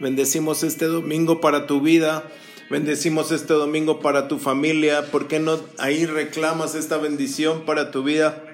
Bendecimos 0.00 0.62
este 0.62 0.84
domingo 0.84 1.40
para 1.40 1.66
tu 1.66 1.80
vida. 1.80 2.30
Bendecimos 2.70 3.32
este 3.32 3.54
domingo 3.54 3.98
para 3.98 4.28
tu 4.28 4.38
familia. 4.38 5.10
¿Por 5.10 5.26
qué 5.26 5.40
no 5.40 5.58
ahí 5.78 6.06
reclamas 6.06 6.76
esta 6.76 6.98
bendición 6.98 7.62
para 7.64 7.90
tu 7.90 8.04
vida? 8.04 8.44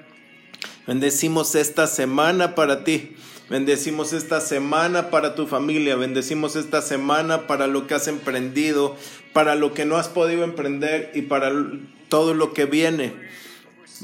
Bendecimos 0.87 1.53
esta 1.53 1.85
semana 1.85 2.55
para 2.55 2.83
ti. 2.83 3.15
Bendecimos 3.47 4.13
esta 4.13 4.41
semana 4.41 5.11
para 5.11 5.35
tu 5.35 5.45
familia. 5.45 5.95
Bendecimos 5.95 6.55
esta 6.55 6.81
semana 6.81 7.45
para 7.45 7.67
lo 7.67 7.85
que 7.85 7.93
has 7.93 8.07
emprendido, 8.07 8.95
para 9.31 9.53
lo 9.53 9.75
que 9.75 9.85
no 9.85 9.97
has 9.97 10.07
podido 10.07 10.43
emprender 10.43 11.11
y 11.13 11.23
para 11.23 11.51
todo 12.09 12.33
lo 12.33 12.53
que 12.53 12.65
viene. 12.65 13.13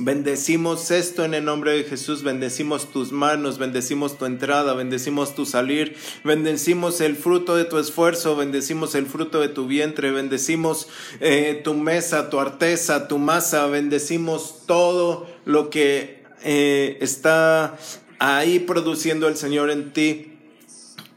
Bendecimos 0.04 0.90
esto 0.90 1.26
en 1.26 1.36
el 1.36 1.46
nombre 1.46 1.74
de 1.74 1.84
Jesús, 1.84 2.24
bendecimos 2.24 2.92
tus 2.92 3.12
manos, 3.12 3.60
bendecimos 3.60 4.18
tu 4.18 4.26
entrada, 4.26 4.74
bendecimos 4.74 5.36
tu 5.36 5.46
salir, 5.46 5.96
bendecimos 6.24 7.02
el 7.02 7.16
fruto 7.16 7.56
de 7.56 7.66
tu 7.66 7.78
esfuerzo, 7.78 8.36
bendecimos 8.36 8.96
el 8.96 9.06
fruto 9.06 9.42
de 9.42 9.50
tu 9.50 9.68
vientre, 9.68 10.10
bendecimos 10.10 10.88
eh, 11.20 11.62
tu 11.64 11.76
mesa, 11.76 12.32
tu 12.32 12.40
arteza, 12.40 13.08
tu 13.08 13.20
masa, 13.20 13.68
bendecimos 13.68 14.66
todo 14.66 15.28
lo 15.46 15.70
que 15.70 16.24
eh, 16.44 16.98
está 17.00 17.78
ahí 18.18 18.58
produciendo 18.58 19.28
el 19.28 19.38
Señor 19.38 19.70
en 19.70 19.94
ti. 19.94 20.34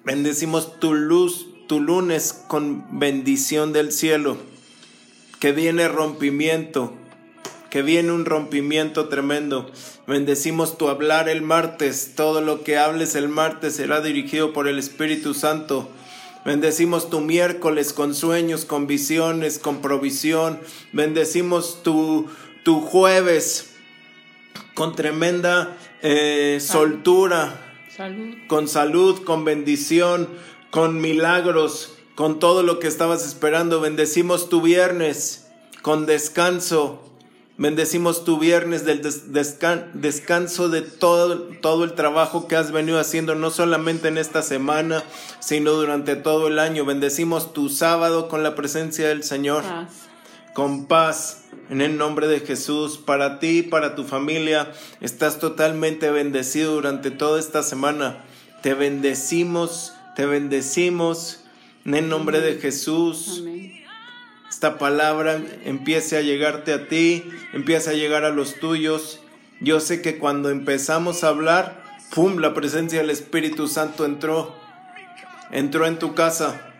Bendecimos 0.04 0.78
tu 0.78 0.92
luz, 0.92 1.46
tu 1.68 1.80
lunes 1.80 2.34
con 2.48 2.84
bendición 2.98 3.72
del 3.72 3.92
cielo, 3.92 4.36
que 5.40 5.52
viene 5.52 5.88
rompimiento 5.88 6.92
que 7.74 7.82
viene 7.82 8.12
un 8.12 8.24
rompimiento 8.24 9.08
tremendo. 9.08 9.68
Bendecimos 10.06 10.78
tu 10.78 10.88
hablar 10.88 11.28
el 11.28 11.42
martes, 11.42 12.12
todo 12.14 12.40
lo 12.40 12.62
que 12.62 12.78
hables 12.78 13.16
el 13.16 13.28
martes 13.28 13.74
será 13.74 14.00
dirigido 14.00 14.52
por 14.52 14.68
el 14.68 14.78
Espíritu 14.78 15.34
Santo. 15.34 15.88
Bendecimos 16.44 17.10
tu 17.10 17.20
miércoles 17.20 17.92
con 17.92 18.14
sueños, 18.14 18.64
con 18.64 18.86
visiones, 18.86 19.58
con 19.58 19.82
provisión. 19.82 20.60
Bendecimos 20.92 21.82
tu, 21.82 22.28
tu 22.62 22.80
jueves 22.80 23.74
con 24.74 24.94
tremenda 24.94 25.76
eh, 26.00 26.58
soltura, 26.60 27.60
con 28.46 28.68
salud, 28.68 29.24
con 29.24 29.44
bendición, 29.44 30.28
con 30.70 31.00
milagros, 31.00 31.96
con 32.14 32.38
todo 32.38 32.62
lo 32.62 32.78
que 32.78 32.86
estabas 32.86 33.26
esperando. 33.26 33.80
Bendecimos 33.80 34.48
tu 34.48 34.62
viernes 34.62 35.48
con 35.82 36.06
descanso, 36.06 37.13
Bendecimos 37.56 38.24
tu 38.24 38.40
viernes 38.40 38.84
del 38.84 39.00
descanso 39.94 40.68
de 40.68 40.82
todo, 40.82 41.38
todo 41.60 41.84
el 41.84 41.92
trabajo 41.92 42.48
que 42.48 42.56
has 42.56 42.72
venido 42.72 42.98
haciendo, 42.98 43.36
no 43.36 43.50
solamente 43.50 44.08
en 44.08 44.18
esta 44.18 44.42
semana, 44.42 45.04
sino 45.38 45.70
durante 45.70 46.16
todo 46.16 46.48
el 46.48 46.58
año. 46.58 46.84
Bendecimos 46.84 47.52
tu 47.52 47.68
sábado 47.68 48.26
con 48.28 48.42
la 48.42 48.56
presencia 48.56 49.06
del 49.06 49.22
Señor, 49.22 49.62
con 50.52 50.86
paz, 50.86 51.44
en 51.70 51.80
el 51.80 51.96
nombre 51.96 52.26
de 52.26 52.40
Jesús. 52.40 52.98
Para 52.98 53.38
ti, 53.38 53.62
para 53.62 53.94
tu 53.94 54.02
familia, 54.02 54.72
estás 55.00 55.38
totalmente 55.38 56.10
bendecido 56.10 56.72
durante 56.72 57.12
toda 57.12 57.38
esta 57.38 57.62
semana. 57.62 58.24
Te 58.62 58.74
bendecimos, 58.74 59.92
te 60.16 60.26
bendecimos, 60.26 61.44
en 61.84 61.94
el 61.94 62.08
nombre 62.08 62.40
de 62.40 62.54
Jesús. 62.60 63.42
Amén 63.42 63.73
esta 64.54 64.78
palabra 64.78 65.42
empiece 65.64 66.16
a 66.16 66.20
llegarte 66.20 66.72
a 66.72 66.86
ti, 66.86 67.28
empiece 67.52 67.90
a 67.90 67.94
llegar 67.94 68.24
a 68.24 68.30
los 68.30 68.60
tuyos. 68.60 69.20
Yo 69.60 69.80
sé 69.80 70.00
que 70.00 70.16
cuando 70.16 70.48
empezamos 70.48 71.24
a 71.24 71.28
hablar, 71.30 71.82
¡pum!, 72.14 72.38
la 72.38 72.54
presencia 72.54 73.00
del 73.00 73.10
Espíritu 73.10 73.66
Santo 73.66 74.04
entró, 74.04 74.54
entró 75.50 75.86
en 75.86 75.98
tu 75.98 76.14
casa, 76.14 76.72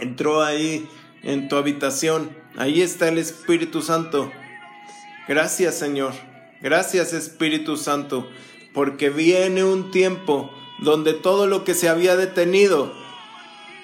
entró 0.00 0.44
ahí 0.44 0.88
en 1.24 1.48
tu 1.48 1.56
habitación. 1.56 2.30
Ahí 2.56 2.82
está 2.82 3.08
el 3.08 3.18
Espíritu 3.18 3.82
Santo. 3.82 4.30
Gracias 5.26 5.74
Señor, 5.76 6.12
gracias 6.60 7.12
Espíritu 7.12 7.76
Santo, 7.76 8.30
porque 8.72 9.10
viene 9.10 9.64
un 9.64 9.90
tiempo 9.90 10.52
donde 10.78 11.14
todo 11.14 11.48
lo 11.48 11.64
que 11.64 11.74
se 11.74 11.88
había 11.88 12.14
detenido, 12.14 12.94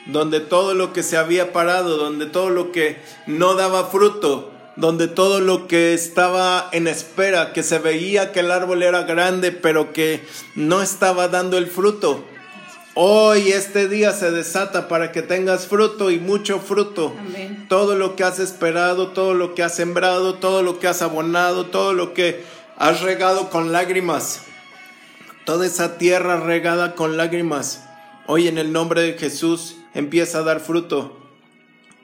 donde 0.07 0.41
todo 0.41 0.75
lo 0.75 0.93
que 0.93 1.03
se 1.03 1.17
había 1.17 1.53
parado, 1.53 1.97
donde 1.97 2.27
todo 2.27 2.51
lo 2.51 2.73
que 2.73 2.99
no 3.27 3.55
daba 3.55 3.85
fruto, 3.85 4.51
donde 4.77 5.07
todo 5.07 5.41
lo 5.41 5.69
que 5.69 5.95
estaba 5.95 6.69
en 6.73 6.89
espera, 6.89 7.53
que 7.53 7.63
se 7.63 7.79
veía 7.79 8.33
que 8.33 8.41
el 8.41 8.51
árbol 8.51 8.83
era 8.83 9.03
grande, 9.03 9.53
pero 9.53 9.93
que 9.93 10.25
no 10.55 10.83
estaba 10.83 11.29
dando 11.29 11.59
el 11.59 11.67
fruto. 11.67 12.25
Hoy 12.95 13.53
este 13.53 13.89
día 13.89 14.12
se 14.12 14.31
desata 14.31 14.87
para 14.87 15.12
que 15.12 15.23
tengas 15.23 15.67
fruto 15.67 16.11
y 16.11 16.19
mucho 16.19 16.59
fruto. 16.59 17.15
Todo 17.69 17.95
lo 17.95 18.17
que 18.17 18.25
has 18.25 18.39
esperado, 18.39 19.09
todo 19.09 19.33
lo 19.33 19.55
que 19.55 19.62
has 19.62 19.75
sembrado, 19.75 20.35
todo 20.35 20.62
lo 20.62 20.79
que 20.79 20.89
has 20.89 21.01
abonado, 21.01 21.67
todo 21.67 21.95
lo 21.95 22.12
que 22.12 22.45
has 22.77 23.01
regado 23.01 23.49
con 23.49 23.73
lágrimas. 23.73 24.43
Toda 25.47 25.67
esa 25.67 25.97
tierra 25.97 26.39
regada 26.41 26.95
con 26.95 27.17
lágrimas. 27.17 27.83
Hoy 28.27 28.49
en 28.49 28.59
el 28.59 28.73
nombre 28.73 29.01
de 29.01 29.15
Jesús 29.15 29.77
empieza 29.95 30.39
a 30.39 30.43
dar 30.43 30.61
fruto. 30.61 31.19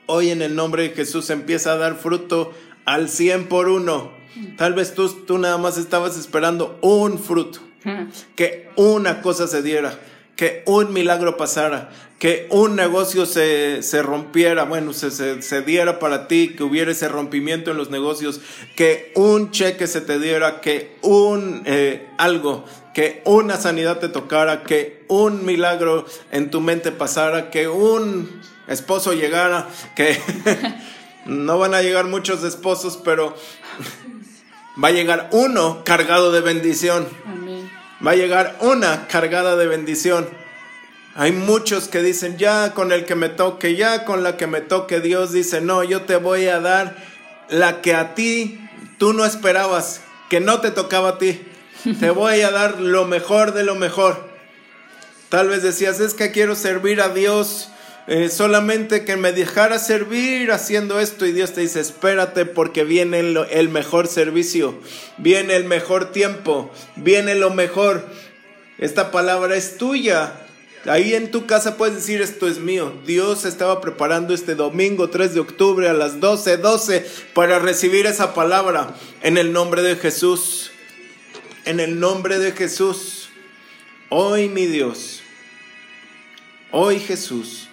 Hoy 0.05 0.29
en 0.29 0.41
el 0.41 0.55
nombre 0.55 0.83
de 0.83 0.89
Jesús 0.89 1.29
empieza 1.29 1.73
a 1.73 1.77
dar 1.77 1.95
fruto 1.95 2.51
al 2.85 3.09
cien 3.09 3.47
por 3.47 3.69
uno. 3.69 4.11
Tal 4.57 4.73
vez 4.73 4.93
tú, 4.93 5.09
tú 5.09 5.37
nada 5.37 5.57
más 5.57 5.77
estabas 5.77 6.17
esperando 6.17 6.77
un 6.81 7.19
fruto, 7.19 7.59
que 8.35 8.69
una 8.75 9.21
cosa 9.21 9.47
se 9.47 9.61
diera, 9.61 9.99
que 10.35 10.63
un 10.65 10.93
milagro 10.93 11.35
pasara, 11.35 11.89
que 12.19 12.47
un 12.49 12.75
negocio 12.75 13.25
se, 13.25 13.81
rompiera, 14.01 14.65
bueno, 14.65 14.93
se, 14.93 15.41
se, 15.41 15.61
diera 15.61 15.99
para 15.99 16.27
ti, 16.27 16.53
que 16.55 16.63
hubiera 16.63 16.91
ese 16.91 17.07
rompimiento 17.07 17.71
en 17.71 17.77
los 17.77 17.89
negocios, 17.89 18.41
que 18.75 19.11
un 19.15 19.51
cheque 19.51 19.87
se 19.87 20.01
te 20.01 20.19
diera, 20.19 20.61
que 20.61 20.97
un 21.01 21.63
eh, 21.65 22.07
algo 22.17 22.65
que 22.93 23.21
una 23.25 23.57
sanidad 23.57 23.99
te 23.99 24.09
tocara, 24.09 24.63
que 24.63 25.05
un 25.07 25.45
milagro 25.45 26.05
en 26.31 26.49
tu 26.49 26.61
mente 26.61 26.91
pasara, 26.91 27.49
que 27.49 27.67
un 27.67 28.41
esposo 28.67 29.13
llegara, 29.13 29.67
que 29.95 30.19
no 31.25 31.57
van 31.57 31.73
a 31.73 31.81
llegar 31.81 32.05
muchos 32.05 32.43
esposos, 32.43 32.97
pero 33.03 33.35
va 34.81 34.89
a 34.89 34.91
llegar 34.91 35.29
uno 35.31 35.83
cargado 35.83 36.31
de 36.31 36.41
bendición. 36.41 37.07
Va 38.05 38.11
a 38.11 38.15
llegar 38.15 38.57
una 38.61 39.07
cargada 39.07 39.57
de 39.57 39.67
bendición. 39.67 40.27
Hay 41.15 41.33
muchos 41.33 41.89
que 41.89 42.01
dicen, 42.01 42.37
ya 42.37 42.73
con 42.73 42.93
el 42.93 43.03
que 43.03 43.15
me 43.15 43.27
toque, 43.27 43.75
ya 43.75 44.05
con 44.05 44.23
la 44.23 44.37
que 44.37 44.47
me 44.47 44.61
toque, 44.61 45.01
Dios 45.01 45.33
dice, 45.33 45.59
no, 45.59 45.83
yo 45.83 46.03
te 46.03 46.15
voy 46.15 46.47
a 46.47 46.61
dar 46.61 46.95
la 47.49 47.81
que 47.81 47.93
a 47.93 48.15
ti 48.15 48.59
tú 48.97 49.11
no 49.11 49.25
esperabas, 49.25 50.01
que 50.29 50.39
no 50.39 50.61
te 50.61 50.71
tocaba 50.71 51.09
a 51.09 51.17
ti. 51.17 51.45
Te 51.99 52.09
voy 52.09 52.41
a 52.41 52.51
dar 52.51 52.81
lo 52.81 53.05
mejor 53.05 53.53
de 53.53 53.63
lo 53.63 53.75
mejor. 53.75 54.29
Tal 55.29 55.47
vez 55.47 55.63
decías, 55.63 55.99
es 55.99 56.13
que 56.13 56.31
quiero 56.31 56.55
servir 56.55 57.01
a 57.01 57.09
Dios, 57.09 57.69
eh, 58.07 58.29
solamente 58.29 59.05
que 59.05 59.15
me 59.15 59.31
dejara 59.31 59.79
servir 59.79 60.51
haciendo 60.51 60.99
esto 60.99 61.25
y 61.25 61.31
Dios 61.31 61.53
te 61.53 61.61
dice, 61.61 61.79
espérate 61.79 62.45
porque 62.45 62.83
viene 62.83 63.19
el, 63.19 63.37
el 63.51 63.69
mejor 63.69 64.07
servicio, 64.07 64.79
viene 65.17 65.55
el 65.55 65.65
mejor 65.65 66.11
tiempo, 66.11 66.71
viene 66.95 67.35
lo 67.35 67.51
mejor. 67.51 68.03
Esta 68.77 69.11
palabra 69.11 69.55
es 69.55 69.77
tuya. 69.77 70.33
Ahí 70.85 71.13
en 71.13 71.29
tu 71.29 71.45
casa 71.45 71.77
puedes 71.77 71.95
decir 71.95 72.21
esto 72.21 72.47
es 72.47 72.57
mío. 72.57 72.93
Dios 73.05 73.45
estaba 73.45 73.79
preparando 73.79 74.33
este 74.33 74.55
domingo 74.55 75.09
3 75.09 75.33
de 75.33 75.41
octubre 75.41 75.87
a 75.87 75.93
las 75.93 76.19
12:12 76.19 76.57
12 76.57 77.05
para 77.33 77.59
recibir 77.59 78.05
esa 78.05 78.33
palabra 78.33 78.95
en 79.21 79.37
el 79.37 79.53
nombre 79.53 79.81
de 79.81 79.97
Jesús 79.97 80.68
en 81.69 81.79
el 81.79 81.99
nombre 81.99 82.39
de 82.39 82.51
Jesús. 82.53 83.29
Hoy, 84.09 84.49
mi 84.49 84.65
Dios, 84.65 85.21
hoy 86.71 86.99
Jesús, 86.99 87.69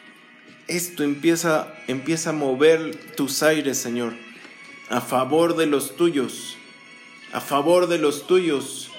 esto 0.69 1.03
empieza, 1.03 1.73
empieza 1.87 2.29
a 2.29 2.35
mover 2.35 2.95
tus 3.17 3.43
aires, 3.43 3.79
Señor, 3.79 4.13
a 4.91 5.01
favor 5.01 5.57
de 5.57 5.65
los 5.65 5.97
tuyos, 5.97 6.59
a 7.33 7.41
favor 7.41 7.87
de 7.87 7.97
los 7.97 8.27
tuyos. 8.27 8.91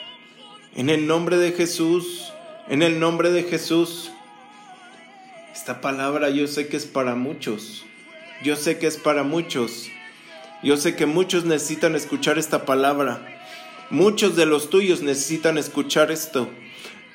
En 0.75 0.89
el 0.89 1.05
nombre 1.05 1.37
de 1.37 1.51
Jesús, 1.51 2.33
en 2.67 2.81
el 2.81 2.99
nombre 2.99 3.29
de 3.29 3.43
Jesús. 3.43 4.09
Esta 5.53 5.79
palabra 5.79 6.31
yo 6.31 6.47
sé 6.47 6.69
que 6.69 6.77
es 6.77 6.87
para 6.87 7.13
muchos. 7.13 7.85
Yo 8.43 8.55
sé 8.55 8.79
que 8.79 8.87
es 8.87 8.97
para 8.97 9.21
muchos. 9.21 9.89
Yo 10.63 10.75
sé 10.75 10.95
que 10.95 11.05
muchos 11.05 11.45
necesitan 11.45 11.95
escuchar 11.95 12.39
esta 12.39 12.65
palabra. 12.65 13.36
Muchos 13.89 14.35
de 14.35 14.45
los 14.45 14.69
tuyos 14.69 15.01
necesitan 15.01 15.57
escuchar 15.57 16.11
esto. 16.11 16.49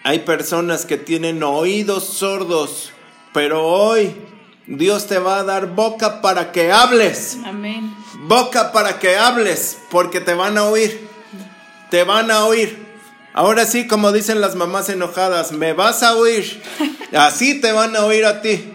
Hay 0.05 0.21
personas 0.21 0.87
que 0.87 0.97
tienen 0.97 1.43
oídos 1.43 2.05
sordos, 2.05 2.93
pero 3.35 3.67
hoy 3.67 4.15
Dios 4.67 5.07
te 5.07 5.19
va 5.19 5.39
a 5.39 5.45
dar 5.45 5.75
boca 5.75 6.23
para 6.23 6.51
que 6.51 6.73
hables. 6.73 7.37
Amén. 7.45 7.95
Boca 8.21 8.73
para 8.73 8.99
que 8.99 9.17
hables, 9.17 9.79
porque 9.91 10.21
te 10.21 10.35
van 10.35 10.57
a 10.57 10.65
oír. 10.65 11.09
Te 11.91 12.05
van 12.05 12.31
a 12.31 12.47
oír. 12.47 12.79
Ahora 13.35 13.67
sí, 13.67 13.87
como 13.87 14.13
dicen 14.13 14.41
las 14.41 14.55
mamás 14.55 14.89
enojadas, 14.89 15.53
me 15.53 15.75
vas 15.75 16.03
a 16.03 16.17
oír. 16.17 16.63
Así 17.13 17.61
te 17.61 17.73
van 17.73 17.95
a 17.97 18.05
oír 18.05 18.25
a 18.25 18.41
ti. 18.41 18.73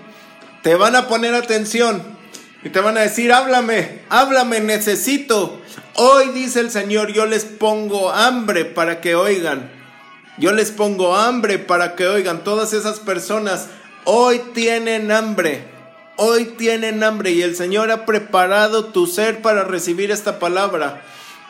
te 0.61 0.75
van 0.75 0.95
a 0.95 1.07
poner 1.07 1.33
atención 1.33 2.17
y 2.63 2.69
te 2.69 2.79
van 2.79 2.97
a 2.97 3.01
decir, 3.01 3.31
háblame, 3.31 4.01
háblame, 4.09 4.59
necesito. 4.59 5.61
Hoy 5.99 6.29
dice 6.29 6.59
el 6.59 6.69
Señor, 6.69 7.11
yo 7.11 7.25
les 7.25 7.43
pongo 7.43 8.11
hambre 8.11 8.65
para 8.65 9.01
que 9.01 9.15
oigan. 9.15 9.71
Yo 10.37 10.51
les 10.51 10.69
pongo 10.69 11.15
hambre 11.15 11.57
para 11.57 11.95
que 11.95 12.07
oigan. 12.07 12.43
Todas 12.43 12.73
esas 12.73 12.99
personas 12.99 13.65
hoy 14.05 14.39
tienen 14.53 15.11
hambre. 15.11 15.67
Hoy 16.15 16.53
tienen 16.55 17.03
hambre 17.03 17.31
y 17.31 17.41
el 17.41 17.55
Señor 17.55 17.89
ha 17.89 18.05
preparado 18.05 18.85
tu 18.85 19.07
ser 19.07 19.41
para 19.41 19.63
recibir 19.63 20.11
esta 20.11 20.37
palabra. 20.37 21.01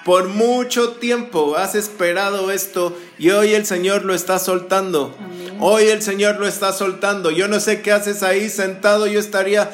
Por 0.06 0.30
mucho 0.30 0.92
tiempo 0.92 1.58
has 1.58 1.76
esperado 1.76 2.50
esto 2.50 2.98
y 3.20 3.32
hoy 3.32 3.54
el 3.54 3.66
Señor 3.66 4.06
lo 4.06 4.14
está 4.14 4.40
soltando. 4.40 5.14
Hoy 5.60 5.88
el 5.88 6.02
Señor 6.02 6.40
lo 6.40 6.48
está 6.48 6.72
soltando. 6.72 7.32
Yo 7.32 7.50
no 7.50 7.60
sé 7.60 7.82
qué 7.82 7.92
haces 7.92 8.24
ahí 8.24 8.50
sentado. 8.50 9.08
Yo 9.08 9.20
estaría 9.20 9.70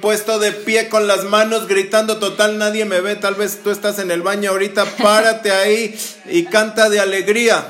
puesto 0.00 0.38
de 0.38 0.52
pie 0.52 0.88
con 0.88 1.06
las 1.06 1.24
manos 1.24 1.68
gritando 1.68 2.16
total 2.16 2.56
nadie 2.56 2.86
me 2.86 3.00
ve 3.00 3.16
tal 3.16 3.34
vez 3.34 3.60
tú 3.62 3.70
estás 3.70 3.98
en 3.98 4.10
el 4.10 4.22
baño 4.22 4.50
ahorita 4.50 4.86
párate 5.02 5.52
ahí 5.52 5.98
y 6.30 6.44
canta 6.44 6.88
de 6.88 6.98
alegría 6.98 7.66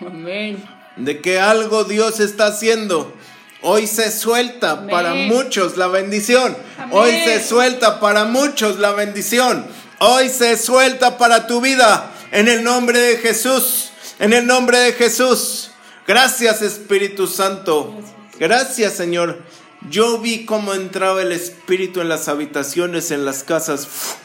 Amén. 0.00 0.64
de 0.96 1.20
que 1.20 1.38
algo 1.38 1.84
Dios 1.84 2.20
está 2.20 2.46
haciendo. 2.46 3.12
Hoy 3.60 3.86
se 3.86 4.10
suelta 4.10 4.86
para 4.86 5.14
muchos 5.14 5.76
la 5.76 5.86
bendición. 5.86 6.56
Hoy 6.90 7.12
se 7.24 7.42
suelta 7.42 7.98
para 8.00 8.24
muchos 8.24 8.78
la 8.78 8.92
bendición. 8.92 9.66
Hoy 10.00 10.28
se 10.28 10.58
suelta 10.58 11.16
para 11.16 11.46
tu 11.46 11.60
vida 11.60 12.10
en 12.30 12.48
el 12.48 12.62
nombre 12.62 12.98
de 12.98 13.16
Jesús. 13.16 13.90
En 14.18 14.32
el 14.32 14.46
nombre 14.46 14.78
de 14.78 14.92
Jesús. 14.92 15.70
Gracias 16.06 16.60
Espíritu 16.62 17.26
Santo. 17.26 17.94
Gracias 18.38 18.94
Señor 18.94 19.42
yo 19.90 20.18
vi 20.18 20.46
cómo 20.46 20.72
entraba 20.72 21.20
el 21.22 21.32
Espíritu 21.32 22.00
en 22.00 22.08
las 22.08 22.28
habitaciones, 22.28 23.10
en 23.10 23.24
las 23.24 23.44
casas. 23.44 24.16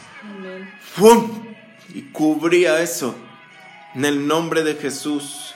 Y 1.94 2.02
cubría 2.12 2.80
eso. 2.80 3.14
En 3.94 4.04
el 4.04 4.26
nombre 4.26 4.62
de 4.62 4.74
Jesús. 4.74 5.54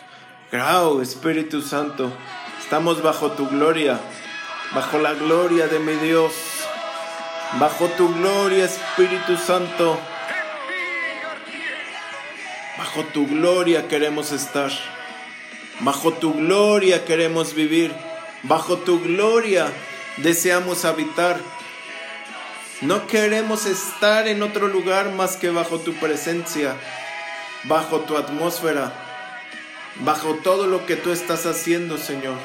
Grau, 0.52 1.00
Espíritu 1.00 1.62
Santo. 1.62 2.12
Estamos 2.60 3.02
bajo 3.02 3.32
tu 3.32 3.48
gloria. 3.48 3.98
Bajo 4.74 4.98
la 4.98 5.14
gloria 5.14 5.68
de 5.68 5.78
mi 5.78 5.94
Dios. 5.94 6.32
Bajo 7.58 7.86
tu 7.88 8.12
gloria, 8.14 8.64
Espíritu 8.64 9.36
Santo. 9.36 9.98
Bajo 12.76 13.04
tu 13.04 13.26
gloria 13.26 13.88
queremos 13.88 14.32
estar. 14.32 14.70
Bajo 15.80 16.12
tu 16.12 16.34
gloria 16.34 17.04
queremos 17.04 17.54
vivir. 17.54 17.92
Bajo 18.42 18.78
tu 18.78 19.00
gloria 19.00 19.72
deseamos 20.18 20.84
habitar. 20.84 21.40
No 22.80 23.06
queremos 23.06 23.66
estar 23.66 24.28
en 24.28 24.42
otro 24.42 24.68
lugar 24.68 25.12
más 25.12 25.36
que 25.36 25.50
bajo 25.50 25.78
tu 25.78 25.94
presencia, 25.94 26.76
bajo 27.64 28.00
tu 28.00 28.16
atmósfera, 28.16 28.92
bajo 30.00 30.34
todo 30.42 30.66
lo 30.66 30.84
que 30.86 30.96
tú 30.96 31.10
estás 31.10 31.46
haciendo, 31.46 31.98
Señor. 31.98 32.36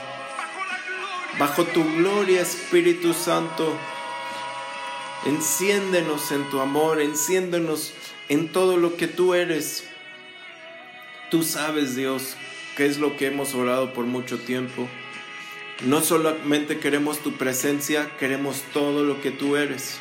Bajo 1.38 1.66
tu 1.66 1.84
gloria, 1.96 2.42
Espíritu 2.42 3.14
Santo. 3.14 3.76
Enciéndenos 5.26 6.32
en 6.32 6.50
tu 6.50 6.62
amor, 6.62 7.02
enciéndenos 7.02 7.94
en 8.30 8.50
todo 8.50 8.78
lo 8.78 8.96
que 8.96 9.08
tú 9.08 9.34
eres. 9.34 9.84
Tú 11.30 11.44
sabes, 11.44 11.96
Dios, 11.96 12.36
qué 12.78 12.86
es 12.86 12.98
lo 12.98 13.18
que 13.18 13.28
hemos 13.28 13.54
orado 13.54 13.94
por 13.94 14.06
mucho 14.06 14.40
tiempo. 14.40 14.88
No 15.82 16.02
solamente 16.02 16.78
queremos 16.78 17.20
tu 17.20 17.38
presencia, 17.38 18.12
queremos 18.20 18.64
todo 18.74 19.06
lo 19.06 19.22
que 19.22 19.32
tú 19.32 19.56
eres. 19.56 19.98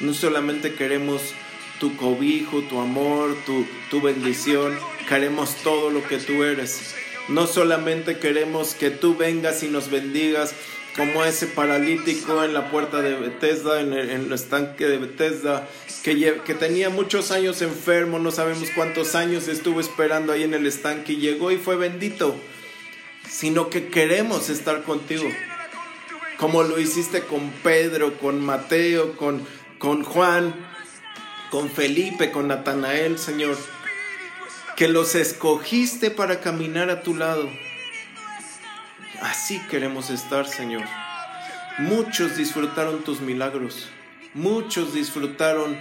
No 0.00 0.12
solamente 0.12 0.74
queremos 0.74 1.32
tu 1.78 1.96
cobijo, 1.96 2.62
tu 2.62 2.80
amor, 2.80 3.36
tu, 3.46 3.64
tu 3.88 4.00
bendición, 4.00 4.76
queremos 5.08 5.54
todo 5.62 5.90
lo 5.90 6.02
que 6.08 6.18
tú 6.18 6.42
eres. 6.42 6.92
No 7.28 7.46
solamente 7.46 8.18
queremos 8.18 8.74
que 8.74 8.90
tú 8.90 9.16
vengas 9.16 9.62
y 9.62 9.68
nos 9.68 9.90
bendigas 9.90 10.54
como 10.96 11.24
ese 11.24 11.46
paralítico 11.46 12.42
en 12.42 12.52
la 12.52 12.68
puerta 12.72 13.00
de 13.00 13.14
Bethesda, 13.14 13.80
en 13.80 13.92
el, 13.92 14.32
estanque 14.32 14.86
de 14.86 14.98
Bethesda, 14.98 15.68
que, 16.02 16.40
que 16.44 16.54
tenía 16.54 16.90
muchos 16.90 17.30
años 17.30 17.62
enfermo, 17.62 18.18
no 18.18 18.32
sabemos 18.32 18.70
cuántos 18.74 19.14
años 19.14 19.46
estuvo 19.46 19.78
esperando 19.78 20.32
ahí 20.32 20.42
en 20.42 20.54
el 20.54 20.66
estanque 20.66 21.12
y 21.12 21.16
llegó 21.18 21.52
y 21.52 21.58
fue 21.58 21.76
bendito 21.76 22.34
sino 23.28 23.70
que 23.70 23.88
queremos 23.88 24.48
estar 24.50 24.82
contigo. 24.82 25.28
Como 26.38 26.62
lo 26.62 26.78
hiciste 26.78 27.22
con 27.22 27.50
Pedro, 27.62 28.18
con 28.18 28.44
Mateo, 28.44 29.16
con, 29.16 29.46
con 29.78 30.04
Juan, 30.04 30.54
con 31.50 31.70
Felipe, 31.70 32.30
con 32.30 32.48
Natanael, 32.48 33.18
Señor. 33.18 33.56
Que 34.76 34.88
los 34.88 35.14
escogiste 35.14 36.10
para 36.10 36.40
caminar 36.40 36.90
a 36.90 37.02
tu 37.02 37.14
lado. 37.14 37.48
Así 39.22 39.58
queremos 39.70 40.10
estar, 40.10 40.46
Señor. 40.46 40.84
Muchos 41.78 42.36
disfrutaron 42.36 43.02
tus 43.02 43.20
milagros. 43.20 43.88
Muchos 44.34 44.92
disfrutaron 44.92 45.78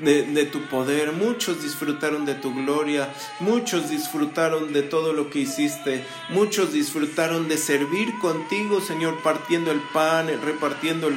de, 0.00 0.44
tu 0.44 0.62
poder, 0.66 1.12
muchos 1.12 1.62
disfrutaron 1.62 2.24
de 2.24 2.34
tu 2.34 2.54
gloria, 2.54 3.12
muchos 3.40 3.90
disfrutaron 3.90 4.72
de 4.72 4.82
todo 4.82 5.12
lo 5.12 5.30
que 5.30 5.40
hiciste, 5.40 6.04
muchos 6.28 6.72
disfrutaron 6.72 7.48
de 7.48 7.58
servir 7.58 8.18
contigo, 8.20 8.80
Señor, 8.80 9.20
partiendo 9.22 9.72
el 9.72 9.80
pan, 9.92 10.28
repartiendo 10.44 11.10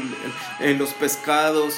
los 0.59 0.89
pescados, 0.93 1.75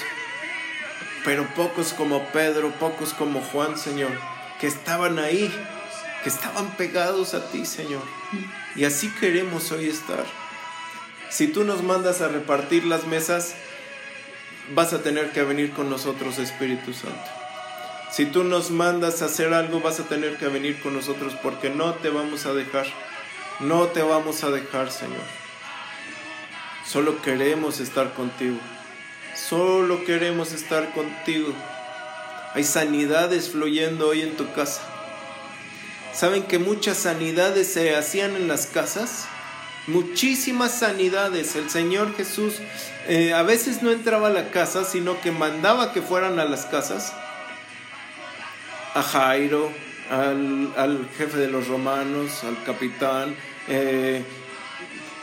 pero 1.26 1.48
pocos 1.56 1.94
como 1.94 2.26
Pedro, 2.32 2.72
pocos 2.80 3.14
como 3.14 3.42
Juan, 3.42 3.78
Señor, 3.78 4.12
que 4.60 4.68
estaban 4.68 5.20
ahí, 5.20 5.54
que 6.24 6.30
estaban 6.30 6.76
pegados 6.78 7.34
a 7.34 7.50
ti, 7.52 7.66
Señor. 7.66 8.04
Y 8.76 8.86
así 8.86 9.10
queremos 9.20 9.72
hoy 9.72 9.88
estar. 9.88 10.26
Si 11.30 11.48
tú 11.48 11.64
nos 11.64 11.84
mandas 11.84 12.22
a 12.22 12.28
repartir 12.28 12.86
las 12.86 13.08
mesas, 13.08 13.56
vas 14.72 14.94
a 14.94 15.02
tener 15.02 15.32
que 15.32 15.44
venir 15.44 15.72
con 15.74 15.90
nosotros, 15.90 16.40
Espíritu 16.40 16.94
Santo. 16.94 17.30
Si 18.12 18.26
tú 18.26 18.44
nos 18.44 18.70
mandas 18.70 19.22
a 19.22 19.26
hacer 19.26 19.54
algo, 19.54 19.82
vas 19.82 20.00
a 20.00 20.08
tener 20.08 20.38
que 20.38 20.48
venir 20.48 20.80
con 20.82 20.94
nosotros 20.94 21.34
porque 21.42 21.70
no 21.70 21.96
te 21.96 22.10
vamos 22.10 22.46
a 22.46 22.54
dejar. 22.54 22.86
No 23.60 23.88
te 23.88 24.02
vamos 24.02 24.44
a 24.44 24.52
dejar, 24.52 24.92
Señor. 24.92 25.24
Solo 26.86 27.22
queremos 27.22 27.80
estar 27.80 28.14
contigo. 28.14 28.58
Solo 29.36 30.06
queremos 30.06 30.52
estar 30.52 30.94
contigo. 30.94 31.54
Hay 32.54 32.64
sanidades 32.64 33.50
fluyendo 33.50 34.10
hoy 34.10 34.22
en 34.22 34.38
tu 34.38 34.52
casa. 34.54 34.82
¿Saben 36.14 36.44
que 36.44 36.60
muchas 36.60 36.98
sanidades 36.98 37.74
se 37.74 37.96
hacían 37.96 38.36
en 38.36 38.48
las 38.48 38.68
casas? 38.68 39.26
Muchísimas 39.88 40.80
sanidades. 40.80 41.56
El 41.56 41.70
Señor 41.70 42.16
Jesús 42.16 42.56
eh, 43.08 43.34
a 43.34 43.44
veces 43.44 43.82
no 43.84 43.92
entraba 43.92 44.28
a 44.28 44.32
la 44.32 44.50
casa, 44.50 44.86
sino 44.86 45.20
que 45.22 45.32
mandaba 45.32 45.94
que 45.94 46.02
fueran 46.02 46.40
a 46.40 46.46
las 46.46 46.66
casas. 46.66 47.14
A 48.94 49.02
Jairo, 49.02 49.72
al, 50.10 51.08
jefe 51.18 51.38
de 51.38 51.48
los 51.48 51.68
romanos, 51.68 52.44
al 52.44 52.64
capitán. 52.64 53.36
Eh, 53.68 54.24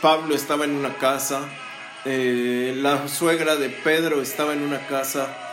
Pablo 0.01 0.35
estaba 0.35 0.65
en 0.65 0.71
una 0.71 0.95
casa. 0.95 1.41
Eh, 2.05 2.73
la 2.77 3.07
suegra 3.07 3.55
de 3.55 3.69
Pedro 3.69 4.21
estaba 4.21 4.53
en 4.53 4.61
una 4.63 4.87
casa. 4.87 5.50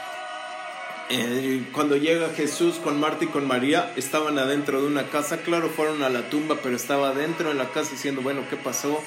Eh, 1.10 1.64
cuando 1.72 1.96
llega 1.96 2.28
Jesús 2.34 2.76
con 2.76 3.00
Marta 3.00 3.24
y 3.24 3.28
con 3.28 3.46
María, 3.46 3.92
estaban 3.96 4.38
adentro 4.38 4.82
de 4.82 4.86
una 4.86 5.08
casa. 5.08 5.38
Claro, 5.38 5.70
fueron 5.70 6.02
a 6.02 6.10
la 6.10 6.28
tumba, 6.28 6.58
pero 6.62 6.76
estaba 6.76 7.10
adentro 7.10 7.48
de 7.48 7.54
la 7.54 7.70
casa 7.70 7.92
diciendo, 7.92 8.20
bueno, 8.20 8.42
¿qué 8.50 8.56
pasó? 8.56 9.02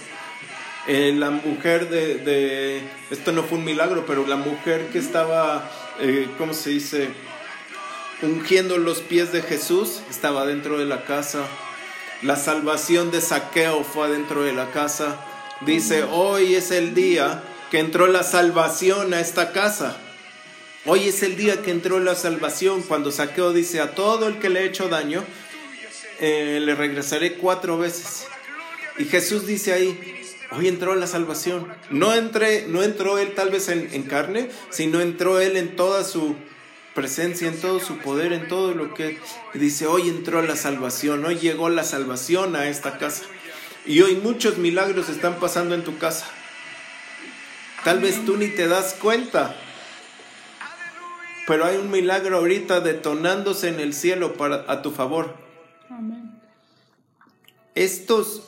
Eh, 0.88 1.14
la 1.16 1.30
mujer 1.30 1.90
de, 1.90 2.82
esto 3.12 3.32
no 3.32 3.44
fue 3.44 3.60
un 3.60 3.66
milagro, 3.66 4.06
pero 4.08 4.26
la 4.26 4.36
mujer 4.36 4.88
que 4.88 4.98
estaba, 4.98 5.70
eh, 6.00 6.28
¿cómo 6.40 6.54
se 6.56 6.72
dice? 6.72 7.10
Ungiendo 8.24 8.80
los 8.80 9.02
pies 9.02 9.32
de 9.32 9.44
Jesús, 9.44 10.02
estaba 10.10 10.48
dentro 10.48 10.80
de 10.80 10.86
la 10.86 11.06
casa. 11.06 11.46
La 12.24 12.36
salvación 12.36 13.12
de 13.12 13.22
Saqueo 13.22 13.84
fue 13.84 14.08
adentro 14.08 14.42
de 14.42 14.54
la 14.54 14.72
casa. 14.72 15.20
Dice, 15.62 16.04
hoy 16.04 16.56
es 16.56 16.72
el 16.72 16.96
día 16.96 17.44
que 17.70 17.78
entró 17.80 18.08
la 18.08 18.24
salvación 18.24 19.14
a 19.14 19.20
esta 19.20 19.52
casa. 19.52 19.98
Hoy 20.86 21.08
es 21.08 21.22
el 21.22 21.36
día 21.36 21.62
que 21.62 21.70
entró 21.70 22.00
la 22.00 22.16
salvación, 22.16 22.82
cuando 22.82 23.12
Saqueo 23.12 23.54
dice 23.54 23.82
a 23.82 23.94
todo 23.94 24.28
el 24.28 24.40
que 24.40 24.50
le 24.50 24.62
he 24.62 24.66
hecho 24.66 24.90
daño, 24.90 25.24
eh, 26.20 26.60
le 26.60 26.74
regresaré 26.74 27.34
cuatro 27.34 27.78
veces. 27.78 28.26
Y 28.98 29.06
Jesús 29.06 29.46
dice 29.46 29.74
ahí, 29.74 30.00
hoy 30.52 30.68
entró 30.68 30.96
la 30.96 31.06
salvación. 31.06 31.68
No, 31.92 32.16
entré, 32.16 32.66
no 32.68 32.82
entró 32.82 33.20
él 33.20 33.36
tal 33.36 33.52
vez 33.52 33.70
en, 33.70 33.94
en 33.94 34.02
carne, 34.02 34.50
sino 34.72 35.02
entró 35.02 35.40
él 35.40 35.56
en 35.56 35.76
toda 35.76 36.04
su 36.04 36.36
presencia, 36.96 37.48
en 37.48 37.62
todo 37.62 37.80
su 37.80 38.00
poder, 38.00 38.34
en 38.34 38.48
todo 38.48 38.74
lo 38.74 38.96
que 38.96 39.20
dice, 39.54 39.86
hoy 39.86 40.10
entró 40.10 40.42
la 40.42 40.56
salvación, 40.56 41.24
hoy 41.24 41.38
llegó 41.38 41.70
la 41.70 41.84
salvación 41.84 42.56
a 42.56 42.68
esta 42.68 42.98
casa. 42.98 43.26
Y 43.86 44.02
hoy 44.02 44.16
muchos 44.16 44.58
milagros 44.58 45.10
están 45.10 45.40
pasando 45.40 45.76
en 45.76 45.84
tu 45.84 46.00
casa. 46.00 46.26
Tal 47.84 48.00
vez 48.00 48.26
tú 48.26 48.36
ni 48.38 48.48
te 48.48 48.68
das 48.68 48.96
cuenta. 49.00 49.56
Pero 51.48 51.66
hay 51.66 51.78
un 51.78 51.92
milagro 51.92 52.38
ahorita 52.38 52.82
detonándose 52.82 53.68
en 53.70 53.80
el 53.80 53.94
cielo 53.94 54.34
para, 54.34 54.66
a 54.72 54.82
tu 54.82 54.92
favor. 54.92 55.36
Estos, 57.76 58.44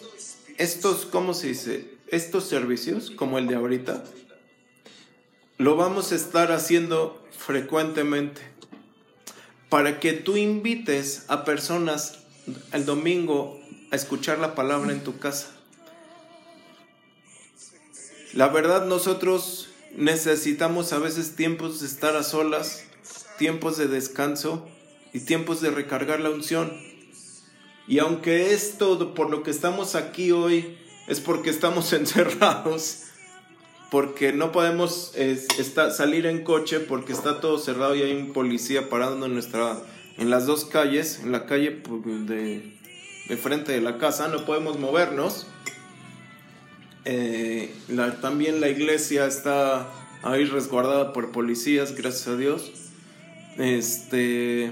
estos, 0.58 1.06
¿cómo 1.06 1.34
se 1.34 1.48
dice? 1.48 1.94
Estos 2.08 2.46
servicios, 2.46 3.12
como 3.12 3.38
el 3.38 3.48
de 3.48 3.56
ahorita, 3.56 4.04
lo 5.58 5.76
vamos 5.76 6.12
a 6.12 6.16
estar 6.16 6.52
haciendo 6.52 7.26
frecuentemente 7.38 8.42
para 9.70 10.00
que 10.00 10.14
tú 10.14 10.38
invites 10.38 11.26
a 11.30 11.46
personas 11.46 12.20
el 12.74 12.86
domingo 12.86 13.60
a 13.92 13.96
escuchar 13.96 14.40
la 14.40 14.56
palabra 14.56 14.92
en 14.92 15.04
tu 15.04 15.18
casa. 15.18 15.52
La 18.34 18.50
verdad 18.50 18.86
nosotros 18.86 19.70
necesitamos 19.96 20.94
a 20.94 21.00
veces 21.00 21.36
tiempos 21.36 21.82
de 21.82 21.88
estar 21.88 22.16
a 22.16 22.24
solas, 22.24 22.86
tiempos 23.38 23.78
de 23.78 23.88
descanso 23.88 24.68
y 25.14 25.20
tiempos 25.22 25.62
de 25.62 25.72
recargar 25.72 26.20
la 26.20 26.30
unción. 26.30 26.72
Y 27.88 28.00
aunque 28.00 28.54
esto 28.54 29.14
por 29.14 29.30
lo 29.30 29.44
que 29.44 29.52
estamos 29.52 29.96
aquí 29.96 30.32
hoy 30.32 30.78
es 31.08 31.20
porque 31.20 31.50
estamos 31.50 31.92
encerrados, 31.94 33.04
porque 33.92 34.34
no 34.34 34.52
podemos 34.52 35.14
salir 35.92 36.26
en 36.26 36.44
coche 36.44 36.80
porque 36.80 37.14
está 37.14 37.40
todo 37.40 37.60
cerrado 37.60 37.96
y 37.96 38.02
hay 38.02 38.14
un 38.14 38.34
policía 38.34 38.90
parado 38.90 39.24
en 39.26 39.34
nuestra 39.34 39.82
en 40.18 40.30
las 40.30 40.46
dos 40.46 40.66
calles, 40.66 41.22
en 41.24 41.32
la 41.32 41.46
calle 41.46 41.72
pues, 41.72 42.04
de, 42.28 42.78
de 43.28 43.38
frente 43.38 43.72
de 43.72 43.82
la 43.82 43.98
casa, 43.98 44.28
no 44.28 44.46
podemos 44.46 44.80
movernos. 44.80 45.48
Eh, 47.06 47.74
también 48.22 48.62
la 48.62 48.70
iglesia 48.70 49.26
está 49.26 49.90
ahí 50.22 50.46
resguardada 50.46 51.12
por 51.14 51.32
policías, 51.32 51.96
gracias 51.96 52.28
a 52.28 52.38
Dios. 52.38 52.72
Este, 53.58 54.72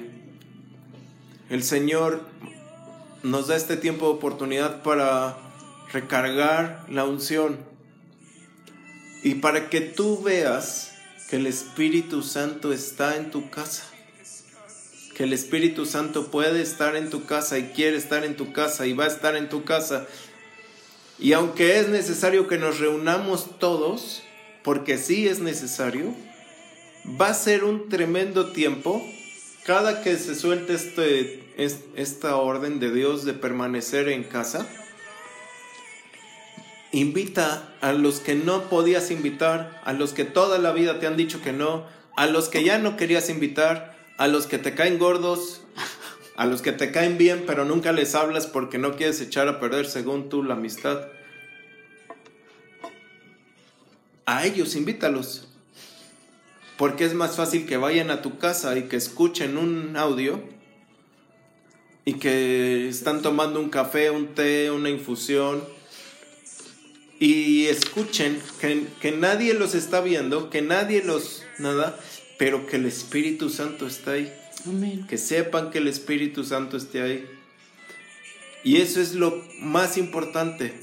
el 1.50 1.64
Señor 1.64 2.22
nos 3.24 3.48
da 3.48 3.56
este 3.56 3.78
tiempo 3.78 4.08
de 4.08 4.14
oportunidad 4.14 4.82
para 4.82 5.38
recargar 5.92 6.86
la 6.90 7.04
unción 7.04 7.58
y 9.24 9.36
para 9.36 9.70
que 9.70 9.82
tú 9.82 10.22
veas 10.24 10.94
que 11.30 11.36
el 11.36 11.48
Espíritu 11.48 12.24
Santo 12.24 12.74
está 12.74 13.18
en 13.18 13.30
tu 13.30 13.50
casa. 13.50 13.84
Que 15.16 15.26
el 15.26 15.34
Espíritu 15.34 15.86
Santo 15.86 16.32
puede 16.32 16.62
estar 16.62 16.96
en 16.96 17.10
tu 17.10 17.26
casa 17.26 17.60
y 17.60 17.66
quiere 17.70 17.98
estar 17.98 18.24
en 18.24 18.36
tu 18.36 18.54
casa 18.54 18.88
y 18.88 18.94
va 18.94 19.04
a 19.04 19.08
estar 19.08 19.36
en 19.36 19.50
tu 19.50 19.64
casa 19.64 20.08
y 21.22 21.34
aunque 21.34 21.80
es 21.80 21.88
necesario 21.88 22.48
que 22.48 22.58
nos 22.58 22.80
reunamos 22.80 23.60
todos, 23.60 24.24
porque 24.64 24.98
sí 24.98 25.28
es 25.28 25.40
necesario, 25.40 26.16
va 27.20 27.30
a 27.30 27.34
ser 27.36 27.64
un 27.64 27.90
tremendo 27.90 28.52
tiempo 28.52 29.06
cada 29.64 30.02
que 30.02 30.18
se 30.18 30.34
suelte 30.34 30.74
este, 30.74 31.44
esta 31.96 32.36
orden 32.38 32.80
de 32.80 32.92
Dios 32.92 33.24
de 33.24 33.34
permanecer 33.34 34.10
en 34.10 34.24
casa. 34.24 34.68
Invita 36.92 37.72
a 37.82 37.94
los 37.94 38.20
que 38.20 38.34
no 38.34 38.64
podías 38.64 39.12
invitar, 39.12 39.80
a 39.86 39.94
los 39.94 40.14
que 40.14 40.26
toda 40.26 40.58
la 40.58 40.72
vida 40.72 41.00
te 41.00 41.06
han 41.06 41.18
dicho 41.18 41.40
que 41.42 41.54
no, 41.54 41.86
a 42.18 42.26
los 42.26 42.50
que 42.50 42.64
ya 42.64 42.80
no 42.80 42.98
querías 42.98 43.30
invitar, 43.30 43.96
a 44.18 44.28
los 44.28 44.48
que 44.48 44.58
te 44.58 44.74
caen 44.74 44.98
gordos, 44.98 45.61
a 46.36 46.46
los 46.46 46.62
que 46.62 46.72
te 46.72 46.92
caen 46.92 47.18
bien 47.18 47.44
pero 47.46 47.66
nunca 47.66 47.92
les 47.92 48.16
hablas 48.16 48.48
porque 48.48 48.78
no 48.78 48.96
quieres 48.96 49.22
echar 49.22 49.48
a 49.48 49.60
perder 49.60 49.86
según 49.86 50.30
tú 50.30 50.44
la 50.44 50.54
amistad. 50.54 51.08
A 54.26 54.46
ellos 54.46 54.76
invítalos. 54.76 55.48
Porque 56.78 57.06
es 57.06 57.14
más 57.14 57.36
fácil 57.36 57.66
que 57.68 57.78
vayan 57.78 58.10
a 58.10 58.22
tu 58.22 58.40
casa 58.40 58.76
y 58.78 58.84
que 58.84 58.96
escuchen 58.96 59.58
un 59.58 59.96
audio 59.98 60.42
y 62.06 62.14
que 62.14 62.90
están 62.90 63.22
tomando 63.22 63.60
un 63.60 63.70
café, 63.70 64.10
un 64.10 64.34
té, 64.34 64.72
una 64.72 64.90
infusión 64.90 65.64
y 67.22 67.68
escuchen 67.68 68.42
que, 68.60 68.88
que 69.00 69.12
nadie 69.12 69.54
los 69.54 69.76
está 69.76 70.02
viendo, 70.02 70.50
que 70.50 70.64
nadie 70.64 71.04
los 71.04 71.44
nada, 71.60 71.96
pero 72.40 72.66
que 72.66 72.78
el 72.78 72.88
Espíritu 72.88 73.52
Santo 73.52 73.86
está 73.86 74.14
ahí. 74.14 74.34
Que 75.08 75.18
sepan 75.18 75.72
que 75.72 75.80
el 75.80 75.88
Espíritu 75.88 76.44
Santo 76.44 76.78
esté 76.78 77.02
ahí. 77.02 77.30
Y 78.64 78.78
eso 78.78 79.02
es 79.02 79.14
lo 79.14 79.44
más 79.60 79.98
importante. 79.98 80.74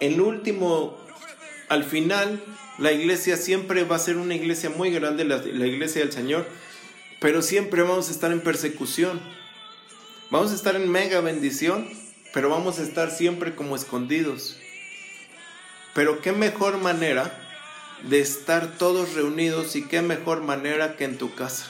El 0.00 0.20
último, 0.20 0.96
al 1.68 1.84
final, 1.84 2.42
la 2.78 2.92
iglesia 2.92 3.36
siempre 3.36 3.84
va 3.84 3.96
a 3.96 4.00
ser 4.00 4.16
una 4.16 4.34
iglesia 4.34 4.70
muy 4.70 4.90
grande, 4.90 5.24
la 5.24 5.66
iglesia 5.66 6.02
del 6.02 6.12
Señor, 6.12 6.46
pero 7.20 7.42
siempre 7.42 7.82
vamos 7.82 8.08
a 8.08 8.12
estar 8.12 8.30
en 8.32 8.40
persecución. 8.40 9.20
Vamos 10.30 10.52
a 10.52 10.54
estar 10.54 10.76
en 10.76 10.90
mega 10.90 11.20
bendición, 11.20 11.88
pero 12.32 12.48
vamos 12.48 12.78
a 12.78 12.82
estar 12.82 13.10
siempre 13.10 13.54
como 13.54 13.76
escondidos. 13.76 14.56
Pero 15.94 16.22
qué 16.22 16.32
mejor 16.32 16.78
manera 16.78 17.38
de 18.08 18.20
estar 18.20 18.78
todos 18.78 19.14
reunidos 19.14 19.76
y 19.76 19.82
qué 19.82 20.00
mejor 20.00 20.42
manera 20.42 20.96
que 20.96 21.04
en 21.04 21.18
tu 21.18 21.34
casa 21.34 21.68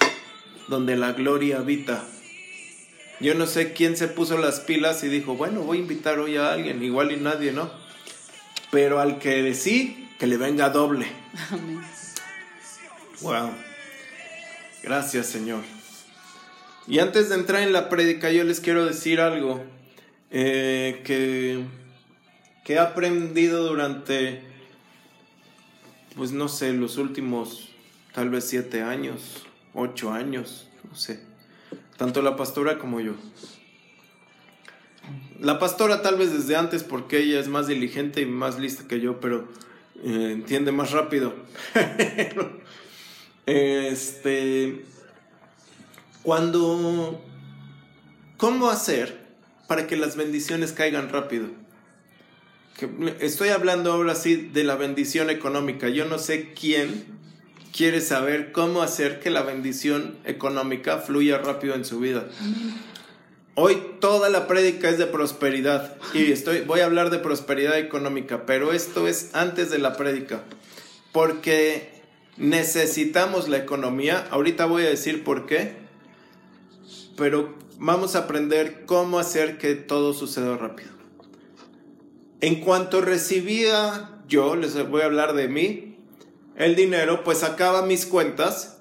donde 0.73 0.97
la 0.97 1.13
gloria 1.13 1.59
habita. 1.59 2.03
Yo 3.21 3.35
no 3.35 3.47
sé 3.47 3.75
quién 3.75 3.95
se 3.95 4.09
puso 4.09 4.39
las 4.39 4.59
pilas 4.59 5.05
y 5.05 5.09
dijo, 5.09 5.37
bueno, 5.37 5.61
voy 5.61 5.77
a 5.77 5.81
invitar 5.83 6.19
hoy 6.19 6.39
a 6.39 6.51
alguien, 6.51 6.83
igual 6.83 7.13
y 7.13 7.17
nadie, 7.17 7.53
¿no? 7.53 7.71
Pero 8.71 8.99
al 8.99 9.19
que 9.19 9.55
sí, 9.55 10.09
que 10.19 10.27
le 10.27 10.39
venga 10.39 10.71
doble. 10.71 11.07
Wow. 13.21 13.51
Gracias, 14.83 15.27
Señor. 15.27 15.63
Y 16.89 16.99
antes 16.99 17.29
de 17.29 17.37
entrar 17.37 17.63
en 17.63 17.73
la 17.73 17.89
prédica, 17.89 18.33
yo 18.33 18.43
les 18.43 18.59
quiero 18.59 18.87
decir 18.87 19.21
algo 19.21 19.63
eh, 20.31 21.03
que, 21.05 21.65
que 22.65 22.73
he 22.73 22.79
aprendido 22.79 23.65
durante, 23.65 24.43
pues 26.17 26.33
no 26.33 26.49
sé, 26.49 26.73
los 26.73 26.97
últimos 26.97 27.69
tal 28.15 28.31
vez 28.31 28.49
siete 28.49 28.83
años 28.83 29.45
ocho 29.75 30.13
años, 30.13 30.69
no 30.89 30.97
sé. 30.97 31.21
Tanto 31.97 32.23
la 32.23 32.37
pastora 32.37 32.79
como 32.79 33.01
yo. 33.01 33.15
La 35.41 35.59
pastora 35.59 36.03
tal 36.03 36.17
vez 36.17 36.33
desde 36.33 36.57
antes 36.57 36.85
porque 36.85 37.19
ella 37.19 37.41
es 37.41 37.49
más 37.49 37.67
diligente 37.67 38.21
y 38.21 38.27
más 38.27 38.59
lista 38.59 38.87
que 38.87 39.01
yo, 39.01 39.21
pero 39.21 39.49
eh, 40.05 40.31
entiende 40.33 40.73
más 40.73 40.93
rápido. 40.93 41.35
este, 43.47 44.85
cuando, 46.23 47.21
¿cómo 48.37 48.71
hacer 48.71 49.21
para 49.67 49.87
que 49.87 49.97
las 49.97 50.17
bendiciones 50.17 50.73
caigan 50.73 51.09
rápido? 51.09 51.63
estoy 53.21 53.51
hablando 53.51 53.93
ahora 53.93 54.15
sí 54.15 54.37
de 54.37 54.65
la 54.65 54.77
bendición 54.77 55.31
económica. 55.31 55.89
Yo 55.89 56.05
no 56.05 56.19
sé 56.19 56.53
quién 56.53 57.05
quiere 57.73 58.01
saber 58.01 58.53
cómo 58.53 58.83
hacer 58.83 59.21
que 59.21 59.31
la 59.31 59.43
bendición 59.43 60.19
económica 60.25 60.99
fluya 60.99 61.39
rápido 61.39 61.75
en 61.75 61.85
su 61.85 61.99
vida. 61.99 62.27
Hoy 63.55 63.83
toda 64.01 64.29
la 64.29 64.47
prédica 64.47 64.89
es 64.89 64.99
de 64.99 65.07
prosperidad 65.07 65.97
y 66.15 66.33
estoy, 66.33 66.61
voy 66.61 66.81
a 66.81 66.87
hablar 66.87 67.11
de 67.11 67.19
prosperidad 67.19 67.79
económica, 67.79 68.47
pero 68.47 68.73
esto 68.73 69.09
es 69.09 69.35
antes 69.35 69.71
de 69.71 69.79
la 69.79 69.95
prédica, 69.95 70.43
porque 71.13 72.03
necesitamos 72.37 73.49
la 73.49 73.59
economía. 73.59 74.27
Ahorita 74.31 74.67
voy 74.67 74.85
a 74.85 74.91
decir 74.91 75.25
por 75.25 75.47
qué, 75.47 75.75
pero 77.17 77.55
vamos 77.79 78.17
a 78.17 78.21
aprender 78.21 78.85
cómo 78.87 79.19
hacer 79.19 79.59
que 79.59 79.75
todo 79.75 80.15
suceda 80.15 80.57
rápido. 80.57 80.91
En 82.41 82.61
cuanto 82.61 83.01
recibía 83.01 84.23
yo, 84.29 84.57
les 84.57 84.75
voy 84.89 85.03
a 85.03 85.07
hablar 85.07 85.35
de 85.35 85.49
mí, 85.49 85.92
el 86.57 86.77
dinero, 86.77 87.25
pues 87.25 87.39
sacaba 87.39 87.83
mis 87.83 88.07
cuentas 88.07 88.79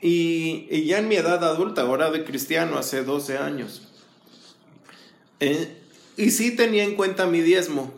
y, 0.00 0.84
ya 0.84 0.98
en 0.98 1.08
mi 1.08 1.16
edad 1.16 1.42
adulta, 1.44 1.82
ahora 1.82 2.10
de 2.10 2.24
cristiano, 2.24 2.76
hace 2.76 3.04
12 3.04 3.38
años. 3.38 3.88
Eh, 5.40 5.80
y 6.16 6.30
sí 6.30 6.54
tenía 6.54 6.84
en 6.84 6.94
cuenta 6.94 7.26
mi 7.26 7.40
diezmo. 7.40 7.92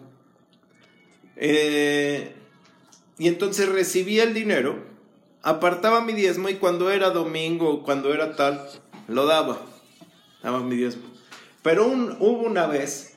Eh, 1.36 2.32
y 3.18 3.28
entonces 3.28 3.68
recibía 3.68 4.22
el 4.22 4.34
dinero, 4.34 4.84
apartaba 5.42 6.00
mi 6.00 6.12
diezmo 6.12 6.48
y 6.48 6.54
cuando 6.54 6.90
era 6.90 7.10
domingo, 7.10 7.82
cuando 7.82 8.12
era 8.14 8.36
tal, 8.36 8.68
lo 9.08 9.26
daba. 9.26 9.60
Daba 10.42 10.60
mi 10.60 10.76
diezmo. 10.76 11.04
Pero 11.62 11.86
hubo 11.86 12.42
una 12.42 12.66
vez 12.66 13.16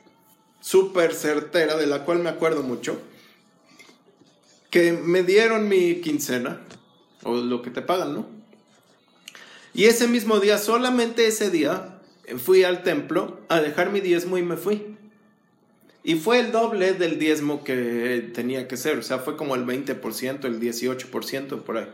súper 0.61 1.13
certera, 1.13 1.75
de 1.75 1.87
la 1.87 2.05
cual 2.05 2.19
me 2.19 2.29
acuerdo 2.29 2.63
mucho, 2.63 2.99
que 4.69 4.93
me 4.93 5.23
dieron 5.23 5.67
mi 5.67 6.01
quincena, 6.01 6.61
o 7.23 7.35
lo 7.35 7.61
que 7.61 7.69
te 7.69 7.81
pagan, 7.81 8.13
¿no? 8.13 8.27
Y 9.73 9.85
ese 9.85 10.07
mismo 10.07 10.39
día, 10.39 10.57
solamente 10.57 11.27
ese 11.27 11.49
día, 11.49 11.99
fui 12.37 12.63
al 12.63 12.83
templo 12.83 13.39
a 13.49 13.61
dejar 13.61 13.91
mi 13.91 14.01
diezmo 14.01 14.37
y 14.37 14.43
me 14.43 14.57
fui. 14.57 14.97
Y 16.03 16.15
fue 16.15 16.39
el 16.39 16.51
doble 16.51 16.93
del 16.93 17.19
diezmo 17.19 17.63
que 17.63 18.31
tenía 18.33 18.67
que 18.67 18.77
ser, 18.77 18.97
o 18.97 19.03
sea, 19.03 19.19
fue 19.19 19.35
como 19.35 19.55
el 19.55 19.65
20%, 19.65 20.45
el 20.45 20.59
18% 20.59 21.61
por 21.63 21.77
ahí, 21.77 21.87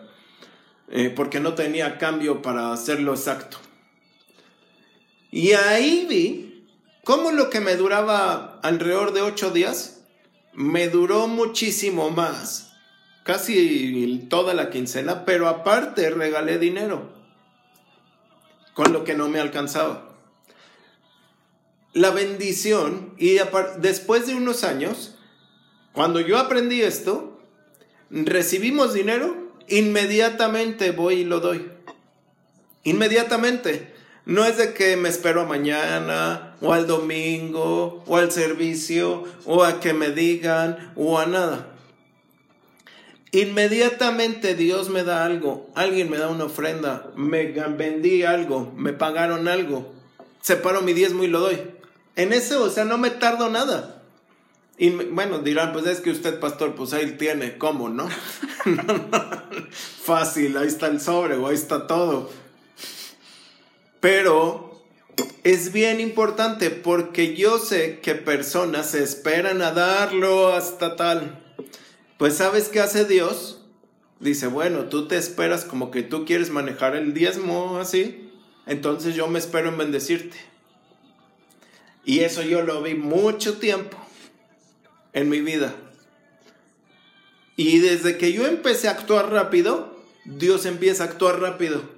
eh, 0.89 1.11
porque 1.15 1.39
no 1.39 1.55
tenía 1.55 1.97
cambio 1.97 2.41
para 2.41 2.71
hacerlo 2.71 3.13
exacto. 3.13 3.57
Y 5.31 5.53
ahí 5.53 6.05
vi 6.07 6.67
cómo 7.03 7.31
lo 7.31 7.49
que 7.49 7.59
me 7.59 7.75
duraba 7.75 8.59
alrededor 8.61 9.11
de 9.11 9.21
ocho 9.21 9.49
días, 9.49 9.94
me 10.55 10.89
duró 10.89 11.27
muchísimo 11.27 12.09
más, 12.09 12.73
casi 13.23 14.25
toda 14.29 14.53
la 14.53 14.69
quincena, 14.69 15.25
pero 15.25 15.47
aparte 15.47 16.09
regalé 16.09 16.57
dinero, 16.57 17.09
con 18.73 18.93
lo 18.93 19.03
que 19.03 19.15
no 19.15 19.29
me 19.29 19.39
alcanzaba 19.39 20.15
la 21.95 22.11
bendición 22.11 23.13
y 23.17 23.37
después 23.79 24.27
de 24.27 24.35
unos 24.35 24.65
años, 24.65 25.15
cuando 25.93 26.19
yo 26.19 26.37
aprendí 26.37 26.81
esto, 26.81 27.39
recibimos 28.09 28.93
dinero, 28.93 29.53
inmediatamente 29.69 30.91
voy 30.91 31.21
y 31.21 31.23
lo 31.23 31.39
doy. 31.39 31.71
Inmediatamente. 32.83 33.94
No 34.25 34.43
es 34.43 34.57
de 34.57 34.73
que 34.73 34.97
me 34.97 35.09
espero 35.09 35.41
a 35.41 35.45
mañana 35.45 36.55
o 36.59 36.73
al 36.73 36.87
domingo 36.87 38.03
o 38.07 38.17
al 38.17 38.31
servicio 38.31 39.23
o 39.45 39.63
a 39.63 39.79
que 39.79 39.93
me 39.93 40.09
digan 40.09 40.93
o 40.95 41.19
a 41.19 41.27
nada. 41.27 41.67
Inmediatamente 43.31 44.55
Dios 44.55 44.89
me 44.89 45.03
da 45.03 45.25
algo, 45.25 45.69
alguien 45.75 46.09
me 46.09 46.17
da 46.17 46.29
una 46.29 46.45
ofrenda, 46.45 47.11
me 47.15 47.45
vendí 47.51 48.23
algo, 48.23 48.71
me 48.77 48.93
pagaron 48.93 49.47
algo, 49.47 49.93
separo 50.41 50.81
mi 50.81 50.93
diezmo 50.93 51.23
y 51.23 51.27
lo 51.27 51.41
doy. 51.41 51.59
En 52.15 52.31
eso, 52.31 52.63
o 52.63 52.69
sea, 52.69 52.85
no 52.85 52.97
me 52.97 53.09
tardo 53.09 53.49
nada. 53.49 54.03
Y 54.77 54.89
bueno, 54.89 55.39
dirán, 55.39 55.73
pues 55.73 55.85
es 55.85 55.99
que 55.99 56.11
usted, 56.11 56.39
pastor, 56.39 56.75
pues 56.75 56.93
ahí 56.93 57.11
tiene, 57.17 57.57
¿cómo, 57.57 57.89
no? 57.89 58.07
Fácil, 60.03 60.57
ahí 60.57 60.67
está 60.67 60.87
el 60.87 61.01
sobre 61.01 61.35
o 61.35 61.47
ahí 61.47 61.55
está 61.55 61.87
todo. 61.87 62.29
Pero 64.05 64.83
es 65.43 65.73
bien 65.73 65.99
importante 65.99 66.69
porque 66.69 67.35
yo 67.35 67.57
sé 67.57 68.01
que 68.01 68.13
personas 68.13 68.91
se 68.91 69.01
esperan 69.01 69.63
a 69.63 69.71
darlo 69.71 70.53
hasta 70.53 70.95
tal. 70.95 71.43
Pues 72.19 72.35
¿sabes 72.35 72.69
qué 72.69 72.81
hace 72.81 73.05
Dios? 73.05 73.63
Dice, 74.19 74.45
bueno, 74.45 74.89
tú 74.89 75.07
te 75.07 75.17
esperas 75.17 75.65
como 75.65 75.89
que 75.89 76.03
tú 76.03 76.23
quieres 76.23 76.51
manejar 76.51 76.95
el 76.95 77.15
diezmo 77.15 77.79
así, 77.79 78.29
entonces 78.67 79.15
yo 79.15 79.27
me 79.27 79.39
espero 79.39 79.69
en 79.69 79.79
bendecirte. 79.79 80.37
Y 82.03 82.19
eso 82.19 82.43
yo 82.43 82.61
lo 82.61 82.83
vi 82.83 82.93
mucho 82.93 83.57
tiempo 83.57 83.97
en 85.13 85.29
mi 85.29 85.41
vida. 85.41 85.73
Y 87.55 87.79
desde 87.79 88.19
que 88.19 88.33
yo 88.33 88.45
empecé 88.45 88.87
a 88.87 88.91
actuar 88.91 89.31
rápido, 89.31 89.97
Dios 90.25 90.67
empieza 90.67 91.05
a 91.05 91.07
actuar 91.07 91.39
rápido. 91.39 91.94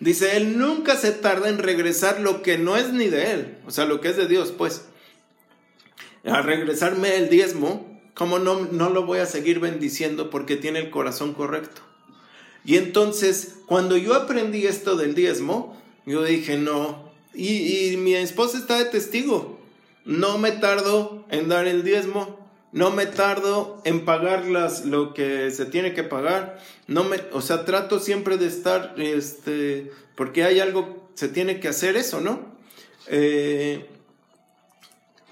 Dice, 0.00 0.36
Él 0.36 0.58
nunca 0.58 0.96
se 0.96 1.12
tarda 1.12 1.48
en 1.48 1.58
regresar 1.58 2.20
lo 2.20 2.42
que 2.42 2.58
no 2.58 2.76
es 2.76 2.92
ni 2.92 3.08
de 3.08 3.32
Él, 3.32 3.58
o 3.66 3.70
sea, 3.70 3.84
lo 3.84 4.00
que 4.00 4.08
es 4.08 4.16
de 4.16 4.28
Dios, 4.28 4.52
pues. 4.56 4.84
A 6.24 6.42
regresarme 6.42 7.16
el 7.16 7.28
diezmo, 7.28 8.00
¿cómo 8.14 8.38
no, 8.38 8.66
no 8.70 8.90
lo 8.90 9.06
voy 9.06 9.18
a 9.18 9.26
seguir 9.26 9.60
bendiciendo 9.60 10.30
porque 10.30 10.56
tiene 10.56 10.78
el 10.78 10.90
corazón 10.90 11.34
correcto? 11.34 11.82
Y 12.64 12.76
entonces, 12.76 13.56
cuando 13.66 13.96
yo 13.96 14.14
aprendí 14.14 14.66
esto 14.66 14.96
del 14.96 15.14
diezmo, 15.14 15.80
yo 16.04 16.22
dije, 16.22 16.56
no, 16.58 17.08
y, 17.34 17.96
mi 17.98 18.14
esposa 18.14 18.58
está 18.58 18.78
de 18.78 18.86
testigo. 18.86 19.60
No 20.04 20.38
me 20.38 20.52
tardo 20.52 21.24
en 21.30 21.48
dar 21.48 21.68
el 21.68 21.84
diezmo, 21.84 22.37
no 22.72 22.90
me 22.90 23.06
tardo 23.06 23.80
en 23.84 24.04
pagar 24.04 24.46
las, 24.46 24.84
lo 24.84 25.14
que 25.14 25.50
se 25.50 25.66
tiene 25.66 25.94
que 25.94 26.02
pagar, 26.02 26.58
no 26.86 27.04
me, 27.04 27.18
o 27.32 27.40
sea, 27.40 27.64
trato 27.64 27.98
siempre 27.98 28.36
de 28.36 28.46
estar, 28.46 28.94
este, 28.98 29.90
porque 30.14 30.44
hay 30.44 30.60
algo, 30.60 31.10
se 31.14 31.28
tiene 31.28 31.60
que 31.60 31.68
hacer 31.68 31.96
eso, 31.96 32.20
¿no? 32.20 32.56
Eh, 33.06 33.88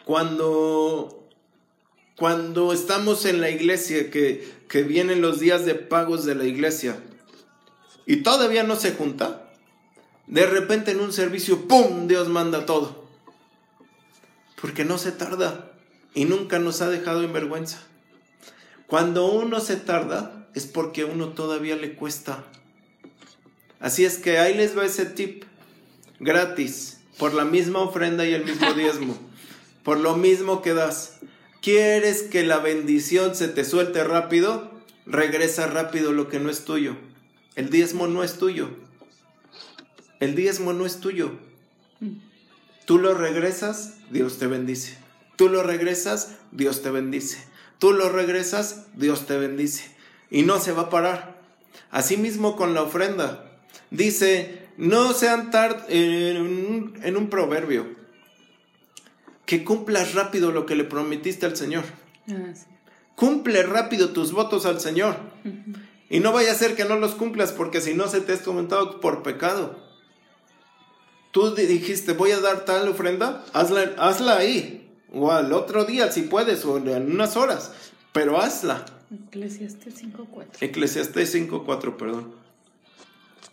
cuando, 0.04 1.28
cuando 2.16 2.72
estamos 2.72 3.26
en 3.26 3.40
la 3.40 3.50
iglesia, 3.50 4.10
que, 4.10 4.50
que 4.68 4.82
vienen 4.82 5.20
los 5.20 5.40
días 5.40 5.66
de 5.66 5.74
pagos 5.74 6.24
de 6.24 6.34
la 6.34 6.44
iglesia, 6.44 6.98
y 8.06 8.18
todavía 8.18 8.62
no 8.62 8.76
se 8.76 8.92
junta, 8.92 9.50
de 10.26 10.46
repente 10.46 10.92
en 10.92 11.00
un 11.00 11.12
servicio, 11.12 11.68
¡pum! 11.68 12.08
Dios 12.08 12.28
manda 12.28 12.66
todo. 12.66 13.04
Porque 14.60 14.84
no 14.84 14.96
se 14.96 15.12
tarda 15.12 15.75
y 16.16 16.24
nunca 16.24 16.58
nos 16.58 16.80
ha 16.80 16.88
dejado 16.88 17.22
en 17.22 17.32
vergüenza. 17.32 17.78
Cuando 18.88 19.30
uno 19.30 19.60
se 19.60 19.76
tarda 19.76 20.48
es 20.54 20.64
porque 20.64 21.02
a 21.02 21.06
uno 21.06 21.28
todavía 21.28 21.76
le 21.76 21.94
cuesta. 21.94 22.42
Así 23.78 24.06
es 24.06 24.16
que 24.16 24.38
ahí 24.38 24.54
les 24.54 24.76
va 24.76 24.86
ese 24.86 25.04
tip 25.04 25.44
gratis, 26.18 27.00
por 27.18 27.34
la 27.34 27.44
misma 27.44 27.80
ofrenda 27.80 28.24
y 28.24 28.32
el 28.32 28.46
mismo 28.46 28.72
diezmo, 28.74 29.16
por 29.84 30.00
lo 30.00 30.16
mismo 30.16 30.62
que 30.62 30.72
das. 30.72 31.18
¿Quieres 31.60 32.22
que 32.22 32.44
la 32.44 32.58
bendición 32.58 33.36
se 33.36 33.48
te 33.48 33.64
suelte 33.64 34.02
rápido? 34.02 34.70
Regresa 35.04 35.66
rápido 35.66 36.12
lo 36.12 36.28
que 36.28 36.40
no 36.40 36.48
es 36.48 36.64
tuyo. 36.64 36.96
El 37.56 37.68
diezmo 37.68 38.06
no 38.06 38.24
es 38.24 38.38
tuyo. 38.38 38.70
El 40.18 40.34
diezmo 40.34 40.72
no 40.72 40.86
es 40.86 40.98
tuyo. 40.98 41.32
Tú 42.86 42.98
lo 42.98 43.12
regresas, 43.12 43.98
Dios 44.10 44.38
te 44.38 44.46
bendice. 44.46 45.05
Tú 45.36 45.48
lo 45.48 45.62
regresas, 45.62 46.36
Dios 46.52 46.82
te 46.82 46.90
bendice. 46.90 47.38
Tú 47.78 47.92
lo 47.92 48.08
regresas, 48.08 48.86
Dios 48.94 49.26
te 49.26 49.36
bendice. 49.36 49.90
Y 50.30 50.42
no 50.42 50.58
se 50.58 50.72
va 50.72 50.82
a 50.82 50.90
parar. 50.90 51.40
Asimismo 51.90 52.56
con 52.56 52.74
la 52.74 52.82
ofrenda. 52.82 53.52
Dice, 53.90 54.66
no 54.76 55.12
sean 55.12 55.50
tard 55.50 55.84
en, 55.88 56.94
en 57.02 57.16
un 57.16 57.30
proverbio. 57.30 57.86
Que 59.44 59.62
cumplas 59.62 60.14
rápido 60.14 60.50
lo 60.52 60.66
que 60.66 60.74
le 60.74 60.84
prometiste 60.84 61.46
al 61.46 61.56
Señor. 61.56 61.84
Ah, 62.28 62.52
Cumple 63.14 63.62
rápido 63.62 64.10
tus 64.10 64.32
votos 64.32 64.66
al 64.66 64.80
Señor. 64.80 65.16
Y 66.10 66.20
no 66.20 66.32
vaya 66.32 66.52
a 66.52 66.56
ser 66.56 66.76
que 66.76 66.84
no 66.84 66.96
los 66.96 67.14
cumplas 67.14 67.50
porque 67.50 67.80
si 67.80 67.94
no 67.94 68.08
se 68.08 68.20
te 68.20 68.34
ha 68.34 68.38
comentado 68.38 69.00
por 69.00 69.22
pecado. 69.22 69.78
Tú 71.30 71.54
dijiste, 71.54 72.12
voy 72.12 72.32
a 72.32 72.40
dar 72.40 72.64
tal 72.64 72.88
ofrenda, 72.88 73.44
hazla, 73.52 73.94
hazla 73.98 74.36
ahí. 74.36 74.85
O 75.12 75.30
al 75.32 75.52
otro 75.52 75.84
día, 75.84 76.10
si 76.10 76.22
puedes, 76.22 76.64
o 76.64 76.78
en 76.78 77.12
unas 77.12 77.36
horas. 77.36 77.72
Pero 78.12 78.40
hazla. 78.40 78.84
Eclesiastes 79.28 80.02
5.4. 80.02 80.46
Eclesiastes 80.60 81.34
5.4, 81.34 81.96
perdón. 81.96 82.34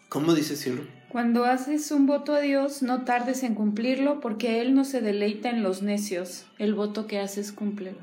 ¿Cómo 0.10 0.34
dice 0.34 0.56
cielo? 0.56 0.84
Cuando 1.10 1.46
haces 1.46 1.92
un 1.92 2.08
voto 2.08 2.34
a 2.34 2.40
Dios, 2.40 2.82
no 2.82 3.04
tardes 3.04 3.44
en 3.44 3.56
cumplirlo, 3.56 4.20
porque 4.20 4.62
Él 4.62 4.74
no 4.74 4.84
se 4.84 5.02
deleita 5.02 5.50
en 5.50 5.64
los 5.64 5.82
necios. 5.82 6.46
El 6.58 6.74
voto 6.74 7.08
que 7.08 7.20
haces, 7.20 7.52
cúmplelo. 7.52 7.98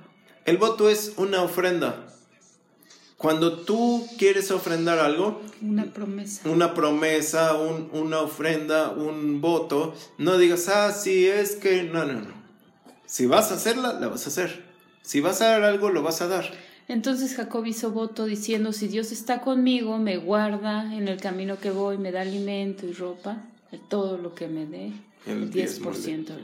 El 0.45 0.59
voto 0.59 0.89
es 0.89 1.15
una 1.17 1.43
ofrenda. 1.43 2.07
Cuando 3.17 3.59
tú 3.59 4.07
quieres 4.17 4.51
ofrendar 4.51 4.99
algo, 4.99 5.43
una 5.61 5.85
promesa, 5.85 6.49
una 6.49 6.73
promesa, 6.73 7.55
una 7.55 8.21
ofrenda, 8.21 8.91
un 8.91 9.41
voto, 9.41 9.95
no 10.17 10.39
digas, 10.39 10.69
ah, 10.69 10.91
sí, 10.91 11.27
es 11.27 11.57
que, 11.57 11.83
no, 11.83 12.07
no, 12.07 12.15
no. 12.15 12.40
Si 13.11 13.27
vas 13.27 13.51
a 13.51 13.57
hacerla, 13.57 13.95
la 13.95 14.07
vas 14.07 14.27
a 14.27 14.29
hacer. 14.29 14.63
Si 15.03 15.21
vas 15.21 15.43
a 15.43 15.49
dar 15.49 15.65
algo, 15.65 15.91
lo 15.91 16.01
vas 16.01 16.23
a 16.23 16.29
dar. 16.29 16.49
Entonces 16.87 17.35
Jacob 17.35 17.67
hizo 17.67 17.91
voto 17.91 18.25
diciendo, 18.25 18.73
si 18.73 18.87
Dios 18.87 19.11
está 19.11 19.41
conmigo, 19.41 19.99
me 19.99 20.17
guarda 20.17 20.95
en 20.95 21.09
el 21.09 21.21
camino 21.21 21.59
que 21.59 21.73
voy, 21.73 21.99
me 21.99 22.13
da 22.13 22.21
alimento 22.21 22.87
y 22.87 22.93
ropa, 22.93 23.43
todo 23.89 24.17
lo 24.17 24.37
que 24.37 24.47
me 24.47 24.65
dé, 24.65 24.93
el 25.27 25.53
10%. 25.53 26.37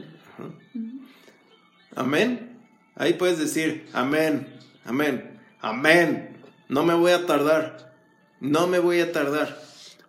Amén. 1.95 2.59
Ahí 2.97 3.13
puedes 3.13 3.39
decir, 3.39 3.87
amén, 3.93 4.49
amén, 4.85 5.39
amén. 5.61 6.37
No 6.69 6.83
me 6.83 6.95
voy 6.95 7.13
a 7.13 7.27
tardar. 7.27 7.95
No 8.41 8.67
me 8.67 8.81
voy 8.81 8.99
a 8.99 9.13
tardar. 9.13 9.63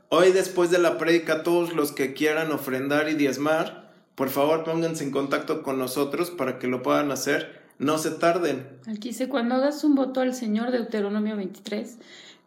Hoy 0.10 0.32
después 0.32 0.72
de 0.72 0.80
la 0.80 0.98
prédica, 0.98 1.43
todos 1.43 1.74
los 1.74 1.91
que 1.91 2.13
quieran 2.13 2.52
ofrendar 2.52 3.10
y 3.10 3.13
diezmar, 3.13 3.87
por 4.17 4.32
favor 4.32 4.63
pónganse 4.63 5.03
en 5.03 5.12
contacto 5.12 5.62
con 5.62 5.77
nosotros 5.77 6.32
para 6.32 6.58
que 6.58 6.65
lo 6.65 6.82
puedan 6.82 7.12
hacer. 7.12 7.62
No 7.77 7.99
se 7.99 8.10
tarden. 8.10 8.67
Aquí 8.88 9.10
dice, 9.10 9.30
cuando 9.30 9.53
hagas 9.53 9.84
un 9.84 9.93
voto 9.93 10.21
al 10.21 10.34
Señor, 10.34 10.71
Deuteronomio 10.71 11.38
23, 11.38 11.97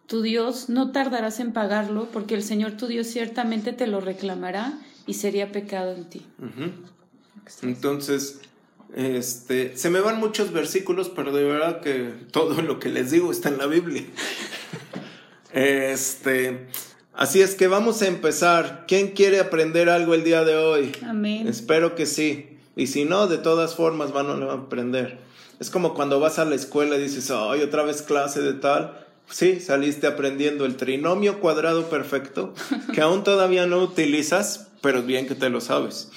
tu 0.08 0.20
Dios 0.20 0.68
no 0.68 0.90
tardarás 0.90 1.38
en 1.38 1.52
pagarlo, 1.52 2.08
porque 2.12 2.34
el 2.34 2.42
Señor 2.42 2.72
tu 2.72 2.88
Dios 2.88 3.06
ciertamente 3.06 3.72
te 3.72 3.86
lo 3.86 4.00
reclamará 4.00 4.80
y 5.06 5.14
sería 5.14 5.52
pecado 5.52 5.92
en 5.92 6.10
ti. 6.10 6.26
Entonces, 7.62 8.40
este, 8.96 9.76
se 9.76 9.90
me 9.90 10.00
van 10.00 10.18
muchos 10.18 10.52
versículos, 10.52 11.08
pero 11.08 11.30
de 11.30 11.44
verdad 11.44 11.80
que 11.82 12.12
todo 12.32 12.62
lo 12.62 12.80
que 12.80 12.88
les 12.88 13.12
digo 13.12 13.30
está 13.30 13.48
en 13.48 13.58
la 13.58 13.66
Biblia. 13.66 14.02
Este, 15.52 16.68
así 17.20 17.40
es 17.40 17.54
que 17.54 17.68
vamos 17.68 18.02
a 18.02 18.08
empezar. 18.08 18.86
¿Quién 18.88 19.12
quiere 19.12 19.38
aprender 19.38 19.88
algo 19.88 20.14
el 20.14 20.24
día 20.24 20.42
de 20.42 20.56
hoy? 20.56 20.90
Amén. 21.06 21.46
Espero 21.46 21.94
que 21.94 22.06
sí. 22.06 22.58
Y 22.74 22.88
si 22.88 23.04
no, 23.04 23.28
de 23.28 23.38
todas 23.38 23.76
formas 23.76 24.12
van 24.12 24.42
a 24.42 24.52
aprender. 24.52 25.18
Es 25.60 25.70
como 25.70 25.94
cuando 25.94 26.18
vas 26.18 26.38
a 26.38 26.46
la 26.46 26.54
escuela 26.54 26.96
y 26.96 27.02
dices, 27.02 27.30
ay, 27.30 27.60
otra 27.60 27.82
vez 27.82 28.02
clase 28.02 28.40
de 28.40 28.54
tal. 28.54 29.06
Sí, 29.28 29.60
saliste 29.60 30.06
aprendiendo 30.06 30.64
el 30.64 30.76
trinomio 30.76 31.38
cuadrado 31.38 31.88
perfecto, 31.88 32.54
que 32.94 33.00
aún 33.00 33.22
todavía 33.22 33.66
no 33.66 33.78
utilizas, 33.78 34.68
pero 34.80 35.02
bien 35.02 35.28
que 35.28 35.34
te 35.34 35.50
lo 35.50 35.60
sabes. 35.60 36.10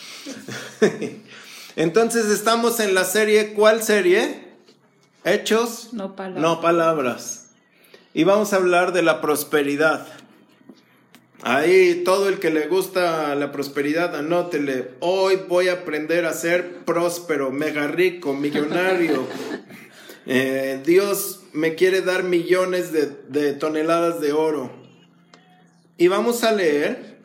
Entonces 1.75 2.27
estamos 2.27 2.79
en 2.79 2.95
la 2.95 3.03
serie, 3.03 3.53
¿cuál 3.53 3.83
serie? 3.83 4.53
Hechos, 5.25 5.89
no 5.91 6.15
palabras. 6.15 6.41
no 6.41 6.61
palabras. 6.61 7.49
Y 8.13 8.23
vamos 8.25 8.53
a 8.53 8.57
hablar 8.57 8.93
de 8.93 9.01
la 9.01 9.21
prosperidad. 9.21 10.07
Ahí 11.45 12.03
todo 12.05 12.29
el 12.29 12.39
que 12.39 12.51
le 12.51 12.67
gusta 12.67 13.35
la 13.35 13.51
prosperidad, 13.51 14.15
anótele. 14.15 14.91
Hoy 15.01 15.37
voy 15.49 15.67
a 15.67 15.73
aprender 15.73 16.25
a 16.25 16.31
ser 16.31 16.85
próspero, 16.85 17.51
mega 17.51 17.87
rico, 17.87 18.33
millonario. 18.33 19.27
Eh, 20.25 20.81
Dios 20.85 21.41
me 21.51 21.75
quiere 21.75 21.99
dar 21.99 22.23
millones 22.23 22.93
de, 22.93 23.07
de 23.27 23.51
toneladas 23.51 24.21
de 24.21 24.31
oro. 24.31 24.71
Y 25.97 26.07
vamos 26.07 26.45
a 26.45 26.53
leer, 26.53 27.17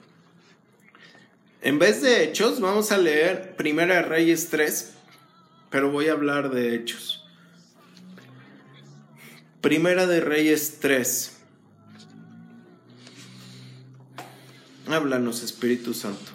en 1.62 1.78
vez 1.78 2.02
de 2.02 2.24
Hechos, 2.24 2.58
vamos 2.58 2.90
a 2.90 2.98
leer 2.98 3.54
Primera 3.54 3.94
de 3.94 4.02
Reyes 4.02 4.48
3, 4.48 4.94
pero 5.70 5.92
voy 5.92 6.08
a 6.08 6.12
hablar 6.14 6.50
de 6.50 6.74
Hechos. 6.74 7.24
Primera 9.60 10.08
de 10.08 10.20
Reyes 10.20 10.80
3. 10.80 11.37
Háblanos, 14.90 15.42
Espíritu 15.42 15.92
Santo. 15.92 16.32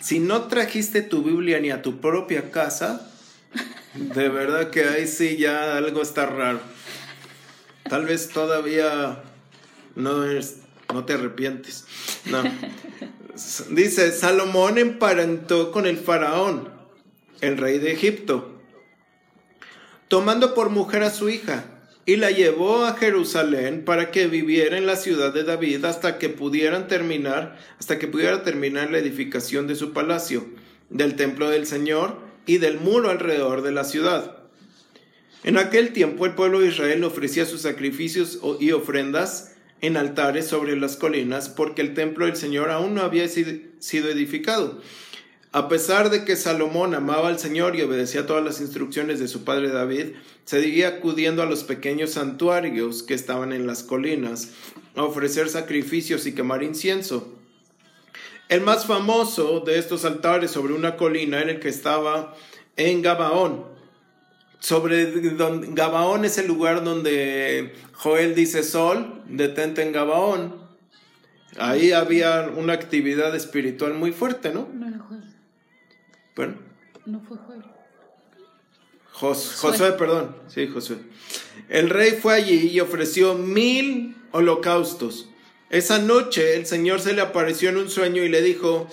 Si 0.00 0.18
no 0.18 0.44
trajiste 0.44 1.02
tu 1.02 1.22
Biblia 1.22 1.60
ni 1.60 1.70
a 1.70 1.82
tu 1.82 2.00
propia 2.00 2.50
casa, 2.50 3.10
de 3.94 4.28
verdad 4.28 4.70
que 4.70 4.84
ahí 4.84 5.06
sí 5.06 5.36
ya 5.36 5.76
algo 5.76 6.00
está 6.00 6.26
raro. 6.26 6.60
Tal 7.88 8.06
vez 8.06 8.28
todavía 8.28 9.22
no, 9.94 10.24
no 10.94 11.04
te 11.04 11.12
arrepientes. 11.14 11.84
No. 12.26 12.42
Dice, 13.70 14.12
Salomón 14.12 14.78
emparentó 14.78 15.70
con 15.70 15.86
el 15.86 15.98
faraón, 15.98 16.70
el 17.40 17.56
rey 17.56 17.78
de 17.78 17.92
Egipto, 17.92 18.60
tomando 20.08 20.54
por 20.54 20.70
mujer 20.70 21.02
a 21.02 21.10
su 21.10 21.28
hija 21.28 21.77
y 22.08 22.16
la 22.16 22.30
llevó 22.30 22.86
a 22.86 22.96
Jerusalén 22.96 23.84
para 23.84 24.10
que 24.10 24.28
viviera 24.28 24.78
en 24.78 24.86
la 24.86 24.96
ciudad 24.96 25.30
de 25.34 25.44
David 25.44 25.84
hasta 25.84 26.16
que 26.16 26.30
pudieran 26.30 26.88
terminar, 26.88 27.58
hasta 27.78 27.98
que 27.98 28.08
pudiera 28.08 28.42
terminar 28.42 28.90
la 28.90 28.96
edificación 28.96 29.66
de 29.66 29.74
su 29.74 29.92
palacio, 29.92 30.46
del 30.88 31.16
templo 31.16 31.50
del 31.50 31.66
Señor 31.66 32.18
y 32.46 32.56
del 32.56 32.80
muro 32.80 33.10
alrededor 33.10 33.60
de 33.60 33.72
la 33.72 33.84
ciudad. 33.84 34.38
En 35.44 35.58
aquel 35.58 35.92
tiempo 35.92 36.24
el 36.24 36.34
pueblo 36.34 36.60
de 36.60 36.68
Israel 36.68 37.04
ofrecía 37.04 37.44
sus 37.44 37.60
sacrificios 37.60 38.38
y 38.58 38.72
ofrendas 38.72 39.56
en 39.82 39.98
altares 39.98 40.46
sobre 40.46 40.78
las 40.78 40.96
colinas 40.96 41.50
porque 41.50 41.82
el 41.82 41.92
templo 41.92 42.24
del 42.24 42.36
Señor 42.36 42.70
aún 42.70 42.94
no 42.94 43.02
había 43.02 43.28
sido 43.28 44.08
edificado. 44.08 44.80
A 45.52 45.68
pesar 45.68 46.10
de 46.10 46.24
que 46.24 46.36
Salomón 46.36 46.94
amaba 46.94 47.28
al 47.28 47.38
Señor 47.38 47.74
y 47.74 47.82
obedecía 47.82 48.26
todas 48.26 48.44
las 48.44 48.60
instrucciones 48.60 49.18
de 49.18 49.28
su 49.28 49.44
padre 49.44 49.70
David, 49.70 50.12
seguía 50.44 50.88
acudiendo 50.88 51.42
a 51.42 51.46
los 51.46 51.64
pequeños 51.64 52.10
santuarios 52.10 53.02
que 53.02 53.14
estaban 53.14 53.54
en 53.54 53.66
las 53.66 53.82
colinas 53.82 54.50
a 54.94 55.04
ofrecer 55.04 55.48
sacrificios 55.48 56.26
y 56.26 56.34
quemar 56.34 56.62
incienso. 56.62 57.32
El 58.50 58.60
más 58.60 58.86
famoso 58.86 59.60
de 59.60 59.78
estos 59.78 60.04
altares 60.04 60.50
sobre 60.50 60.74
una 60.74 60.96
colina 60.96 61.40
era 61.40 61.52
el 61.52 61.60
que 61.60 61.68
estaba 61.68 62.34
en 62.76 63.00
Gabaón. 63.00 63.64
Sobre 64.60 65.12
Gabaón 65.34 66.26
es 66.26 66.36
el 66.36 66.46
lugar 66.46 66.84
donde 66.84 67.72
Joel 67.92 68.34
dice 68.34 68.62
Sol, 68.62 69.22
detente 69.28 69.82
en 69.82 69.92
Gabaón. 69.92 70.56
Ahí 71.58 71.92
había 71.92 72.50
una 72.54 72.74
actividad 72.74 73.34
espiritual 73.34 73.94
muy 73.94 74.12
fuerte, 74.12 74.52
¿no? 74.52 74.68
No 74.74 74.88
era 74.88 74.98
No 77.06 77.20
fue 77.26 77.36
Joel. 77.46 77.62
Jos, 79.12 79.56
Josué, 79.56 79.92
perdón. 79.92 80.36
Sí, 80.48 80.68
Josué. 80.68 80.98
El 81.68 81.90
rey 81.90 82.12
fue 82.12 82.34
allí 82.34 82.68
y 82.68 82.80
ofreció 82.80 83.34
mil 83.34 84.16
holocaustos. 84.30 85.28
Esa 85.70 85.98
noche 85.98 86.54
el 86.54 86.66
Señor 86.66 87.00
se 87.00 87.12
le 87.12 87.20
apareció 87.20 87.68
en 87.70 87.78
un 87.78 87.90
sueño 87.90 88.22
y 88.22 88.28
le 88.28 88.40
dijo, 88.40 88.88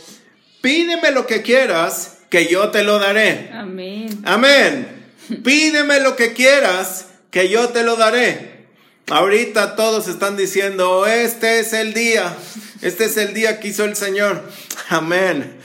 pídeme 0.62 1.12
lo 1.12 1.28
que 1.28 1.42
quieras, 1.42 2.24
que 2.30 2.48
yo 2.48 2.72
te 2.72 2.84
lo 2.84 3.00
daré. 3.00 3.52
Amén. 3.54 4.22
Amén. 4.26 5.06
Pídeme 5.44 6.00
lo 6.00 6.16
que 6.16 6.34
quieras, 6.34 7.10
que 7.32 7.50
yo 7.50 7.70
te 7.70 7.84
lo 7.84 7.96
daré. 7.96 8.66
Ahorita 9.08 9.76
todos 9.76 10.08
están 10.08 10.36
diciendo, 10.36 11.06
este 11.06 11.60
es 11.60 11.74
el 11.74 11.94
día, 11.94 12.36
este 12.82 13.06
es 13.06 13.18
el 13.18 13.36
día 13.36 13.60
que 13.60 13.68
hizo 13.68 13.86
el 13.86 13.96
Señor. 13.96 14.44
Amén. 14.90 15.60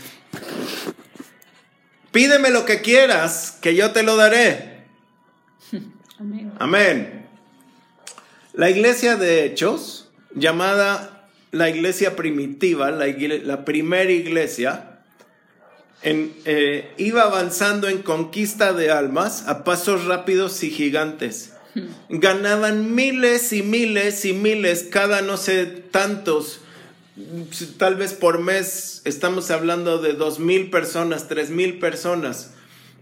Pídeme 2.12 2.50
lo 2.50 2.64
que 2.64 2.80
quieras, 2.80 3.58
que 3.60 3.74
yo 3.74 3.92
te 3.92 4.02
lo 4.02 4.16
daré. 4.16 4.84
Amén. 6.18 6.52
Amén. 6.58 7.26
La 8.52 8.68
iglesia 8.68 9.16
de 9.16 9.44
Hechos, 9.44 10.10
llamada 10.34 11.28
la 11.52 11.68
iglesia 11.70 12.16
primitiva, 12.16 12.90
la, 12.90 13.06
igle- 13.06 13.42
la 13.42 13.64
primera 13.64 14.10
iglesia, 14.10 15.00
en, 16.02 16.32
eh, 16.46 16.92
iba 16.98 17.22
avanzando 17.22 17.88
en 17.88 18.02
conquista 18.02 18.72
de 18.72 18.90
almas 18.90 19.46
a 19.46 19.64
pasos 19.64 20.04
rápidos 20.06 20.62
y 20.64 20.70
gigantes. 20.70 21.52
Ganaban 22.08 22.94
miles 22.94 23.52
y 23.52 23.62
miles 23.62 24.24
y 24.24 24.32
miles, 24.32 24.86
cada 24.90 25.22
no 25.22 25.36
sé 25.36 25.66
tantos, 25.66 26.60
tal 27.76 27.96
vez 27.96 28.12
por 28.12 28.38
mes 28.38 29.02
estamos 29.04 29.50
hablando 29.50 29.98
de 29.98 30.12
dos 30.14 30.38
mil 30.38 30.70
personas, 30.70 31.28
tres 31.28 31.50
mil 31.50 31.78
personas. 31.78 32.52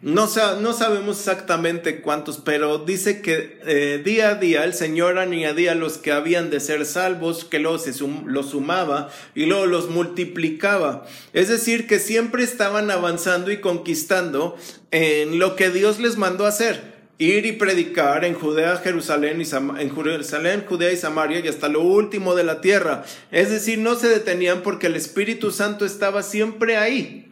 No, 0.00 0.28
no 0.60 0.72
sabemos 0.74 1.18
exactamente 1.18 2.00
cuántos, 2.02 2.38
pero 2.38 2.78
dice 2.78 3.20
que 3.20 3.58
eh, 3.66 4.00
día 4.04 4.30
a 4.30 4.34
día 4.36 4.62
el 4.62 4.72
Señor 4.72 5.18
añadía 5.18 5.74
los 5.74 5.98
que 5.98 6.12
habían 6.12 6.50
de 6.50 6.60
ser 6.60 6.86
salvos, 6.86 7.44
que 7.44 7.58
luego 7.58 7.78
se 7.78 7.92
los 8.26 8.50
sumaba 8.50 9.10
y 9.34 9.46
luego 9.46 9.66
los 9.66 9.90
multiplicaba. 9.90 11.04
Es 11.32 11.48
decir, 11.48 11.88
que 11.88 11.98
siempre 11.98 12.44
estaban 12.44 12.92
avanzando 12.92 13.50
y 13.50 13.60
conquistando 13.60 14.56
en 14.92 15.40
lo 15.40 15.56
que 15.56 15.70
Dios 15.70 15.98
les 15.98 16.16
mandó 16.16 16.46
hacer. 16.46 16.97
Ir 17.20 17.46
y 17.46 17.52
predicar 17.52 18.24
en 18.24 18.34
Judea, 18.34 18.76
Jerusalén 18.76 19.40
y 19.40 19.80
en 19.82 19.94
Jerusalén, 19.94 20.64
Judea 20.68 20.92
y 20.92 20.96
Samaria 20.96 21.40
y 21.40 21.48
hasta 21.48 21.68
lo 21.68 21.82
último 21.82 22.36
de 22.36 22.44
la 22.44 22.60
tierra. 22.60 23.04
Es 23.32 23.50
decir, 23.50 23.80
no 23.80 23.96
se 23.96 24.08
detenían 24.08 24.62
porque 24.62 24.86
el 24.86 24.94
Espíritu 24.94 25.50
Santo 25.50 25.84
estaba 25.84 26.22
siempre 26.22 26.76
ahí. 26.76 27.28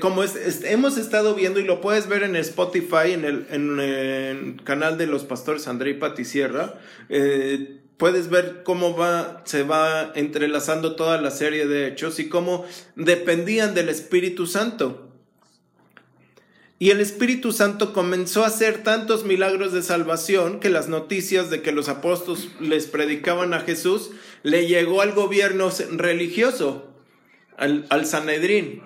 Como 0.00 0.22
hemos 0.22 0.96
estado 0.96 1.34
viendo 1.34 1.60
y 1.60 1.64
lo 1.64 1.80
puedes 1.80 2.08
ver 2.08 2.22
en 2.22 2.36
Spotify, 2.36 3.12
en 3.12 3.24
el, 3.24 4.56
canal 4.64 4.96
de 4.96 5.06
los 5.06 5.24
pastores 5.24 5.68
André 5.68 5.90
y 5.90 5.94
Pati 5.94 6.24
Sierra, 6.24 6.74
eh, 7.08 7.80
puedes 7.96 8.30
ver 8.30 8.62
cómo 8.64 8.96
va, 8.96 9.42
se 9.44 9.62
va 9.62 10.12
entrelazando 10.14 10.96
toda 10.96 11.20
la 11.20 11.30
serie 11.30 11.66
de 11.66 11.88
hechos 11.88 12.18
y 12.18 12.28
cómo 12.28 12.64
dependían 12.96 13.74
del 13.74 13.88
Espíritu 13.88 14.46
Santo. 14.46 15.11
Y 16.82 16.90
el 16.90 17.00
Espíritu 17.00 17.52
Santo 17.52 17.92
comenzó 17.92 18.42
a 18.42 18.48
hacer 18.48 18.82
tantos 18.82 19.24
milagros 19.24 19.72
de 19.72 19.82
salvación 19.82 20.58
que 20.58 20.68
las 20.68 20.88
noticias 20.88 21.48
de 21.48 21.62
que 21.62 21.70
los 21.70 21.88
apóstoles 21.88 22.48
les 22.58 22.86
predicaban 22.86 23.54
a 23.54 23.60
Jesús 23.60 24.10
le 24.42 24.66
llegó 24.66 25.00
al 25.00 25.12
gobierno 25.12 25.70
religioso, 25.92 26.92
al, 27.56 27.86
al 27.88 28.04
Sanedrín. 28.04 28.82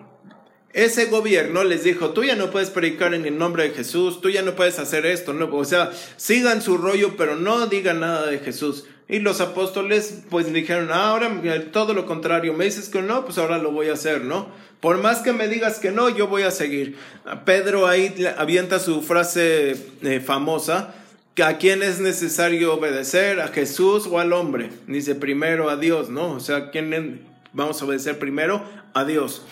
Ese 0.77 1.07
gobierno 1.07 1.65
les 1.65 1.85
dijo, 1.85 2.11
tú 2.11 2.23
ya 2.23 2.37
no 2.37 2.51
puedes 2.51 2.69
predicar 2.69 3.15
en 3.15 3.25
el 3.25 3.39
nombre 3.39 3.63
de 3.63 3.75
Jesús, 3.75 4.21
tú 4.21 4.29
ya 4.29 4.43
no 4.43 4.55
puedes 4.57 4.79
hacer 4.79 5.07
esto, 5.07 5.33
no, 5.33 5.47
o 5.51 5.65
sea, 5.65 5.91
sigan 6.19 6.61
su 6.61 6.77
rollo, 6.77 7.17
pero 7.17 7.35
no 7.35 7.67
digan 7.67 8.01
nada 8.01 8.27
de 8.27 8.41
Jesús. 8.41 8.85
Y 9.09 9.21
los 9.21 9.41
apóstoles 9.41 10.25
pues 10.29 10.53
dijeron, 10.53 10.91
"Ah, 10.93 11.09
ahora 11.09 11.33
todo 11.73 11.95
lo 11.95 12.05
contrario, 12.05 12.53
me 12.53 12.67
dices 12.67 12.91
que 12.91 13.01
no, 13.01 13.25
pues 13.25 13.39
ahora 13.39 13.57
lo 13.57 13.71
voy 13.73 13.89
a 13.89 13.95
hacer, 13.95 14.25
¿no? 14.25 14.51
Por 14.81 14.99
más 14.99 15.23
que 15.23 15.33
me 15.33 15.49
digas 15.49 15.79
que 15.79 15.93
no, 15.93 16.11
yo 16.11 16.27
voy 16.27 16.43
a 16.43 16.51
seguir. 16.51 16.99
Pedro 17.47 17.87
ahí 17.87 18.15
avienta 18.37 18.79
su 18.79 19.01
frase 19.01 19.77
eh, 20.03 20.21
famosa, 20.21 20.95
que 21.35 21.43
a 21.43 21.57
quién 21.57 21.83
es 21.83 22.01
necesario 22.01 22.75
obedecer, 22.75 23.41
a 23.41 23.49
Jesús 23.49 24.07
o 24.07 24.19
al 24.19 24.35
hombre. 24.35 24.69
Dice 24.87 25.15
primero 25.15 25.71
a 25.71 25.79
Dios, 25.79 26.11
¿no? 26.11 26.33
O 26.33 26.41
sea, 26.41 26.71
¿quién 26.71 27.23
vamos 27.55 27.81
a 27.81 27.87
obedecer 27.87 28.19
primero? 28.19 28.63
A 28.93 29.07
Dios. 29.07 29.43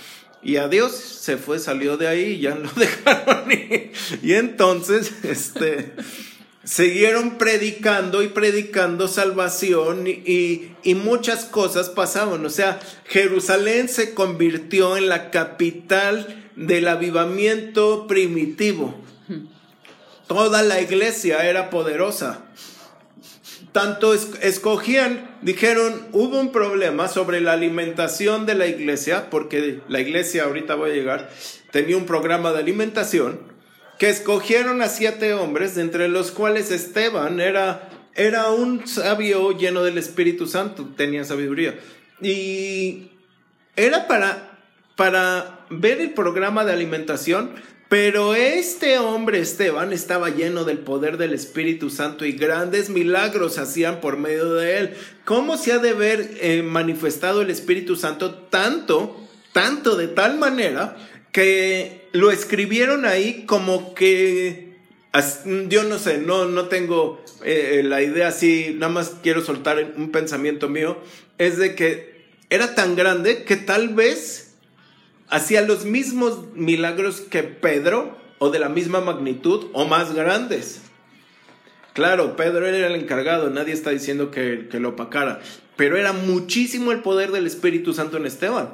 Y 0.45 0.57
a 0.57 0.69
Dios 0.69 0.93
se 0.93 1.39
fue, 1.39 1.59
salió 1.59 1.97
de 1.97 2.07
ahí 2.07 2.25
y 2.25 2.41
ya 2.41 2.55
lo 2.55 2.71
dejaron. 2.77 3.51
Y 4.23 4.35
entonces, 4.35 5.13
este, 5.25 5.93
siguieron 6.65 7.39
predicando 7.39 8.23
y 8.23 8.29
predicando 8.29 9.09
salvación 9.09 10.07
y, 10.07 10.11
y, 10.11 10.77
y 10.83 10.95
muchas 10.95 11.47
cosas 11.47 11.89
pasaban. 11.89 12.45
O 12.45 12.51
sea, 12.51 12.79
Jerusalén 13.07 13.89
se 13.89 14.13
convirtió 14.13 14.97
en 14.97 15.09
la 15.09 15.31
capital 15.31 16.45
del 16.57 16.89
avivamiento 16.89 18.07
primitivo. 18.07 18.95
Toda 20.27 20.63
la 20.63 20.81
iglesia 20.81 21.49
era 21.49 21.71
poderosa. 21.71 22.45
Tanto 23.73 24.15
escogían, 24.15 25.34
dijeron, 25.45 26.09
hubo 26.13 26.41
un 26.41 26.53
problema 26.53 27.07
sobre 27.07 27.41
la 27.41 27.53
alimentación 27.53 28.47
de 28.47 28.55
la 28.55 28.67
iglesia, 28.67 29.29
porque 29.31 29.81
la 29.89 30.01
iglesia, 30.01 30.45
ahorita 30.45 30.75
voy 30.75 30.91
a 30.91 30.95
llegar, 30.95 31.31
tenía 31.71 31.99
un 31.99 32.07
programa 32.07 32.53
de 32.53 32.61
alimentación, 32.61 33.39
que 33.99 34.09
escogieron 34.09 34.81
a 34.81 34.89
siete 34.89 35.35
hombres, 35.35 35.77
entre 35.77 36.09
los 36.09 36.33
cuales 36.33 36.71
Esteban 36.71 37.41
era, 37.41 37.91
era 38.15 38.51
un 38.51 38.89
sabio 38.89 39.53
lleno 39.57 39.85
del 39.85 39.99
Espíritu 39.99 40.47
Santo, 40.47 40.89
tenía 40.97 41.25
sabiduría. 41.25 41.79
Y 42.23 43.11
era 43.77 44.09
para, 44.09 44.59
para 44.97 45.67
ver 45.69 46.01
el 46.01 46.15
programa 46.15 46.65
de 46.65 46.73
alimentación, 46.73 47.53
pero 47.89 48.35
este 48.35 48.99
hombre 48.99 49.41
Esteban 49.41 49.93
estaba 49.93 50.31
lleno 50.31 50.65
del 50.65 50.79
poder 50.79 51.17
del 51.17 51.33
Espíritu 51.33 51.91
Santo 51.91 52.25
y 52.25 52.33
grandes 52.33 52.89
milagros 52.89 53.59
hacían 53.59 54.01
por 54.01 54.17
medio 54.17 54.55
de 54.55 54.79
él. 54.79 54.95
¿Cómo 55.25 55.57
se 55.57 55.73
ha 55.73 55.79
de 55.79 55.93
ver 55.93 56.39
eh, 56.41 56.63
manifestado 56.63 57.43
el 57.43 57.51
Espíritu 57.51 57.97
Santo 57.97 58.35
tanto, 58.35 59.17
tanto 59.53 59.97
de 59.97 60.09
tal 60.09 60.39
manera 60.39 60.97
que 61.31 62.09
lo 62.13 62.31
escribieron 62.31 63.05
ahí 63.05 63.45
como 63.47 63.95
que 63.95 64.75
yo 65.69 65.85
no 65.85 65.99
sé, 65.99 66.19
no, 66.19 66.47
no 66.47 66.67
tengo 66.67 67.23
eh, 67.45 67.83
la 67.85 68.03
idea 68.03 68.29
así, 68.29 68.75
nada 68.77 68.93
más 68.93 69.13
quiero 69.23 69.45
soltar 69.45 69.93
un 69.97 70.11
pensamiento 70.11 70.69
mío, 70.69 70.99
es 71.39 71.57
de 71.57 71.77
que 71.77 72.25
era 72.51 72.75
tan 72.75 72.97
grande 72.97 73.45
que 73.45 73.57
tal 73.57 73.91
vez 73.91 74.44
hacía 75.29 75.63
los 75.63 75.85
mismos 75.85 76.53
milagros 76.55 77.21
que 77.21 77.43
Pedro 77.43 78.17
o 78.39 78.51
de 78.51 78.59
la 78.59 78.69
misma 78.69 79.01
magnitud 79.01 79.67
o 79.73 79.85
más 79.87 80.15
grandes. 80.15 80.83
Claro, 81.93 82.37
Pedro 82.37 82.67
era 82.67 82.89
el 82.89 83.01
encargado, 83.01 83.51
nadie 83.51 83.73
está 83.73 83.91
diciendo 83.91 84.31
que, 84.31 84.69
lo 84.73 84.91
opacara, 84.91 85.41
pero 85.77 85.97
era 85.97 86.13
muchísimo 86.13 86.91
el 86.93 87.01
poder 87.01 87.31
del 87.31 87.47
Espíritu 87.47 87.95
Santo 87.95 88.17
en 88.17 88.27
Esteban. 88.27 88.71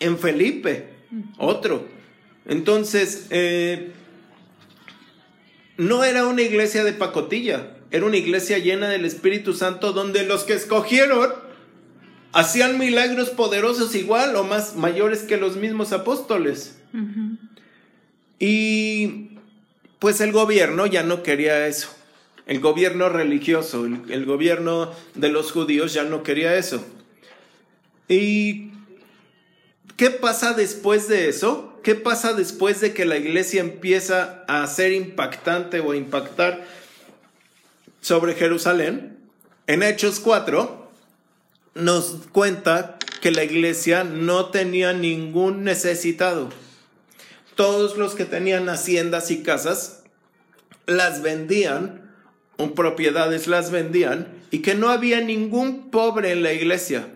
En 0.00 0.18
Felipe, 0.18 0.90
otro. 1.38 1.86
Entonces, 2.46 3.26
eh, 3.30 3.92
no 5.78 6.04
era 6.04 6.26
una 6.26 6.42
iglesia 6.42 6.84
de 6.84 6.92
pacotilla, 6.92 7.78
era 7.90 8.04
una 8.04 8.18
iglesia 8.18 8.58
llena 8.58 8.88
del 8.88 9.06
Espíritu 9.06 9.54
Santo 9.54 9.92
donde 9.92 10.24
los 10.26 10.44
que 10.44 10.52
escogieron 10.52 11.30
hacían 12.32 12.78
milagros 12.78 13.30
poderosos 13.30 13.94
igual 13.94 14.36
o 14.36 14.44
más 14.44 14.76
mayores 14.76 15.22
que 15.22 15.36
los 15.36 15.56
mismos 15.56 15.92
apóstoles. 15.92 16.78
Y 18.38 19.30
pues 19.98 20.20
el 20.20 20.32
gobierno 20.32 20.86
ya 20.86 21.02
no 21.02 21.22
quería 21.22 21.66
eso. 21.66 21.88
El 22.46 22.60
gobierno 22.60 23.08
religioso, 23.08 23.84
el, 23.84 24.24
gobierno 24.24 24.92
de 25.14 25.28
los 25.28 25.52
judíos 25.52 25.92
ya 25.92 26.02
no 26.02 26.24
quería 26.24 26.56
eso. 26.56 26.84
¿Y 28.08 28.72
qué 29.96 30.10
pasa 30.10 30.54
después 30.54 31.06
de 31.06 31.28
eso? 31.28 31.78
¿Qué 31.84 31.94
pasa 31.94 32.32
después 32.32 32.80
de 32.80 32.92
que 32.92 33.04
la 33.04 33.18
iglesia 33.18 33.60
empieza 33.60 34.44
a 34.48 34.66
ser 34.66 34.92
impactante 34.92 35.78
o 35.80 35.92
a 35.92 35.96
impactar 35.96 36.66
sobre 38.00 38.34
Jerusalén? 38.34 39.18
En 39.66 39.84
Hechos 39.84 40.18
4, 40.18 40.79
nos 41.74 42.16
cuenta 42.32 42.98
que 43.20 43.30
la 43.30 43.44
iglesia 43.44 44.04
no 44.04 44.46
tenía 44.46 44.92
ningún 44.92 45.64
necesitado. 45.64 46.50
Todos 47.54 47.96
los 47.96 48.14
que 48.14 48.24
tenían 48.24 48.68
haciendas 48.68 49.30
y 49.30 49.42
casas 49.42 50.02
las 50.86 51.22
vendían, 51.22 52.10
o 52.56 52.74
propiedades 52.74 53.46
las 53.46 53.70
vendían, 53.70 54.28
y 54.50 54.60
que 54.60 54.74
no 54.74 54.88
había 54.88 55.20
ningún 55.20 55.90
pobre 55.90 56.32
en 56.32 56.42
la 56.42 56.52
iglesia. 56.52 57.08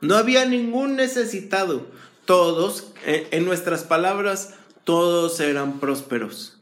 No 0.00 0.16
había 0.16 0.44
ningún 0.44 0.96
necesitado. 0.96 1.86
Todos, 2.24 2.92
eh, 3.06 3.28
en 3.30 3.44
nuestras 3.44 3.84
palabras, 3.84 4.54
todos 4.84 5.40
eran 5.40 5.78
prósperos. 5.78 6.58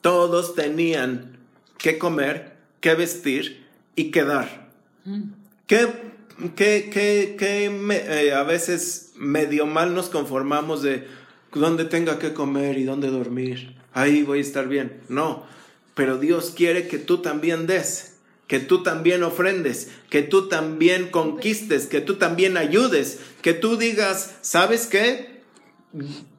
Todos 0.00 0.54
tenían 0.54 1.38
que 1.78 1.98
comer, 1.98 2.56
que 2.80 2.94
vestir 2.94 3.66
y 3.94 4.10
que 4.10 4.24
dar. 4.24 4.70
Mm. 5.04 5.22
¿Qué 5.66 6.05
que, 6.54 6.90
que, 6.90 7.36
que 7.38 7.64
eh, 7.66 8.32
a 8.32 8.42
veces 8.42 9.12
medio 9.16 9.66
mal 9.66 9.94
nos 9.94 10.08
conformamos 10.08 10.82
de 10.82 11.06
dónde 11.52 11.84
tenga 11.84 12.18
que 12.18 12.32
comer 12.32 12.78
y 12.78 12.84
dónde 12.84 13.08
dormir. 13.08 13.76
Ahí 13.92 14.22
voy 14.22 14.38
a 14.38 14.42
estar 14.42 14.68
bien. 14.68 15.00
No, 15.08 15.46
pero 15.94 16.18
Dios 16.18 16.52
quiere 16.54 16.88
que 16.88 16.98
tú 16.98 17.18
también 17.18 17.66
des, 17.66 18.16
que 18.46 18.60
tú 18.60 18.82
también 18.82 19.22
ofrendes, 19.22 19.90
que 20.10 20.22
tú 20.22 20.48
también 20.48 21.08
conquistes, 21.08 21.86
que 21.86 22.00
tú 22.02 22.16
también 22.16 22.56
ayudes, 22.58 23.20
que 23.40 23.54
tú 23.54 23.76
digas, 23.76 24.36
¿sabes 24.42 24.86
qué? 24.86 25.40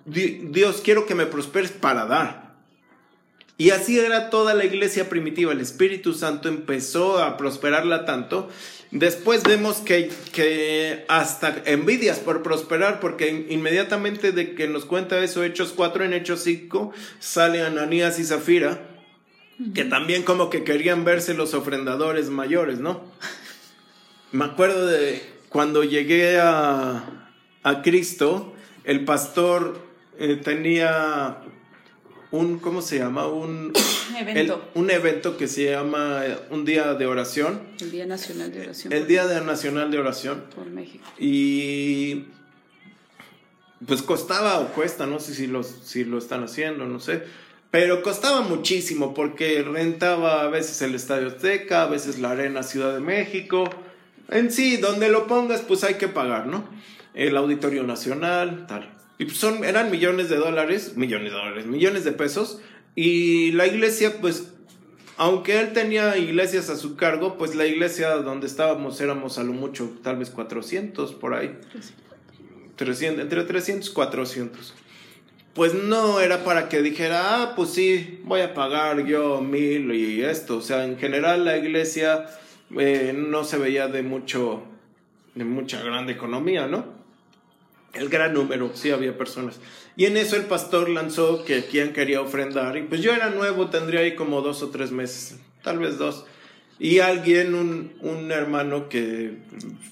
Dios 0.05 0.81
quiero 0.83 1.07
que 1.07 1.15
me 1.15 1.25
prosperes 1.25 1.71
para 1.71 2.05
dar. 2.05 2.55
Y 3.57 3.71
así 3.71 3.99
era 3.99 4.29
toda 4.29 4.53
la 4.53 4.65
iglesia 4.65 5.09
primitiva. 5.09 5.51
El 5.51 5.61
Espíritu 5.61 6.13
Santo 6.13 6.47
empezó 6.47 7.17
a 7.23 7.37
prosperarla 7.37 8.05
tanto 8.05 8.49
Después 8.91 9.43
vemos 9.43 9.77
que, 9.77 10.09
que, 10.31 11.05
hasta 11.09 11.61
envidias 11.65 12.19
por 12.19 12.41
prosperar, 12.41 12.99
porque 12.99 13.45
inmediatamente 13.49 14.31
de 14.31 14.55
que 14.55 14.67
nos 14.67 14.85
cuenta 14.85 15.21
eso, 15.23 15.43
Hechos 15.43 15.73
4 15.75 16.05
en 16.05 16.13
Hechos 16.13 16.41
5, 16.43 16.93
sale 17.19 17.61
Ananías 17.61 18.17
y 18.19 18.23
Zafira, 18.23 18.87
que 19.73 19.83
también 19.83 20.23
como 20.23 20.49
que 20.49 20.63
querían 20.63 21.03
verse 21.03 21.33
los 21.33 21.53
ofrendadores 21.53 22.29
mayores, 22.29 22.79
¿no? 22.79 23.03
Me 24.31 24.45
acuerdo 24.45 24.87
de 24.87 25.21
cuando 25.49 25.83
llegué 25.83 26.39
a, 26.39 27.31
a 27.63 27.81
Cristo, 27.81 28.53
el 28.83 29.03
pastor 29.03 29.81
eh, 30.17 30.39
tenía 30.41 31.39
un, 32.31 32.59
¿cómo 32.59 32.81
se 32.81 32.99
llama? 32.99 33.27
Un 33.27 33.73
evento. 34.19 34.69
un 34.75 34.91
evento 34.91 35.37
que 35.37 35.47
se 35.47 35.71
llama 35.71 36.25
eh, 36.25 36.37
un 36.49 36.65
día 36.65 36.93
de 36.93 37.05
oración. 37.05 37.61
El 37.79 37.91
Día 37.91 38.05
Nacional 38.05 38.51
de 38.51 38.61
Oración. 38.61 38.93
El 38.93 39.07
Día 39.07 39.27
de 39.27 39.41
Nacional 39.41 39.91
de 39.91 39.99
Oración. 39.99 40.43
Por 40.53 40.65
México. 40.67 41.05
Y 41.17 42.25
pues 43.85 44.01
costaba 44.01 44.59
o 44.59 44.69
cuesta, 44.73 45.05
no 45.05 45.19
sé 45.19 45.33
si, 45.33 45.47
los, 45.47 45.67
si 45.67 46.03
lo 46.03 46.17
están 46.17 46.43
haciendo, 46.43 46.85
no 46.85 46.99
sé. 46.99 47.23
Pero 47.69 48.01
costaba 48.01 48.41
muchísimo 48.41 49.13
porque 49.13 49.61
rentaba 49.61 50.43
a 50.43 50.47
veces 50.47 50.81
el 50.81 50.95
Estadio 50.95 51.27
Azteca, 51.27 51.83
a 51.83 51.87
veces 51.87 52.19
la 52.19 52.31
Arena 52.31 52.63
Ciudad 52.63 52.93
de 52.93 53.01
México. 53.01 53.69
En 54.29 54.51
sí, 54.51 54.77
donde 54.77 55.09
lo 55.09 55.27
pongas, 55.27 55.61
pues 55.61 55.83
hay 55.83 55.95
que 55.95 56.07
pagar, 56.07 56.47
¿no? 56.47 56.65
El 57.13 57.37
Auditorio 57.37 57.83
Nacional, 57.83 58.65
tal. 58.67 58.96
Y 59.19 59.25
pues 59.25 59.37
son, 59.37 59.63
eran 59.63 59.89
millones 59.89 60.29
de 60.29 60.35
dólares, 60.37 60.93
millones 60.95 61.31
de 61.31 61.37
dólares, 61.37 61.65
millones 61.65 62.03
de 62.03 62.11
pesos. 62.11 62.59
Y 62.95 63.51
la 63.53 63.65
iglesia, 63.65 64.21
pues, 64.21 64.51
aunque 65.17 65.59
él 65.59 65.73
tenía 65.73 66.17
iglesias 66.17 66.69
a 66.69 66.77
su 66.77 66.95
cargo, 66.95 67.37
pues 67.37 67.55
la 67.55 67.65
iglesia 67.65 68.09
donde 68.17 68.45
estábamos 68.45 69.01
éramos 69.01 69.39
a 69.39 69.43
lo 69.43 69.53
mucho, 69.53 69.91
tal 70.03 70.17
vez 70.17 70.29
400 70.29 71.13
por 71.13 71.33
ahí. 71.33 71.57
300, 72.75 73.23
entre 73.23 73.43
300 73.43 73.89
y 73.89 73.93
400. 73.93 74.73
Pues 75.55 75.73
no 75.73 76.19
era 76.19 76.43
para 76.43 76.69
que 76.69 76.83
dijera, 76.83 77.41
ah, 77.41 77.53
pues 77.55 77.71
sí, 77.71 78.19
voy 78.23 78.41
a 78.41 78.53
pagar 78.53 79.03
yo 79.07 79.41
mil 79.41 79.91
y 79.91 80.21
esto. 80.21 80.57
O 80.57 80.61
sea, 80.61 80.85
en 80.85 80.99
general 80.99 81.45
la 81.45 81.57
iglesia 81.57 82.27
eh, 82.77 83.15
no 83.17 83.43
se 83.43 83.57
veía 83.57 83.87
de 83.87 84.03
mucho, 84.03 84.61
de 85.33 85.43
mucha 85.45 85.81
grande 85.81 86.13
economía, 86.13 86.67
¿no? 86.67 86.96
El 87.93 88.09
gran 88.09 88.33
número, 88.33 88.71
sí 88.73 88.91
había 88.91 89.17
personas. 89.17 89.59
Y 89.95 90.05
en 90.05 90.17
eso 90.17 90.35
el 90.35 90.43
pastor 90.43 90.89
lanzó 90.89 91.43
que 91.43 91.65
quien 91.65 91.93
quería 91.93 92.21
ofrendar. 92.21 92.77
Y 92.77 92.83
pues 92.83 93.01
yo 93.01 93.13
era 93.13 93.29
nuevo, 93.29 93.69
tendría 93.69 94.01
ahí 94.01 94.15
como 94.15 94.41
dos 94.41 94.61
o 94.61 94.69
tres 94.69 94.91
meses, 94.91 95.37
tal 95.63 95.79
vez 95.79 95.97
dos. 95.97 96.25
Y 96.79 96.99
alguien, 96.99 97.55
un, 97.55 97.93
un 98.01 98.31
hermano 98.31 98.87
que 98.87 99.37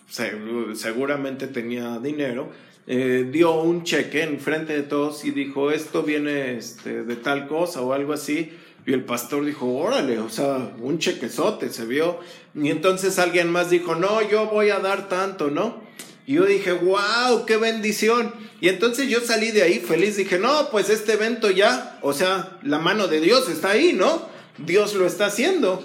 seguramente 0.07 1.47
tenía 1.47 1.97
dinero, 1.97 2.51
eh, 2.87 3.27
dio 3.31 3.59
un 3.61 3.83
cheque 3.83 4.21
en 4.21 4.39
frente 4.39 4.73
de 4.73 4.83
todos 4.83 5.25
y 5.25 5.31
dijo, 5.31 5.71
esto 5.71 6.03
viene 6.03 6.55
este, 6.55 7.03
de 7.03 7.15
tal 7.15 7.47
cosa 7.47 7.81
o 7.81 7.93
algo 7.93 8.13
así. 8.13 8.51
Y 8.85 8.93
el 8.93 9.03
pastor 9.03 9.43
dijo, 9.43 9.65
órale, 9.75 10.19
o 10.19 10.29
sea, 10.29 10.75
un 10.79 10.99
chequezote 10.99 11.69
se 11.69 11.87
vio. 11.87 12.19
Y 12.53 12.69
entonces 12.69 13.17
alguien 13.17 13.49
más 13.49 13.71
dijo, 13.71 13.95
no, 13.95 14.21
yo 14.29 14.45
voy 14.45 14.69
a 14.69 14.79
dar 14.79 15.09
tanto, 15.09 15.49
¿no? 15.49 15.81
Y 16.25 16.33
yo 16.33 16.45
dije, 16.45 16.71
wow, 16.71 17.45
qué 17.45 17.57
bendición. 17.57 18.33
Y 18.61 18.69
entonces 18.69 19.07
yo 19.07 19.21
salí 19.21 19.51
de 19.51 19.63
ahí 19.63 19.79
feliz, 19.79 20.17
dije, 20.17 20.39
no, 20.39 20.69
pues 20.69 20.89
este 20.89 21.13
evento 21.13 21.51
ya, 21.51 21.99
o 22.01 22.13
sea, 22.13 22.57
la 22.63 22.79
mano 22.79 23.07
de 23.07 23.21
Dios 23.21 23.47
está 23.49 23.71
ahí, 23.71 23.93
¿no? 23.93 24.27
Dios 24.57 24.95
lo 24.95 25.05
está 25.05 25.27
haciendo. 25.27 25.83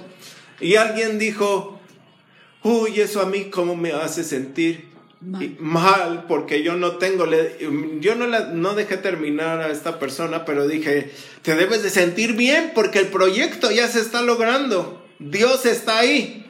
Y 0.60 0.76
alguien 0.76 1.18
dijo, 1.18 1.80
uy, 2.62 3.00
eso 3.00 3.20
a 3.20 3.26
mí 3.26 3.50
cómo 3.50 3.76
me 3.76 3.92
hace 3.92 4.24
sentir 4.24 4.90
mal, 5.20 6.24
porque 6.26 6.62
yo 6.62 6.76
no 6.76 6.96
tengo, 6.96 7.26
yo 8.00 8.14
no, 8.14 8.26
la, 8.26 8.46
no 8.46 8.74
dejé 8.74 8.96
terminar 8.96 9.60
a 9.60 9.70
esta 9.70 9.98
persona, 9.98 10.46
pero 10.46 10.66
dije, 10.66 11.10
te 11.42 11.54
debes 11.54 11.82
de 11.82 11.90
sentir 11.90 12.34
bien 12.34 12.72
porque 12.74 13.00
el 13.00 13.08
proyecto 13.08 13.70
ya 13.70 13.86
se 13.88 14.00
está 14.00 14.22
logrando, 14.22 15.04
Dios 15.18 15.66
está 15.66 15.98
ahí. 15.98 16.49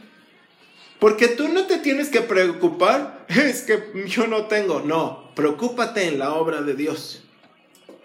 Porque 1.00 1.28
tú 1.28 1.48
no 1.48 1.66
te 1.66 1.78
tienes 1.78 2.10
que 2.10 2.20
preocupar, 2.20 3.24
es 3.28 3.62
que 3.62 4.04
yo 4.06 4.26
no 4.26 4.46
tengo, 4.46 4.80
no, 4.80 5.32
preocúpate 5.34 6.04
en 6.04 6.18
la 6.18 6.34
obra 6.34 6.62
de 6.62 6.74
Dios. 6.74 7.22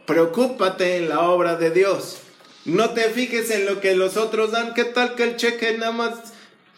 Preocúpate 0.06 0.98
en 0.98 1.10
la 1.10 1.22
obra 1.22 1.56
de 1.56 1.72
Dios. 1.72 2.20
No 2.64 2.92
te 2.92 3.04
fijes 3.10 3.52
en 3.52 3.66
lo 3.66 3.82
que 3.82 3.96
los 3.96 4.18
otros 4.18 4.52
dan. 4.52 4.74
¿Qué 4.74 4.86
tal 4.86 5.16
que 5.16 5.24
el 5.24 5.36
cheque 5.36 5.78
nada 5.78 5.92
más... 5.92 6.14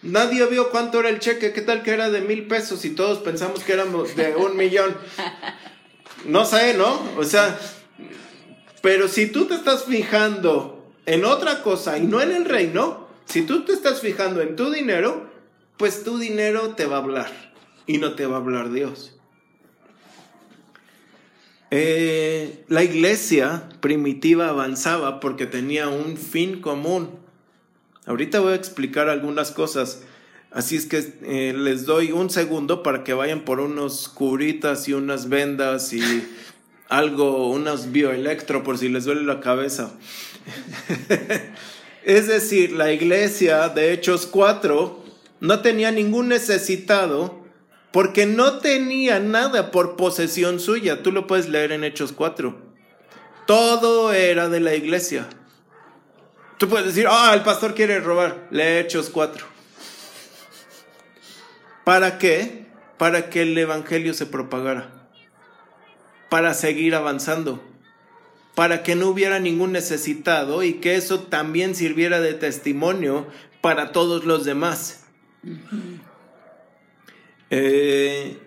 Nadie 0.01 0.45
vio 0.45 0.69
cuánto 0.69 0.99
era 0.99 1.10
el 1.10 1.19
cheque. 1.19 1.53
¿Qué 1.53 1.62
tal 1.62 1.84
que 1.84 1.91
era 1.91 2.10
de 2.10 2.21
mil 2.21 2.47
pesos 2.47 2.86
y 2.86 2.91
todos 2.91 3.19
pensamos 3.19 3.63
que 3.63 3.73
éramos 3.73 4.15
de 4.15 4.36
un 4.36 4.56
millón? 4.56 4.95
No 6.25 6.45
sé, 6.45 6.73
¿no? 6.73 7.01
O 7.17 7.23
sea, 7.23 7.58
pero 8.82 9.08
si 9.08 9.27
tú 9.27 9.45
te 9.45 9.56
estás 9.56 9.86
fijando 9.86 10.91
en 11.06 11.25
otra 11.25 11.63
cosa 11.63 11.97
y 11.97 12.03
no 12.03 12.21
en 12.21 12.32
el 12.32 12.45
reino, 12.45 13.08
si 13.25 13.41
tú 13.41 13.65
te 13.65 13.73
estás 13.73 14.01
fijando 14.01 14.41
en 14.41 14.56
tu 14.56 14.71
dinero, 14.71 15.30
pues 15.78 16.04
tu 16.04 16.18
dinero 16.18 16.76
te 16.76 16.86
va 16.86 16.98
a 16.98 17.00
hablar 17.00 17.32
y 17.86 18.00
no 18.00 18.13
te 18.16 18.26
va 18.26 18.38
a 18.38 18.40
hablar 18.40 18.72
Dios. 18.72 19.13
Eh, 21.70 22.63
la 22.70 22.84
iglesia 22.84 23.70
primitiva 23.82 24.50
avanzaba 24.50 25.20
porque 25.20 25.46
tenía 25.46 25.90
un 25.90 26.18
fin 26.18 26.62
común. 26.62 27.10
Ahorita 28.06 28.40
voy 28.40 28.54
a 28.54 28.56
explicar 28.56 29.10
algunas 29.10 29.52
cosas. 29.52 30.04
Así 30.50 30.78
es 30.78 30.86
que 30.86 31.13
eh, 31.24 31.54
les 31.56 31.86
doy 31.86 32.13
un 32.13 32.30
segundo 32.30 32.84
para 32.84 33.04
que 33.04 33.13
vayan 33.13 33.42
por 33.42 33.60
unos 33.60 34.08
curitas 34.08 34.88
y 34.88 34.94
unas 34.94 35.28
vendas 35.28 35.92
y 35.92 36.02
algo, 36.90 37.50
unos 37.50 37.92
bioelectro 37.92 38.63
por 38.63 38.78
si 38.78 38.88
les 38.88 39.04
duele 39.04 39.24
la 39.24 39.42
cabeza. 39.42 39.92
es 42.06 42.28
decir, 42.28 42.72
la 42.72 42.94
iglesia 42.94 43.68
de 43.68 43.92
Hechos 43.92 44.26
4 44.26 45.07
no 45.39 45.62
tenía 45.62 45.91
ningún 45.91 46.30
necesitado 46.30 47.45
porque 47.91 48.26
no 48.26 48.60
tenía 48.60 49.19
nada 49.19 49.71
por 49.71 49.95
posesión 49.95 50.60
suya. 50.60 51.04
Tú 51.04 51.12
lo 51.12 51.28
puedes 51.28 51.50
leer 51.50 51.71
en 51.71 51.84
Hechos 51.84 52.12
4. 52.12 52.56
Todo 53.45 54.13
era 54.13 54.50
de 54.50 54.60
la 54.60 54.76
iglesia. 54.76 55.28
Tú 56.58 56.67
puedes 56.67 56.88
decir, 56.88 57.08
ah, 57.10 57.32
el 57.34 57.43
pastor 57.43 57.76
quiere 57.76 58.00
robar. 58.00 58.47
Lee 58.52 58.80
Hechos 58.80 59.10
4. 59.10 59.45
¿Para 61.84 62.17
qué? 62.17 62.65
Para 62.97 63.30
que 63.30 63.43
el 63.43 63.58
evangelio 63.58 64.13
se 64.13 64.26
propagara. 64.26 65.08
Para 66.30 66.54
seguir 66.54 66.95
avanzando. 66.95 67.63
Para 68.56 68.84
que 68.84 68.95
no 68.95 69.08
hubiera 69.08 69.39
ningún 69.39 69.71
necesitado 69.71 70.63
y 70.63 70.76
que 70.76 70.95
eso 70.95 71.21
también 71.21 71.76
sirviera 71.76 72.19
de 72.19 72.34
testimonio 72.34 73.28
para 73.62 73.91
todos 73.91 74.26
los 74.26 74.43
demás. 74.43 75.07
Eh, 77.50 78.38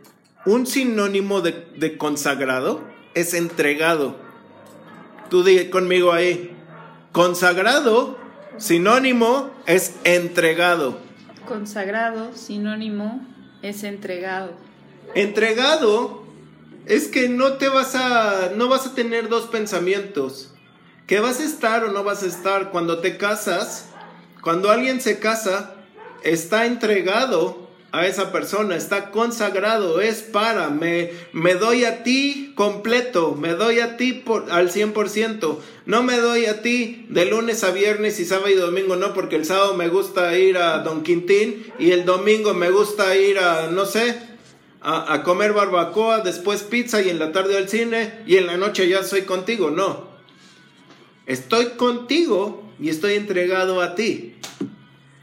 un 0.46 0.66
sinónimo 0.66 1.40
de, 1.40 1.96
consagrado 1.96 2.82
es 3.14 3.34
entregado. 3.34 4.16
Tú 5.28 5.44
dije 5.44 5.70
conmigo 5.70 6.12
ahí. 6.12 6.56
Consagrado, 7.12 8.18
sinónimo 8.56 9.50
es 9.66 9.96
entregado. 10.04 10.98
Consagrado, 11.46 12.34
sinónimo 12.34 13.26
es 13.62 13.84
entregado. 13.84 14.52
Entregado 15.14 16.24
es 16.86 17.08
que 17.08 17.28
no 17.28 17.54
te 17.54 17.68
vas 17.68 17.94
a 17.94 18.52
no 18.56 18.68
vas 18.68 18.86
a 18.86 18.94
tener 18.94 19.28
dos 19.28 19.46
pensamientos. 19.46 20.52
Que 21.06 21.20
vas 21.20 21.40
a 21.40 21.44
estar 21.44 21.84
o 21.84 21.92
no 21.92 22.04
vas 22.04 22.22
a 22.22 22.26
estar 22.26 22.70
cuando 22.70 23.00
te 23.00 23.16
casas. 23.16 23.88
Cuando 24.42 24.70
alguien 24.70 25.00
se 25.00 25.18
casa, 25.18 25.79
está 26.22 26.66
entregado 26.66 27.70
a 27.92 28.06
esa 28.06 28.30
persona, 28.30 28.76
está 28.76 29.10
consagrado, 29.10 30.00
es 30.00 30.22
para, 30.22 30.70
me, 30.70 31.10
me 31.32 31.54
doy 31.54 31.84
a 31.84 32.04
ti 32.04 32.52
completo, 32.54 33.34
me 33.34 33.54
doy 33.54 33.80
a 33.80 33.96
ti 33.96 34.12
por, 34.12 34.50
al 34.52 34.70
100%, 34.70 35.58
no 35.86 36.02
me 36.02 36.18
doy 36.18 36.46
a 36.46 36.62
ti 36.62 37.06
de 37.08 37.24
lunes 37.26 37.64
a 37.64 37.72
viernes 37.72 38.20
y 38.20 38.24
sábado 38.24 38.50
y 38.50 38.54
domingo, 38.54 38.94
no, 38.94 39.12
porque 39.12 39.36
el 39.36 39.44
sábado 39.44 39.74
me 39.74 39.88
gusta 39.88 40.38
ir 40.38 40.56
a 40.56 40.78
Don 40.78 41.02
Quintín 41.02 41.72
y 41.78 41.90
el 41.90 42.04
domingo 42.04 42.54
me 42.54 42.70
gusta 42.70 43.16
ir 43.16 43.38
a, 43.38 43.68
no 43.68 43.86
sé, 43.86 44.16
a, 44.80 45.12
a 45.12 45.22
comer 45.24 45.52
barbacoa, 45.52 46.20
después 46.20 46.62
pizza 46.62 47.02
y 47.02 47.10
en 47.10 47.18
la 47.18 47.32
tarde 47.32 47.56
al 47.56 47.68
cine 47.68 48.20
y 48.24 48.36
en 48.36 48.46
la 48.46 48.56
noche 48.56 48.88
ya 48.88 49.02
soy 49.02 49.22
contigo, 49.22 49.70
no. 49.70 50.08
Estoy 51.26 51.70
contigo 51.70 52.64
y 52.80 52.88
estoy 52.88 53.14
entregado 53.14 53.80
a 53.80 53.94
ti. 53.94 54.34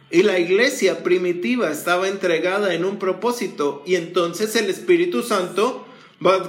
Y 0.10 0.24
la 0.24 0.40
iglesia 0.40 1.04
primitiva 1.04 1.70
estaba 1.70 2.08
entregada 2.08 2.74
en 2.74 2.86
un 2.86 2.98
propósito. 2.98 3.84
Y 3.86 3.96
entonces 3.96 4.56
el 4.56 4.70
Espíritu 4.70 5.22
Santo, 5.22 5.86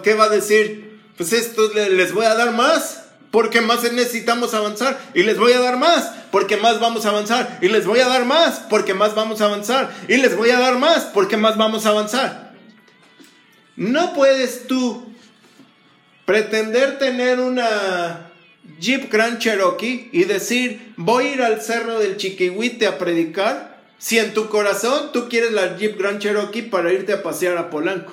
¿qué 0.03 0.15
va 0.15 0.25
a 0.25 0.29
decir? 0.29 1.01
Pues 1.17 1.33
esto 1.33 1.73
les 1.73 2.13
voy 2.13 2.27
a 2.27 2.35
dar 2.35 2.55
más. 2.55 3.05
Porque 3.31 3.61
más 3.61 3.83
necesitamos 3.93 4.55
avanzar. 4.55 4.99
Y 5.15 5.23
les 5.23 5.39
voy 5.39 5.53
a 5.53 5.61
dar 5.61 5.77
más. 5.77 6.13
Porque 6.31 6.57
más 6.57 6.81
vamos 6.81 7.05
a 7.05 7.11
avanzar. 7.11 7.59
Y 7.61 7.69
les 7.69 7.85
voy 7.85 8.01
a 8.01 8.09
dar 8.09 8.25
más. 8.25 8.61
Porque 8.71 8.95
más 8.95 9.15
vamos 9.15 9.41
a 9.41 9.47
avanzar. 9.47 9.95
Y 10.09 10.17
les 10.17 10.37
voy 10.37 10.51
a 10.51 10.59
dar 10.59 10.79
más. 10.79 11.05
Porque 11.07 11.37
más 11.37 11.57
vamos 11.57 11.85
a 11.85 11.91
avanzar. 11.91 12.55
No 13.77 14.15
puedes 14.15 14.67
tú 14.67 15.13
pretender 16.25 16.99
tener 16.99 17.41
una 17.41 18.28
Jeep 18.79 19.11
Grand 19.11 19.39
Cherokee 19.39 20.09
y 20.13 20.25
decir, 20.25 20.93
voy 20.97 21.27
a 21.27 21.35
ir 21.35 21.43
al 21.43 21.61
cerro 21.61 21.99
del 21.99 22.17
Chiquihuite 22.17 22.87
a 22.87 22.99
predicar, 22.99 23.79
si 23.99 24.19
en 24.19 24.35
tu 24.35 24.49
corazón 24.49 25.11
tú 25.13 25.29
quieres 25.29 25.53
la 25.53 25.77
Jeep 25.77 25.99
Grand 25.99 26.21
Cherokee 26.21 26.63
para 26.63 26.93
irte 26.93 27.13
a 27.13 27.23
pasear 27.23 27.57
a 27.59 27.71
Polanco. 27.71 28.13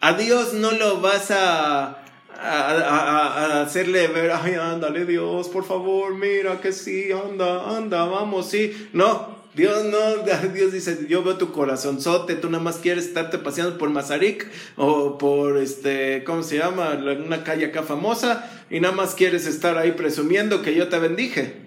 A 0.00 0.14
Dios 0.14 0.52
no 0.52 0.72
lo 0.72 1.00
vas 1.00 1.30
a, 1.30 2.04
a, 2.38 3.62
hacerle 3.62 4.08
ver, 4.08 4.32
ay, 4.32 4.54
ándale 4.54 5.06
Dios, 5.06 5.48
por 5.48 5.64
favor, 5.64 6.14
mira 6.14 6.60
que 6.60 6.72
sí, 6.72 7.10
anda, 7.12 7.76
anda, 7.76 8.04
vamos, 8.04 8.50
sí. 8.50 8.88
No, 8.92 9.33
Dios 9.54 9.84
no, 9.84 10.24
Dios 10.54 10.72
dice, 10.72 11.06
yo 11.08 11.22
veo 11.22 11.36
tu 11.36 11.52
corazonzote, 11.52 12.34
tú 12.34 12.50
nada 12.50 12.62
más 12.62 12.76
quieres 12.76 13.06
estarte 13.06 13.38
paseando 13.38 13.78
por 13.78 13.90
Mazarik 13.90 14.48
o 14.76 15.16
por 15.18 15.58
este, 15.58 16.24
¿cómo 16.24 16.42
se 16.42 16.58
llama? 16.58 16.98
Una 17.24 17.44
calle 17.44 17.66
acá 17.66 17.82
famosa 17.82 18.50
y 18.70 18.80
nada 18.80 18.94
más 18.94 19.14
quieres 19.14 19.46
estar 19.46 19.78
ahí 19.78 19.92
presumiendo 19.92 20.62
que 20.62 20.74
yo 20.74 20.88
te 20.88 20.98
bendije. 20.98 21.64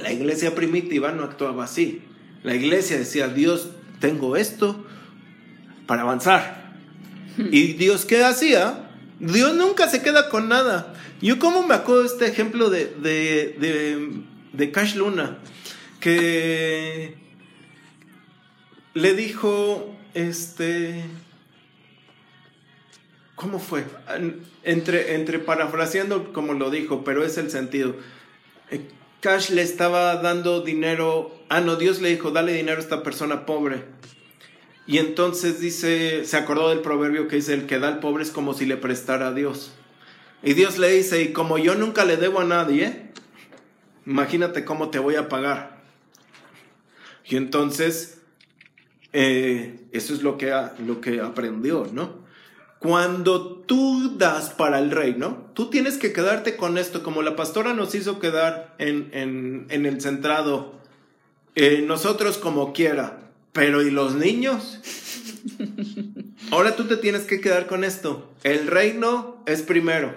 La 0.00 0.12
iglesia 0.12 0.54
primitiva 0.54 1.12
no 1.12 1.22
actuaba 1.22 1.64
así. 1.64 2.02
La 2.42 2.54
iglesia 2.54 2.98
decía, 2.98 3.28
Dios, 3.28 3.70
tengo 4.00 4.36
esto 4.36 4.84
para 5.86 6.02
avanzar. 6.02 6.74
¿Y 7.38 7.74
Dios 7.74 8.04
qué 8.04 8.24
hacía? 8.24 8.90
Dios 9.20 9.54
nunca 9.54 9.88
se 9.88 10.02
queda 10.02 10.28
con 10.28 10.48
nada. 10.48 10.94
Yo 11.20 11.38
como 11.38 11.64
me 11.64 11.74
acuerdo 11.74 12.02
de 12.02 12.08
este 12.08 12.26
ejemplo 12.26 12.68
de, 12.68 12.86
de, 12.86 13.56
de, 13.60 14.22
de 14.52 14.72
Cash 14.72 14.96
Luna 14.96 15.38
que 16.02 17.14
le 18.92 19.14
dijo, 19.14 19.94
este, 20.14 21.04
¿cómo 23.36 23.60
fue? 23.60 23.84
Entre, 24.64 25.14
entre 25.14 25.38
parafraseando 25.38 26.32
como 26.32 26.54
lo 26.54 26.70
dijo, 26.70 27.04
pero 27.04 27.24
es 27.24 27.38
el 27.38 27.52
sentido. 27.52 27.94
Eh, 28.70 28.80
Cash 29.20 29.50
le 29.50 29.62
estaba 29.62 30.16
dando 30.16 30.62
dinero, 30.62 31.32
ah, 31.48 31.60
no, 31.60 31.76
Dios 31.76 32.00
le 32.00 32.08
dijo, 32.08 32.32
dale 32.32 32.52
dinero 32.52 32.78
a 32.78 32.82
esta 32.82 33.04
persona 33.04 33.46
pobre. 33.46 33.84
Y 34.88 34.98
entonces 34.98 35.60
dice, 35.60 36.24
se 36.24 36.36
acordó 36.36 36.70
del 36.70 36.80
proverbio 36.80 37.28
que 37.28 37.36
dice, 37.36 37.54
el 37.54 37.66
que 37.66 37.78
da 37.78 37.86
al 37.86 38.00
pobre 38.00 38.24
es 38.24 38.32
como 38.32 38.54
si 38.54 38.66
le 38.66 38.76
prestara 38.76 39.28
a 39.28 39.32
Dios. 39.32 39.72
Y 40.42 40.54
Dios 40.54 40.78
le 40.78 40.90
dice, 40.90 41.22
y 41.22 41.32
como 41.32 41.58
yo 41.58 41.76
nunca 41.76 42.04
le 42.04 42.16
debo 42.16 42.40
a 42.40 42.44
nadie, 42.44 43.12
imagínate 44.04 44.64
cómo 44.64 44.90
te 44.90 44.98
voy 44.98 45.14
a 45.14 45.28
pagar. 45.28 45.71
Y 47.24 47.36
entonces, 47.36 48.18
eh, 49.12 49.80
eso 49.92 50.14
es 50.14 50.22
lo 50.22 50.38
que, 50.38 50.52
lo 50.86 51.00
que 51.00 51.20
aprendió, 51.20 51.88
¿no? 51.92 52.22
Cuando 52.78 53.58
tú 53.58 54.16
das 54.18 54.50
para 54.50 54.80
el 54.80 54.90
reino, 54.90 55.50
tú 55.54 55.70
tienes 55.70 55.98
que 55.98 56.12
quedarte 56.12 56.56
con 56.56 56.78
esto, 56.78 57.04
como 57.04 57.22
la 57.22 57.36
pastora 57.36 57.74
nos 57.74 57.94
hizo 57.94 58.18
quedar 58.18 58.74
en, 58.78 59.66
el 59.70 60.00
centrado, 60.00 60.80
eh, 61.54 61.84
nosotros 61.86 62.38
como 62.38 62.72
quiera, 62.72 63.20
pero 63.52 63.82
¿y 63.82 63.92
los 63.92 64.16
niños? 64.16 64.80
Ahora 66.50 66.74
tú 66.74 66.84
te 66.84 66.96
tienes 66.96 67.22
que 67.22 67.40
quedar 67.40 67.68
con 67.68 67.84
esto. 67.84 68.32
El 68.42 68.66
reino 68.66 69.42
es 69.46 69.62
primero. 69.62 70.14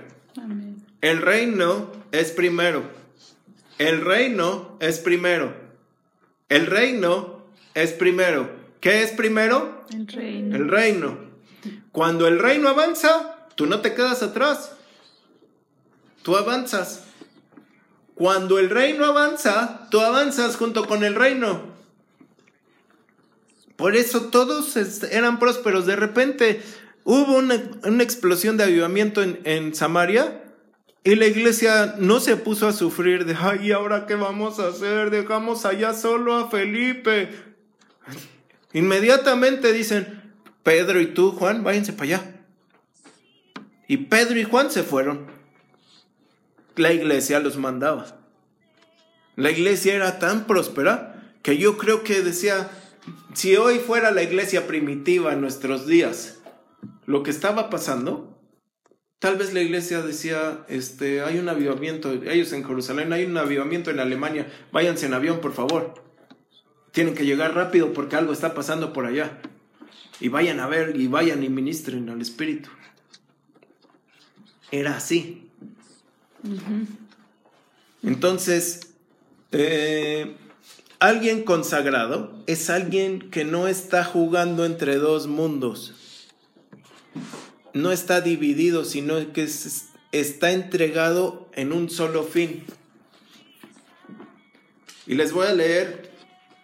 El 1.02 1.22
reino 1.22 1.92
es 2.12 2.32
primero. 2.32 2.82
El 3.78 4.02
reino 4.02 4.76
es 4.80 4.98
primero. 4.98 5.65
El 6.50 6.68
reino 6.68 7.44
es 7.74 7.92
primero. 7.94 8.50
¿Qué 8.80 9.02
es 9.02 9.12
primero? 9.12 9.86
El 9.92 10.08
reino. 10.08 10.56
El 10.56 10.68
reino. 10.68 11.18
Cuando 11.92 12.28
el 12.28 12.40
reino 12.40 12.70
avanza, 12.70 13.48
tú 13.56 13.66
no 13.66 13.82
te 13.82 13.94
quedas 13.94 14.22
atrás. 14.22 14.74
Tú 16.22 16.38
avanzas. 16.38 17.04
Cuando 18.14 18.60
el 18.60 18.70
reino 18.70 19.06
avanza, 19.06 19.88
tú 19.90 20.00
avanzas 20.00 20.56
junto 20.56 20.86
con 20.86 21.04
el 21.04 21.16
reino. 21.16 21.76
Por 23.76 23.96
eso 23.96 24.26
todos 24.26 24.76
eran 25.04 25.40
prósperos. 25.40 25.86
De 25.86 25.96
repente 25.96 26.62
hubo 27.04 27.38
una, 27.38 27.56
explosión 28.04 28.56
de 28.56 28.64
avivamiento 28.64 29.22
en, 29.22 29.40
en, 29.44 29.76
Samaria 29.76 30.45
y 31.06 31.16
la 31.16 31.28
iglesia 31.28 31.96
no 32.00 32.20
se 32.20 32.36
puso 32.36 32.68
a 32.68 32.74
sufrir 32.74 33.26
de, 33.26 33.36
ay, 33.40 33.72
¿ahora 33.72 34.08
qué 34.08 34.16
vamos 34.16 34.60
a 34.60 34.70
hacer? 34.70 35.12
Dejamos 35.12 35.64
allá 35.64 35.94
solo 35.94 36.34
a 36.36 36.50
Felipe. 36.50 37.30
Inmediatamente 38.74 39.72
dicen, 39.72 40.34
Pedro 40.64 41.00
y 41.00 41.06
tú, 41.06 41.32
Juan, 41.32 41.64
váyanse 41.64 41.94
para 41.94 42.04
allá. 42.06 42.36
Y 43.88 43.98
Pedro 43.98 44.40
y 44.40 44.46
Juan 44.46 44.72
se 44.72 44.82
fueron. 44.82 45.28
La 46.76 46.92
iglesia 46.92 47.40
los 47.40 47.56
mandaba. 47.58 48.18
La 49.36 49.52
iglesia 49.52 49.94
era 49.94 50.18
tan 50.18 50.48
próspera 50.48 51.36
que 51.44 51.60
yo 51.60 51.78
creo 51.78 52.04
que 52.04 52.24
decía, 52.24 52.72
si 53.36 53.56
hoy 53.58 53.78
fuera 53.78 54.10
la 54.10 54.24
iglesia 54.24 54.66
primitiva 54.66 55.34
en 55.34 55.42
nuestros 55.42 55.86
días, 55.86 56.40
lo 57.06 57.22
que 57.22 57.30
estaba 57.30 57.70
pasando, 57.70 58.35
tal 59.20 59.38
vez 59.38 59.54
la 59.54 59.62
iglesia 59.62 60.02
decía, 60.02 60.66
este, 60.68 61.22
hay 61.22 61.38
un 61.38 61.50
avivamiento, 61.50 62.12
ellos 62.12 62.54
en 62.54 62.66
Jerusalén, 62.66 63.14
hay 63.14 63.26
un 63.26 63.38
avivamiento 63.38 63.92
en 63.92 64.00
Alemania, 64.00 64.48
váyanse 64.72 65.06
en 65.06 65.14
avión, 65.14 65.40
por 65.40 65.54
favor. 65.54 66.04
Tienen 66.92 67.16
que 67.16 67.26
llegar 67.26 67.56
rápido 67.56 67.94
porque 67.94 68.16
algo 68.16 68.34
está 68.34 68.54
pasando 68.54 68.94
por 68.94 69.06
allá. 69.06 69.40
Y 70.20 70.30
vayan 70.30 70.62
a 70.62 70.68
ver 70.68 70.96
y 70.96 71.08
vayan 71.08 71.44
y 71.44 71.50
ministren 71.50 72.10
al 72.10 72.22
Espíritu. 72.22 72.70
Era 74.72 74.96
así. 74.96 75.50
Entonces, 78.02 78.94
eh, 79.52 80.36
alguien 81.00 81.44
consagrado 81.44 82.34
es 82.46 82.70
alguien 82.70 83.30
que 83.30 83.44
no 83.46 83.68
está 83.68 84.04
jugando 84.04 84.66
entre 84.66 84.96
dos 84.96 85.28
mundos. 85.28 85.95
No 87.76 87.92
está 87.92 88.22
dividido, 88.22 88.86
sino 88.86 89.34
que 89.34 89.50
está 90.14 90.52
entregado 90.54 91.50
en 91.54 91.74
un 91.74 91.90
solo 91.90 92.24
fin. 92.24 92.64
Y 95.06 95.16
les 95.16 95.34
voy 95.34 95.46
a 95.46 95.54
leer 95.54 96.10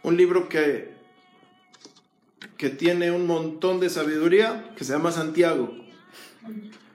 un 0.03 0.15
libro 0.15 0.47
que, 0.47 0.93
que 2.55 2.69
tiene 2.69 3.11
un 3.11 3.27
montón 3.27 3.81
de 3.81 3.89
sabiduría, 3.89 4.71
que 4.77 4.85
se 4.85 4.93
llama 4.93 5.11
Santiago. 5.11 5.75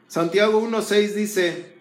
Santiago 0.09 0.63
1.6 0.63 1.13
dice, 1.13 1.77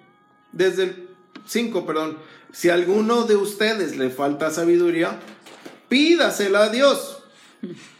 desde 0.51 0.83
el 0.83 1.09
5, 1.47 1.85
perdón, 1.85 2.17
si 2.51 2.69
a 2.69 2.73
alguno 2.73 3.23
de 3.23 3.37
ustedes 3.37 3.95
le 3.95 4.09
falta 4.09 4.51
sabiduría, 4.51 5.21
pídasela 5.87 6.63
a 6.63 6.69
Dios. 6.69 7.23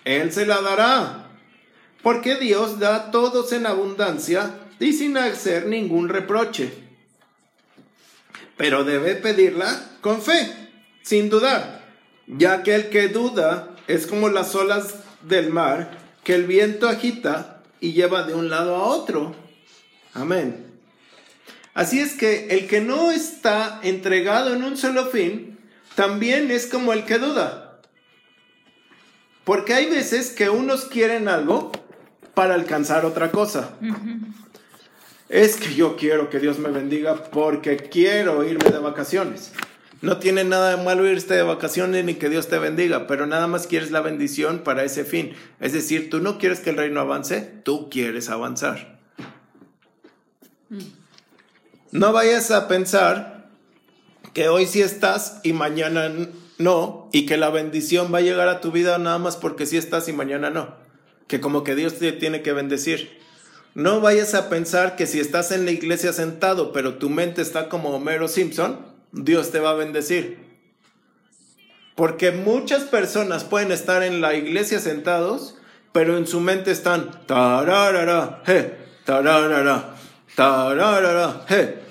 Él 0.03 0.33
se 0.33 0.45
la 0.45 0.59
dará. 0.59 1.24
Porque 2.05 2.35
Dios 2.35 2.77
da 2.77 2.95
a 2.95 3.11
todos 3.11 3.51
en 3.51 3.65
abundancia 3.65 4.59
y 4.79 4.93
sin 4.93 5.17
hacer 5.17 5.65
ningún 5.65 6.07
reproche. 6.07 6.71
Pero 8.57 8.83
debe 8.83 9.15
pedirla 9.15 9.97
con 10.01 10.21
fe, 10.21 10.69
sin 11.01 11.31
dudar 11.31 11.83
ya 12.27 12.63
que 12.63 12.75
el 12.75 12.89
que 12.89 13.07
duda 13.07 13.75
es 13.87 14.07
como 14.07 14.29
las 14.29 14.55
olas 14.55 14.95
del 15.21 15.51
mar 15.51 15.97
que 16.23 16.35
el 16.35 16.45
viento 16.45 16.87
agita 16.87 17.61
y 17.79 17.93
lleva 17.93 18.23
de 18.23 18.33
un 18.33 18.49
lado 18.49 18.75
a 18.75 18.83
otro. 18.83 19.35
Amén. 20.13 20.65
Así 21.73 21.99
es 21.99 22.13
que 22.13 22.47
el 22.49 22.67
que 22.67 22.81
no 22.81 23.11
está 23.11 23.79
entregado 23.83 24.53
en 24.53 24.63
un 24.63 24.77
solo 24.77 25.07
fin, 25.07 25.59
también 25.93 26.49
es 26.49 26.67
como 26.67 26.93
el 26.93 27.05
que 27.05 27.19
duda. 27.19 27.79
Porque 29.43 29.73
hay 29.75 29.87
veces 29.87 30.31
que 30.31 30.49
unos 30.49 30.85
quieren 30.85 31.27
algo 31.27 31.71
para 32.35 32.53
alcanzar 32.53 33.05
otra 33.05 33.31
cosa. 33.31 33.71
Es 35.29 35.55
que 35.55 35.73
yo 35.73 35.95
quiero 35.95 36.29
que 36.29 36.39
Dios 36.39 36.59
me 36.59 36.69
bendiga 36.69 37.15
porque 37.31 37.77
quiero 37.77 38.43
irme 38.43 38.69
de 38.69 38.79
vacaciones. 38.79 39.51
No 40.01 40.17
tiene 40.17 40.43
nada 40.43 40.75
de 40.75 40.83
malo 40.83 41.09
irte 41.09 41.33
de 41.33 41.41
vacaciones 41.41 42.05
ni 42.05 42.13
que 42.15 42.29
Dios 42.29 42.47
te 42.47 42.59
bendiga, 42.59 43.07
pero 43.07 43.25
nada 43.25 43.47
más 43.47 43.65
quieres 43.65 43.89
la 43.89 44.01
bendición 44.01 44.59
para 44.59 44.83
ese 44.83 45.03
fin. 45.03 45.33
Es 45.59 45.73
decir, 45.73 46.11
tú 46.11 46.19
no 46.19 46.37
quieres 46.37 46.59
que 46.59 46.69
el 46.69 46.77
reino 46.77 46.99
avance, 46.99 47.41
tú 47.63 47.89
quieres 47.89 48.29
avanzar. 48.29 48.99
No 51.91 52.11
vayas 52.11 52.51
a 52.51 52.67
pensar 52.67 53.47
que 54.33 54.49
hoy 54.49 54.67
sí 54.67 54.81
estás 54.81 55.39
y 55.43 55.53
mañana 55.53 56.11
no, 56.57 57.09
y 57.11 57.25
que 57.25 57.37
la 57.37 57.49
bendición 57.49 58.13
va 58.13 58.19
a 58.19 58.21
llegar 58.21 58.47
a 58.47 58.61
tu 58.61 58.71
vida 58.71 58.97
nada 58.97 59.17
más 59.17 59.37
porque 59.37 59.65
sí 59.65 59.77
estás 59.77 60.07
y 60.07 60.13
mañana 60.13 60.49
no. 60.49 60.84
Que 61.27 61.41
como 61.41 61.63
que 61.63 61.75
Dios 61.75 61.99
te 61.99 62.11
tiene 62.11 62.41
que 62.41 62.53
bendecir. 62.53 63.19
No 63.73 63.99
vayas 63.99 64.35
a 64.35 64.49
pensar 64.49 64.95
que 64.95 65.07
si 65.07 65.19
estás 65.19 65.51
en 65.51 65.65
la 65.65 65.71
iglesia 65.71 66.13
sentado, 66.13 66.71
pero 66.71 66.95
tu 66.95 67.09
mente 67.09 67.41
está 67.41 67.67
como 67.67 67.89
Homero 67.89 68.27
Simpson, 68.27 68.79
Dios 69.11 69.51
te 69.51 69.59
va 69.59 69.71
a 69.71 69.75
bendecir. 69.75 70.39
Porque 71.95 72.31
muchas 72.31 72.83
personas 72.83 73.43
pueden 73.43 73.71
estar 73.71 74.03
en 74.03 74.21
la 74.21 74.33
iglesia 74.33 74.79
sentados, 74.79 75.57
pero 75.91 76.17
en 76.17 76.27
su 76.27 76.41
mente 76.41 76.71
están 76.71 77.25
tararara, 77.25 78.41
je, 78.45 78.75
tararara, 79.05 79.95
tararara, 80.35 81.45
je. 81.47 81.85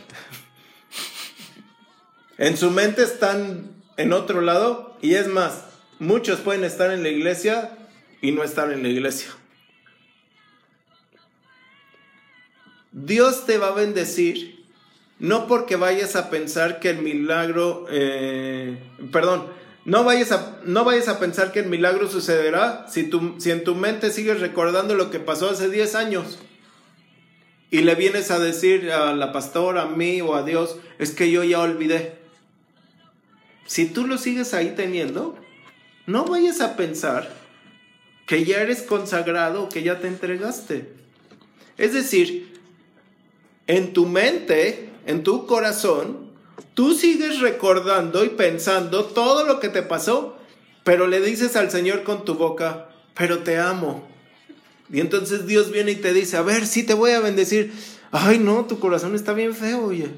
En 2.37 2.57
su 2.57 2.70
mente 2.70 3.03
están 3.03 3.70
en 3.97 4.12
otro 4.12 4.41
lado 4.41 4.97
y 5.01 5.14
es 5.14 5.28
más, 5.28 5.64
muchos 5.99 6.41
pueden 6.41 6.64
estar 6.64 6.91
en 6.91 7.03
la 7.03 7.09
iglesia 7.09 7.70
y 8.20 8.32
no 8.32 8.42
estar 8.42 8.72
en 8.72 8.82
la 8.82 8.88
iglesia. 8.88 9.30
Dios 12.92 13.44
te 13.44 13.58
va 13.58 13.68
a 13.68 13.72
bendecir 13.72 14.64
no 15.18 15.46
porque 15.46 15.76
vayas 15.76 16.16
a 16.16 16.30
pensar 16.30 16.80
que 16.80 16.90
el 16.90 16.98
milagro, 16.98 17.86
eh, 17.90 18.78
perdón, 19.12 19.46
no 19.84 20.04
vayas, 20.04 20.32
a, 20.32 20.60
no 20.64 20.84
vayas 20.84 21.08
a 21.08 21.18
pensar 21.18 21.52
que 21.52 21.60
el 21.60 21.66
milagro 21.66 22.08
sucederá 22.08 22.86
si, 22.88 23.04
tu, 23.04 23.34
si 23.38 23.50
en 23.50 23.64
tu 23.64 23.74
mente 23.74 24.10
sigues 24.10 24.40
recordando 24.40 24.94
lo 24.94 25.10
que 25.10 25.20
pasó 25.20 25.50
hace 25.50 25.68
10 25.68 25.94
años 25.94 26.38
y 27.70 27.82
le 27.82 27.94
vienes 27.94 28.30
a 28.30 28.38
decir 28.38 28.90
a 28.92 29.14
la 29.14 29.32
pastora, 29.32 29.82
a 29.82 29.86
mí 29.86 30.20
o 30.20 30.34
a 30.34 30.42
Dios, 30.42 30.76
es 30.98 31.10
que 31.10 31.30
yo 31.30 31.42
ya 31.42 31.60
olvidé. 31.60 32.18
Si 33.66 33.86
tú 33.86 34.06
lo 34.06 34.18
sigues 34.18 34.54
ahí 34.54 34.74
teniendo, 34.76 35.36
no 36.06 36.24
vayas 36.24 36.60
a 36.60 36.76
pensar 36.76 37.43
que 38.27 38.45
ya 38.45 38.61
eres 38.61 38.83
consagrado, 38.83 39.68
que 39.68 39.83
ya 39.83 40.01
te 40.01 40.09
entregaste. 40.09 40.89
Es 41.77 41.93
decir, 41.93 42.55
en 43.66 43.93
tu 43.93 44.07
mente 44.07 44.91
en 45.07 45.22
tu 45.22 45.47
corazón, 45.47 46.31
tú 46.75 46.95
sigues 46.95 47.41
recordando 47.41 48.25
y 48.25 48.31
pensando 48.31 49.05
todo 49.05 49.45
lo 49.45 49.61
que 49.61 49.68
te 49.68 49.83
pasó, 49.83 50.37
pero 50.83 51.07
le 51.07 51.20
dices 51.20 51.57
al 51.57 51.70
Señor 51.70 52.05
con 52.05 52.25
tu 52.25 52.35
boca, 52.35 52.89
pero 53.14 53.41
te 53.41 53.59
amo. 53.59 54.07
Y 54.91 55.01
entonces 55.01 55.47
Dios 55.47 55.70
viene 55.70 55.93
y 55.93 55.97
te 55.97 56.12
dice, 56.12 56.37
a 56.37 56.43
ver, 56.43 56.66
sí 56.66 56.85
te 56.85 56.95
voy 56.95 57.12
a 57.12 57.20
bendecir. 57.20 57.72
Ay, 58.12 58.39
no, 58.39 58.64
tu 58.64 58.79
corazón 58.79 59.14
está 59.14 59.33
bien 59.33 59.55
feo, 59.55 59.85
oye. 59.85 60.09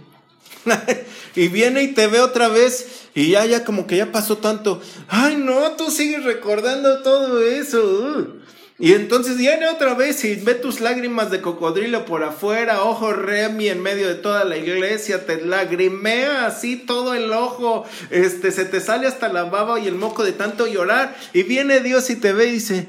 y 1.36 1.48
viene 1.48 1.82
y 1.82 1.94
te 1.94 2.06
ve 2.06 2.20
otra 2.20 2.48
vez 2.48 3.06
y 3.14 3.30
ya, 3.30 3.46
ya 3.46 3.64
como 3.64 3.86
que 3.86 3.96
ya 3.96 4.12
pasó 4.12 4.38
tanto. 4.38 4.80
Ay, 5.08 5.36
no, 5.36 5.72
tú 5.72 5.90
sigues 5.90 6.24
recordando 6.24 7.02
todo 7.02 7.42
eso. 7.42 8.36
Y 8.78 8.92
entonces 8.92 9.38
viene 9.38 9.68
otra 9.68 9.94
vez 9.94 10.22
y 10.24 10.34
ve 10.34 10.54
tus 10.54 10.80
lágrimas 10.80 11.30
de 11.30 11.40
cocodrilo 11.40 12.04
por 12.04 12.22
afuera, 12.22 12.82
ojo 12.82 13.14
remi 13.14 13.68
en 13.68 13.82
medio 13.82 14.06
de 14.06 14.16
toda 14.16 14.44
la 14.44 14.58
iglesia, 14.58 15.24
te 15.24 15.40
lagrimea 15.40 16.44
así 16.44 16.76
todo 16.76 17.14
el 17.14 17.32
ojo, 17.32 17.86
este, 18.10 18.52
se 18.52 18.66
te 18.66 18.82
sale 18.82 19.06
hasta 19.06 19.32
la 19.32 19.44
baba 19.44 19.80
y 19.80 19.88
el 19.88 19.94
moco 19.94 20.24
de 20.24 20.32
tanto 20.32 20.66
llorar. 20.66 21.16
Y 21.32 21.44
viene 21.44 21.80
Dios 21.80 22.10
y 22.10 22.16
te 22.16 22.34
ve 22.34 22.48
y 22.48 22.52
dice, 22.52 22.88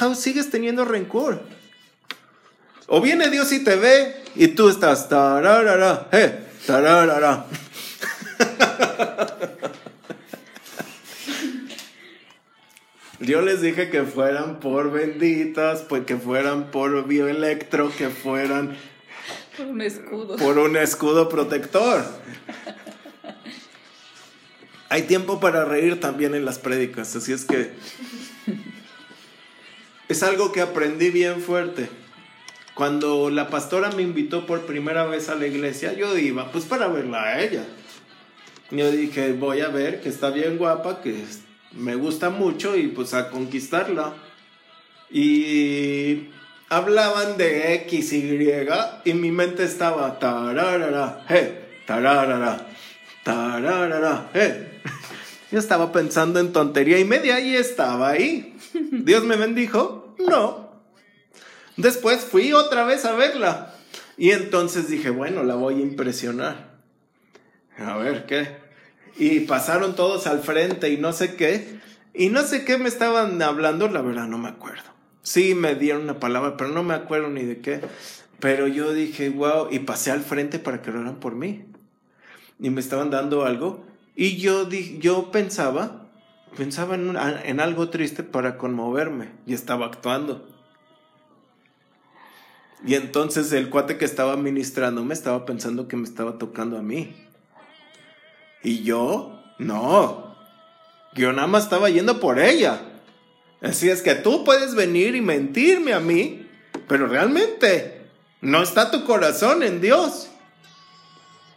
wow, 0.00 0.16
sigues 0.16 0.50
teniendo 0.50 0.84
rencor. 0.84 1.40
O 2.88 3.00
viene 3.00 3.30
Dios 3.30 3.52
y 3.52 3.62
te 3.62 3.76
ve 3.76 4.16
y 4.34 4.48
tú 4.48 4.68
estás, 4.68 5.08
tararara, 5.08 6.08
eh, 6.10 6.49
tararara. 6.66 7.46
Yo 13.20 13.42
les 13.42 13.60
dije 13.60 13.90
que 13.90 14.02
fueran 14.04 14.60
por 14.60 14.90
benditas, 14.90 15.82
pues 15.82 16.04
que 16.06 16.16
fueran 16.16 16.70
por 16.70 17.06
bioelectro, 17.06 17.92
que 17.96 18.08
fueran 18.08 18.76
por 19.56 19.66
un 19.66 19.82
escudo. 19.82 20.36
Por 20.36 20.58
un 20.58 20.76
escudo 20.76 21.28
protector. 21.28 22.02
Hay 24.88 25.02
tiempo 25.02 25.38
para 25.38 25.64
reír 25.64 26.00
también 26.00 26.34
en 26.34 26.44
las 26.44 26.58
prédicas, 26.58 27.14
así 27.14 27.32
es 27.32 27.44
que 27.44 27.72
es 30.08 30.22
algo 30.22 30.50
que 30.50 30.62
aprendí 30.62 31.10
bien 31.10 31.40
fuerte. 31.40 31.88
Cuando 32.80 33.28
la 33.28 33.50
pastora 33.50 33.90
me 33.90 34.00
invitó 34.00 34.46
por 34.46 34.64
primera 34.64 35.04
vez 35.04 35.28
a 35.28 35.34
la 35.34 35.46
iglesia, 35.46 35.92
yo 35.92 36.16
iba 36.16 36.50
pues 36.50 36.64
para 36.64 36.88
verla 36.88 37.24
a 37.24 37.42
ella. 37.42 37.62
Yo 38.70 38.90
dije, 38.90 39.34
voy 39.34 39.60
a 39.60 39.68
ver 39.68 40.00
que 40.00 40.08
está 40.08 40.30
bien 40.30 40.56
guapa, 40.56 41.02
que 41.02 41.26
me 41.72 41.94
gusta 41.94 42.30
mucho 42.30 42.78
y 42.78 42.86
pues 42.86 43.12
a 43.12 43.28
conquistarla. 43.28 44.14
Y 45.10 46.30
hablaban 46.70 47.36
de 47.36 47.74
X, 47.74 48.14
Y 48.14 48.50
y 49.04 49.12
mi 49.12 49.30
mente 49.30 49.64
estaba 49.64 50.18
tararara, 50.18 51.26
hey, 51.28 51.82
tararara, 51.86 52.66
tararara, 53.22 54.30
hey. 54.32 54.80
Yo 55.52 55.58
estaba 55.58 55.92
pensando 55.92 56.40
en 56.40 56.50
tontería 56.50 56.98
y 56.98 57.04
media 57.04 57.40
y 57.40 57.56
estaba 57.56 58.08
ahí. 58.08 58.56
¿Dios 58.72 59.22
me 59.24 59.36
bendijo? 59.36 60.14
No. 60.18 60.69
Después 61.76 62.20
fui 62.20 62.52
otra 62.52 62.84
vez 62.84 63.04
a 63.04 63.14
verla. 63.14 63.74
Y 64.16 64.32
entonces 64.32 64.88
dije, 64.88 65.10
bueno, 65.10 65.44
la 65.44 65.54
voy 65.54 65.76
a 65.76 65.80
impresionar. 65.80 66.70
A 67.78 67.96
ver 67.96 68.26
qué. 68.26 68.58
Y 69.16 69.40
pasaron 69.40 69.94
todos 69.94 70.26
al 70.26 70.40
frente 70.40 70.90
y 70.90 70.98
no 70.98 71.12
sé 71.12 71.36
qué. 71.36 71.80
Y 72.12 72.28
no 72.28 72.42
sé 72.42 72.64
qué 72.64 72.76
me 72.76 72.88
estaban 72.88 73.40
hablando, 73.40 73.88
la 73.88 74.02
verdad 74.02 74.26
no 74.26 74.36
me 74.36 74.48
acuerdo. 74.48 74.82
Sí, 75.22 75.54
me 75.54 75.74
dieron 75.74 76.02
una 76.02 76.18
palabra, 76.18 76.56
pero 76.56 76.70
no 76.70 76.82
me 76.82 76.94
acuerdo 76.94 77.30
ni 77.30 77.44
de 77.44 77.60
qué. 77.60 77.80
Pero 78.40 78.66
yo 78.66 78.92
dije, 78.92 79.30
wow, 79.30 79.68
y 79.70 79.78
pasé 79.80 80.10
al 80.10 80.20
frente 80.20 80.58
para 80.58 80.82
que 80.82 80.90
oraran 80.90 81.20
por 81.20 81.34
mí. 81.34 81.64
Y 82.58 82.70
me 82.70 82.80
estaban 82.80 83.10
dando 83.10 83.44
algo. 83.44 83.86
Y 84.16 84.36
yo, 84.36 84.68
yo 84.68 85.30
pensaba, 85.30 86.08
pensaba 86.56 86.94
en, 86.94 87.16
en 87.16 87.60
algo 87.60 87.88
triste 87.90 88.22
para 88.22 88.58
conmoverme 88.58 89.30
y 89.46 89.54
estaba 89.54 89.86
actuando. 89.86 90.49
Y 92.86 92.94
entonces 92.94 93.52
el 93.52 93.68
cuate 93.68 93.98
que 93.98 94.04
estaba 94.04 94.36
ministrando 94.36 95.04
me 95.04 95.14
estaba 95.14 95.44
pensando 95.44 95.88
que 95.88 95.96
me 95.96 96.04
estaba 96.04 96.38
tocando 96.38 96.78
a 96.78 96.82
mí. 96.82 97.14
Y 98.62 98.82
yo, 98.82 99.42
no. 99.58 100.36
Yo 101.14 101.32
nada 101.32 101.46
más 101.46 101.64
estaba 101.64 101.90
yendo 101.90 102.20
por 102.20 102.38
ella. 102.38 102.80
Así 103.60 103.90
es 103.90 104.00
que 104.02 104.14
tú 104.14 104.44
puedes 104.44 104.74
venir 104.74 105.14
y 105.14 105.20
mentirme 105.20 105.92
a 105.92 106.00
mí, 106.00 106.48
pero 106.88 107.06
realmente 107.06 108.06
no 108.40 108.62
está 108.62 108.90
tu 108.90 109.04
corazón 109.04 109.62
en 109.62 109.80
Dios. 109.80 110.30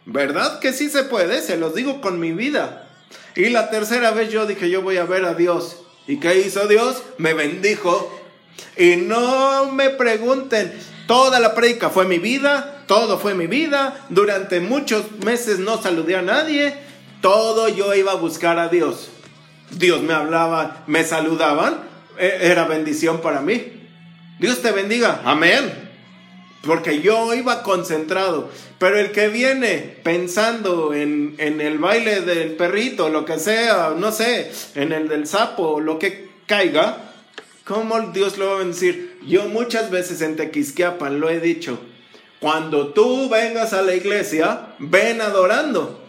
¿Verdad 0.04 0.58
que 0.58 0.74
sí 0.74 0.90
se 0.90 1.04
puede? 1.04 1.40
Se 1.40 1.56
los 1.56 1.74
digo 1.74 2.02
con 2.02 2.20
mi 2.20 2.32
vida. 2.32 2.90
Y 3.34 3.48
la 3.48 3.70
tercera 3.70 4.10
vez 4.10 4.30
yo 4.30 4.46
dije, 4.46 4.68
yo 4.68 4.82
voy 4.82 4.98
a 4.98 5.04
ver 5.04 5.24
a 5.24 5.34
Dios. 5.34 5.80
¿Y 6.06 6.20
qué 6.20 6.40
hizo 6.40 6.68
Dios? 6.68 7.02
Me 7.16 7.32
bendijo. 7.32 8.12
Y 8.76 8.96
no 8.96 9.70
me 9.72 9.90
pregunten, 9.90 10.72
toda 11.06 11.40
la 11.40 11.54
prédica 11.54 11.90
fue 11.90 12.06
mi 12.06 12.18
vida, 12.18 12.82
todo 12.86 13.18
fue 13.18 13.34
mi 13.34 13.46
vida. 13.46 14.06
Durante 14.08 14.60
muchos 14.60 15.10
meses 15.24 15.58
no 15.58 15.80
saludé 15.80 16.16
a 16.16 16.22
nadie. 16.22 16.74
Todo 17.20 17.68
yo 17.68 17.94
iba 17.94 18.12
a 18.12 18.16
buscar 18.16 18.58
a 18.58 18.68
Dios. 18.68 19.10
Dios 19.70 20.02
me 20.02 20.12
hablaba, 20.12 20.84
me 20.86 21.04
saludaban. 21.04 21.78
E-, 22.18 22.38
era 22.42 22.64
bendición 22.64 23.20
para 23.20 23.40
mí. 23.40 23.88
Dios 24.38 24.60
te 24.60 24.72
bendiga. 24.72 25.22
Amén 25.24 25.84
porque 26.66 27.00
yo 27.00 27.34
iba 27.34 27.62
concentrado. 27.62 28.50
Pero 28.78 28.98
el 28.98 29.12
que 29.12 29.28
viene 29.28 29.96
pensando 30.02 30.92
en, 30.92 31.34
en, 31.38 31.60
el 31.60 31.78
baile 31.78 32.20
del 32.22 32.52
perrito, 32.56 33.08
lo 33.08 33.24
que 33.24 33.38
sea, 33.38 33.94
no 33.96 34.12
sé, 34.12 34.50
en 34.74 34.92
el 34.92 35.08
del 35.08 35.26
sapo, 35.26 35.80
lo 35.80 35.98
que 35.98 36.28
caiga, 36.46 37.13
¿cómo 37.64 38.00
Dios 38.12 38.38
lo 38.38 38.54
va 38.54 38.60
a 38.60 38.64
decir? 38.64 39.18
Yo 39.26 39.48
muchas 39.48 39.90
veces 39.90 40.20
en 40.22 40.36
Tequisquiapan 40.36 41.20
lo 41.20 41.30
he 41.30 41.40
dicho. 41.40 41.78
Cuando 42.40 42.88
tú 42.88 43.28
vengas 43.28 43.72
a 43.72 43.82
la 43.82 43.94
iglesia, 43.94 44.74
ven 44.78 45.20
adorando. 45.20 46.00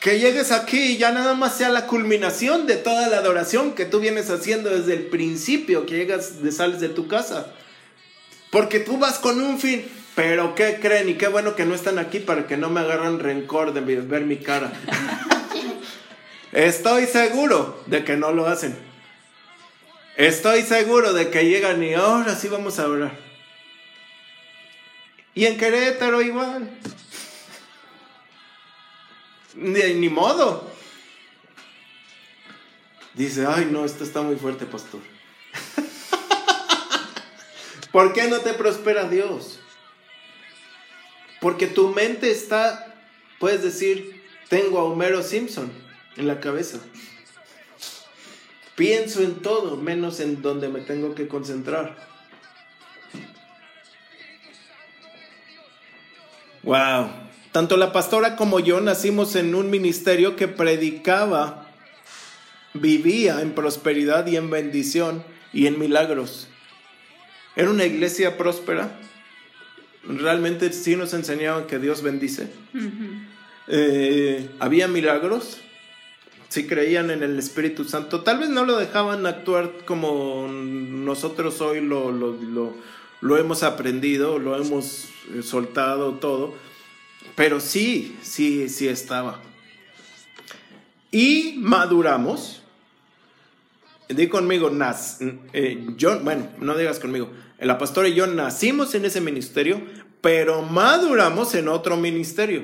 Que 0.00 0.18
llegues 0.18 0.52
aquí 0.52 0.78
y 0.78 0.96
ya 0.98 1.12
nada 1.12 1.34
más 1.34 1.56
sea 1.56 1.68
la 1.68 1.86
culminación 1.86 2.66
de 2.66 2.76
toda 2.76 3.08
la 3.08 3.18
adoración 3.18 3.72
que 3.74 3.86
tú 3.86 4.00
vienes 4.00 4.30
haciendo 4.30 4.68
desde 4.68 4.94
el 4.94 5.06
principio 5.06 5.86
que 5.86 5.94
llegas, 5.96 6.32
sales 6.50 6.80
de 6.80 6.88
tu 6.88 7.08
casa. 7.08 7.52
Porque 8.50 8.80
tú 8.80 8.98
vas 8.98 9.18
con 9.18 9.40
un 9.40 9.58
fin. 9.58 9.86
Pero 10.14 10.54
¿qué 10.54 10.78
creen? 10.80 11.08
Y 11.08 11.14
qué 11.14 11.28
bueno 11.28 11.56
que 11.56 11.64
no 11.64 11.74
están 11.74 11.98
aquí 11.98 12.20
para 12.20 12.46
que 12.46 12.56
no 12.56 12.70
me 12.70 12.80
agarren 12.80 13.18
rencor 13.18 13.72
de 13.72 13.80
ver 13.80 14.24
mi 14.24 14.36
cara. 14.36 14.72
Estoy 16.52 17.06
seguro 17.06 17.82
de 17.86 18.04
que 18.04 18.16
no 18.16 18.32
lo 18.32 18.46
hacen. 18.46 18.93
Estoy 20.16 20.62
seguro 20.62 21.12
de 21.12 21.30
que 21.30 21.44
llegan 21.44 21.82
y 21.82 21.94
ahora 21.94 22.36
sí 22.36 22.48
vamos 22.48 22.78
a 22.78 22.88
orar. 22.88 23.18
Y 25.34 25.46
en 25.46 25.58
Querétaro 25.58 26.22
igual. 26.22 26.70
Ni, 29.54 29.94
ni 29.94 30.08
modo. 30.08 30.72
Dice, 33.14 33.46
ay 33.46 33.68
no, 33.70 33.84
esto 33.84 34.04
está 34.04 34.22
muy 34.22 34.36
fuerte, 34.36 34.66
pastor. 34.66 35.00
¿Por 37.92 38.12
qué 38.12 38.24
no 38.24 38.40
te 38.40 38.54
prospera 38.54 39.08
Dios? 39.08 39.60
Porque 41.40 41.66
tu 41.66 41.88
mente 41.88 42.30
está, 42.30 42.94
puedes 43.38 43.62
decir, 43.62 44.24
tengo 44.48 44.78
a 44.78 44.84
Homero 44.84 45.22
Simpson 45.22 45.72
en 46.16 46.26
la 46.26 46.40
cabeza. 46.40 46.78
Pienso 48.76 49.22
en 49.22 49.36
todo, 49.36 49.76
menos 49.76 50.20
en 50.20 50.42
donde 50.42 50.68
me 50.68 50.80
tengo 50.80 51.14
que 51.14 51.28
concentrar. 51.28 51.96
Wow. 56.64 57.10
Tanto 57.52 57.76
la 57.76 57.92
pastora 57.92 58.34
como 58.34 58.58
yo 58.58 58.80
nacimos 58.80 59.36
en 59.36 59.54
un 59.54 59.70
ministerio 59.70 60.34
que 60.34 60.48
predicaba, 60.48 61.68
vivía 62.72 63.42
en 63.42 63.52
prosperidad 63.52 64.26
y 64.26 64.36
en 64.36 64.50
bendición 64.50 65.22
y 65.52 65.68
en 65.68 65.78
milagros. 65.78 66.48
Era 67.54 67.70
una 67.70 67.84
iglesia 67.84 68.36
próspera. 68.36 68.98
Realmente 70.02 70.72
sí 70.72 70.96
nos 70.96 71.14
enseñaban 71.14 71.66
que 71.66 71.78
Dios 71.78 72.02
bendice. 72.02 72.50
Eh, 73.68 74.50
había 74.58 74.88
milagros. 74.88 75.60
Sí 76.54 76.68
creían 76.68 77.10
en 77.10 77.24
el 77.24 77.36
Espíritu 77.36 77.82
Santo. 77.82 78.20
Tal 78.20 78.38
vez 78.38 78.48
no 78.48 78.64
lo 78.64 78.76
dejaban 78.76 79.26
actuar 79.26 79.84
como 79.84 80.46
nosotros 80.48 81.60
hoy 81.60 81.80
lo, 81.80 82.12
lo 82.12 83.36
hemos 83.36 83.64
aprendido, 83.64 84.38
lo 84.38 84.54
hemos 84.54 85.08
eh, 85.34 85.42
soltado 85.42 86.14
todo. 86.14 86.54
Pero 87.34 87.58
sí, 87.58 88.16
sí, 88.22 88.68
sí 88.68 88.86
estaba. 88.86 89.40
Y 91.10 91.56
maduramos. 91.58 92.62
Di 94.08 94.28
conmigo, 94.28 94.70
nas, 94.70 95.18
eh, 95.54 95.84
yo, 95.96 96.20
bueno, 96.20 96.46
no 96.60 96.76
digas 96.76 97.00
conmigo. 97.00 97.32
La 97.58 97.78
pastora 97.78 98.06
y 98.06 98.14
yo 98.14 98.28
nacimos 98.28 98.94
en 98.94 99.06
ese 99.06 99.20
ministerio, 99.20 99.80
pero 100.20 100.62
maduramos 100.62 101.56
en 101.56 101.66
otro 101.66 101.96
ministerio. 101.96 102.62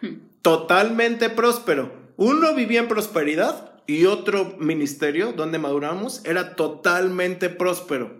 Hmm. 0.00 0.16
Totalmente 0.42 1.30
próspero. 1.30 1.99
Uno 2.20 2.54
vivía 2.54 2.80
en 2.80 2.88
prosperidad 2.88 3.72
y 3.86 4.04
otro 4.04 4.54
ministerio 4.58 5.32
donde 5.32 5.58
maduramos 5.58 6.20
era 6.26 6.54
totalmente 6.54 7.48
próspero. 7.48 8.12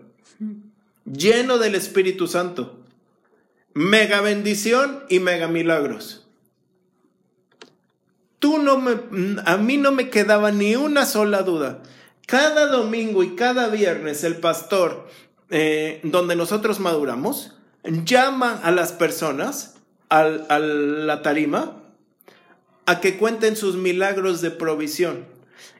Lleno 1.05 1.59
del 1.59 1.75
Espíritu 1.75 2.25
Santo. 2.25 2.79
Mega 3.75 4.21
bendición 4.21 5.03
y 5.07 5.19
mega 5.19 5.47
milagros. 5.47 6.25
Tú 8.39 8.57
no 8.57 8.79
me, 8.79 9.39
a 9.45 9.57
mí 9.57 9.77
no 9.77 9.91
me 9.91 10.09
quedaba 10.09 10.49
ni 10.49 10.75
una 10.75 11.05
sola 11.05 11.43
duda. 11.43 11.83
Cada 12.25 12.65
domingo 12.65 13.21
y 13.21 13.35
cada 13.35 13.67
viernes 13.67 14.23
el 14.23 14.37
pastor 14.37 15.07
eh, 15.51 15.99
donde 16.01 16.35
nosotros 16.35 16.79
maduramos, 16.79 17.55
llama 17.83 18.59
a 18.63 18.71
las 18.71 18.93
personas 18.93 19.75
a 20.09 20.23
la 20.23 21.21
tarima 21.21 21.80
a 22.91 22.99
que 22.99 23.17
cuenten 23.17 23.55
sus 23.55 23.77
milagros 23.77 24.41
de 24.41 24.51
provisión. 24.51 25.25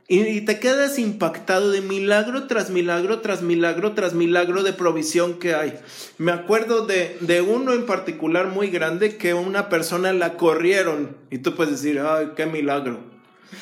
Y 0.08 0.42
te 0.42 0.60
quedas 0.60 0.98
impactado 0.98 1.70
de 1.72 1.82
milagro 1.82 2.48
tras 2.48 2.70
milagro, 2.70 3.20
tras 3.20 3.42
milagro, 3.42 3.94
tras 3.94 4.14
milagro 4.14 4.64
de 4.64 4.72
provisión 4.72 5.38
que 5.40 5.54
hay. 5.54 5.78
Me 6.18 6.32
acuerdo 6.32 6.86
de, 6.86 7.18
de 7.20 7.42
uno 7.42 7.74
en 7.74 7.86
particular 7.86 8.48
muy 8.48 8.70
grande 8.70 9.18
que 9.18 9.34
una 9.34 9.68
persona 9.68 10.14
la 10.14 10.38
corrieron. 10.38 11.18
Y 11.30 11.40
tú 11.40 11.54
puedes 11.54 11.82
decir, 11.82 12.00
ay, 12.00 12.32
qué 12.36 12.46
milagro. 12.46 13.00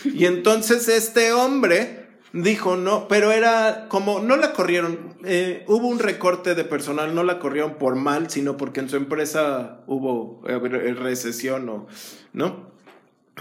Y 0.05 0.25
entonces 0.25 0.87
este 0.87 1.33
hombre 1.33 2.07
dijo 2.33 2.77
no, 2.77 3.07
pero 3.07 3.31
era 3.31 3.87
como, 3.89 4.19
no 4.19 4.35
la 4.37 4.53
corrieron, 4.53 5.15
eh, 5.23 5.63
hubo 5.67 5.87
un 5.87 5.99
recorte 5.99 6.53
de 6.53 6.63
personal, 6.63 7.15
no 7.15 7.23
la 7.23 7.39
corrieron 7.39 7.75
por 7.75 7.95
mal, 7.95 8.29
sino 8.29 8.57
porque 8.57 8.79
en 8.79 8.89
su 8.89 8.97
empresa 8.97 9.81
hubo 9.87 10.41
eh, 10.47 10.59
recesión 10.93 11.67
o, 11.69 11.87
¿no? 12.33 12.69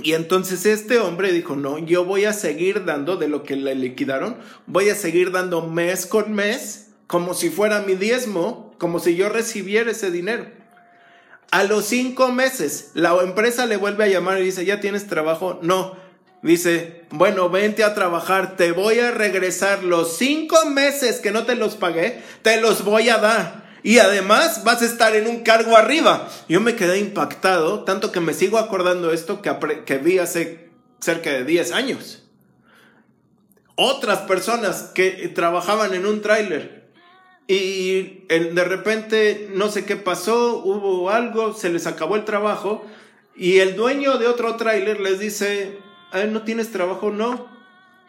Y 0.03 0.15
entonces 0.15 0.65
este 0.67 0.99
hombre 0.99 1.33
dijo, 1.33 1.57
no, 1.57 1.79
yo 1.79 2.05
voy 2.05 2.25
a 2.25 2.33
seguir 2.33 2.85
dando 2.85 3.17
de 3.17 3.29
lo 3.29 3.43
que 3.43 3.57
le 3.57 3.75
liquidaron, 3.75 4.37
voy 4.67 4.91
a 4.91 4.95
seguir 4.95 5.33
dando 5.33 5.67
mes 5.67 6.07
con 6.07 6.33
mes, 6.33 6.91
como 7.07 7.35
si 7.35 7.51
fuera 7.51 7.81
mi 7.81 7.95
diezmo, 7.95 8.75
como 8.79 9.01
si 9.01 9.17
yo 9.17 9.29
recibiera 9.29 9.91
ese 9.91 10.11
dinero. 10.11 10.47
A 11.51 11.65
los 11.65 11.87
cinco 11.87 12.31
meses, 12.31 12.91
la 12.95 13.17
empresa 13.23 13.67
le 13.67 13.77
vuelve 13.77 14.05
a 14.05 14.09
llamar 14.09 14.39
y 14.39 14.45
dice, 14.45 14.65
¿ya 14.65 14.81
tienes 14.81 15.07
trabajo? 15.07 15.59
No. 15.63 15.97
Dice, 16.43 17.05
bueno, 17.11 17.51
vente 17.51 17.83
a 17.83 17.95
trabajar, 17.95 18.57
te 18.57 18.71
voy 18.71 19.01
a 19.01 19.11
regresar 19.11 19.83
los 19.83 20.17
cinco 20.19 20.67
meses 20.67 21.19
que 21.21 21.33
no 21.33 21.45
te 21.45 21.57
los 21.57 21.75
pagué, 21.75 22.23
te 22.43 22.61
los 22.61 22.85
voy 22.85 23.09
a 23.09 23.19
dar. 23.19 23.68
Y 23.83 23.99
además 23.99 24.65
vas 24.65 24.83
a 24.83 24.87
estar 24.87 25.15
en 25.15 25.27
un 25.27 25.43
cargo 25.43 25.77
arriba. 25.77 26.29
Yo 26.49 26.61
me 26.61 26.77
quedé 26.77 26.99
impactado, 26.99 27.85
tanto 27.85 28.13
que 28.13 28.21
me 28.21 28.35
sigo 28.35 28.59
acordando 28.59 29.13
esto 29.13 29.43
que, 29.43 29.55
que 29.85 29.99
vi 29.99 30.19
hace 30.19 30.71
cerca 31.01 31.31
de 31.31 31.45
10 31.45 31.73
años. 31.73 32.25
Otras 33.77 34.21
personas 34.21 34.91
que 34.95 35.31
trabajaban 35.35 35.95
en 35.95 36.07
un 36.07 36.21
tráiler 36.21 36.79
y 37.47 38.27
de 38.29 38.65
repente 38.65 39.49
no 39.55 39.71
sé 39.71 39.87
qué 39.87 39.97
pasó, 39.97 40.59
hubo 40.59 41.09
algo, 41.09 41.55
se 41.55 41.71
les 41.71 41.87
acabó 41.87 42.17
el 42.17 42.27
trabajo 42.27 42.85
y 43.35 43.61
el 43.61 43.75
dueño 43.77 44.19
de 44.19 44.27
otro 44.27 44.57
tráiler 44.57 45.01
les 45.01 45.21
dice, 45.21 45.79
¿no 46.29 46.43
tienes 46.43 46.73
trabajo? 46.73 47.11
No, 47.11 47.49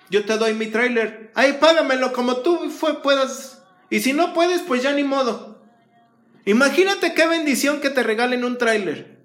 yo 0.09 0.26
te 0.26 0.38
doy 0.38 0.55
mi 0.55 0.67
tráiler. 0.67 1.32
Ay, 1.36 1.57
págamelo 1.61 2.11
como 2.11 2.38
tú 2.38 2.70
fue, 2.72 3.01
puedas. 3.01 3.61
Y 3.89 3.99
si 3.99 4.11
no 4.11 4.34
puedes, 4.34 4.61
pues 4.63 4.84
ya 4.84 4.91
ni 4.91 5.03
modo. 5.03 5.59
Imagínate 6.46 7.14
qué 7.14 7.28
bendición 7.28 7.82
que 7.82 7.90
te 7.90 8.04
regalen 8.04 8.44
un 8.44 8.58
tráiler 8.58 9.20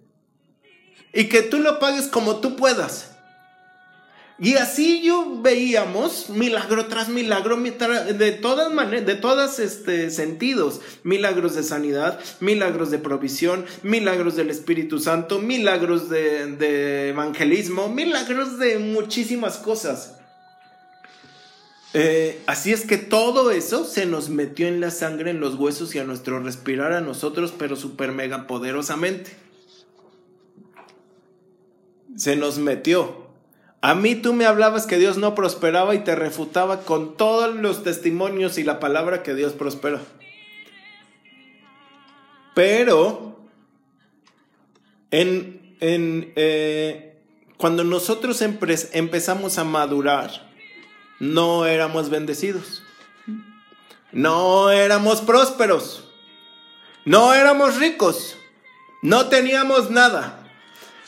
y 1.13 1.29
que 1.29 1.43
tú 1.43 1.61
lo 1.61 1.79
pagues 1.79 2.09
como 2.09 2.41
tú 2.41 2.57
puedas. 2.57 3.11
Y 4.37 4.55
así 4.57 5.01
yo 5.03 5.41
veíamos 5.43 6.29
milagro 6.29 6.87
tras 6.87 7.09
milagro 7.09 7.57
de 7.57 8.33
todas 8.33 8.73
maneras, 8.75 9.07
de 9.07 9.15
todos 9.15 9.61
este, 9.61 10.11
sentidos, 10.11 10.81
milagros 11.05 11.55
de 11.55 11.63
sanidad, 11.63 12.19
milagros 12.41 12.91
de 12.91 12.99
provisión, 12.99 13.65
milagros 13.85 14.35
del 14.35 14.51
Espíritu 14.51 14.99
Santo, 14.99 15.39
milagros 15.39 16.11
de, 16.11 16.47
de 16.57 17.11
evangelismo, 17.11 17.89
milagros 17.89 18.59
de 18.59 18.81
muchísimas 18.81 19.57
cosas. 19.59 20.14
Eh, 21.97 22.43
así 22.47 22.73
es 22.73 22.85
que 22.85 22.99
todo 22.99 23.53
eso 23.53 23.85
se 23.85 24.05
nos 24.05 24.29
metió 24.29 24.67
en 24.67 24.81
la 24.81 24.91
sangre, 24.91 25.31
en 25.31 25.39
los 25.39 25.55
huesos 25.55 25.95
y 25.95 26.01
a 26.01 26.05
nuestro 26.05 26.41
respirar 26.41 26.93
a 26.93 27.01
nosotros, 27.01 27.55
pero 27.57 27.77
super 27.77 28.11
mega 28.11 28.49
poderosamente. 28.49 29.37
Se 32.17 32.35
nos 32.35 32.59
metió. 32.59 33.29
A 33.81 33.95
mí 33.95 34.17
tú 34.17 34.33
me 34.33 34.45
hablabas 34.45 34.87
que 34.87 34.99
Dios 34.99 35.19
no 35.19 35.37
prosperaba 35.37 35.95
y 35.95 36.03
te 36.03 36.17
refutaba 36.17 36.81
con 36.81 37.17
todos 37.17 37.55
los 37.55 37.85
testimonios 37.85 38.59
y 38.59 38.65
la 38.65 38.81
palabra 38.81 39.23
que 39.23 39.35
Dios 39.35 39.53
prospera. 39.53 40.01
Pero 42.57 43.39
en, 45.13 45.77
en 45.79 46.33
eh, 46.35 47.21
cuando 47.57 47.85
nosotros 47.85 48.43
empezamos 48.43 49.59
a 49.59 49.65
madurar, 49.65 50.44
no 51.33 51.65
éramos 51.67 52.11
bendecidos. 52.11 52.83
No 54.13 54.71
éramos 54.71 55.23
prósperos. 55.23 56.05
No 57.05 57.33
éramos 57.33 57.77
ricos. 57.77 58.37
No 59.03 59.29
teníamos 59.29 59.91
nada. 59.91 60.47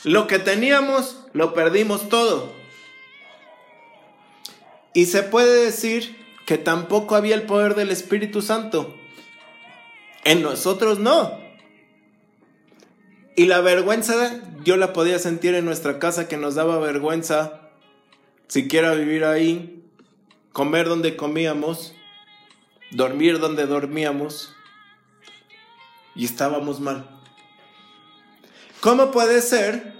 Lo 0.03 0.27
que 0.27 0.39
teníamos 0.39 1.23
lo 1.33 1.53
perdimos 1.53 2.09
todo. 2.09 2.51
Y 4.93 5.05
se 5.05 5.21
puede 5.21 5.65
decir 5.65 6.17
que 6.47 6.57
tampoco 6.57 7.15
había 7.15 7.35
el 7.35 7.43
poder 7.43 7.75
del 7.75 7.91
Espíritu 7.91 8.41
Santo. 8.41 8.95
En 10.23 10.41
nosotros 10.41 10.97
no. 10.97 11.39
Y 13.35 13.45
la 13.45 13.61
vergüenza 13.61 14.41
yo 14.63 14.77
la 14.77 14.93
podía 14.93 15.19
sentir 15.19 15.53
en 15.53 15.65
nuestra 15.65 15.99
casa 15.99 16.27
que 16.27 16.37
nos 16.37 16.55
daba 16.55 16.79
vergüenza 16.79 17.69
siquiera 18.47 18.93
vivir 18.93 19.23
ahí, 19.25 19.86
comer 20.57 20.89
donde 20.89 21.15
comíamos, 21.15 21.93
dormir 22.89 23.37
donde 23.37 23.67
dormíamos 23.67 24.55
y 26.15 26.25
estábamos 26.25 26.79
mal. 26.79 27.07
¿Cómo 28.79 29.11
puede 29.11 29.43
ser 29.43 29.93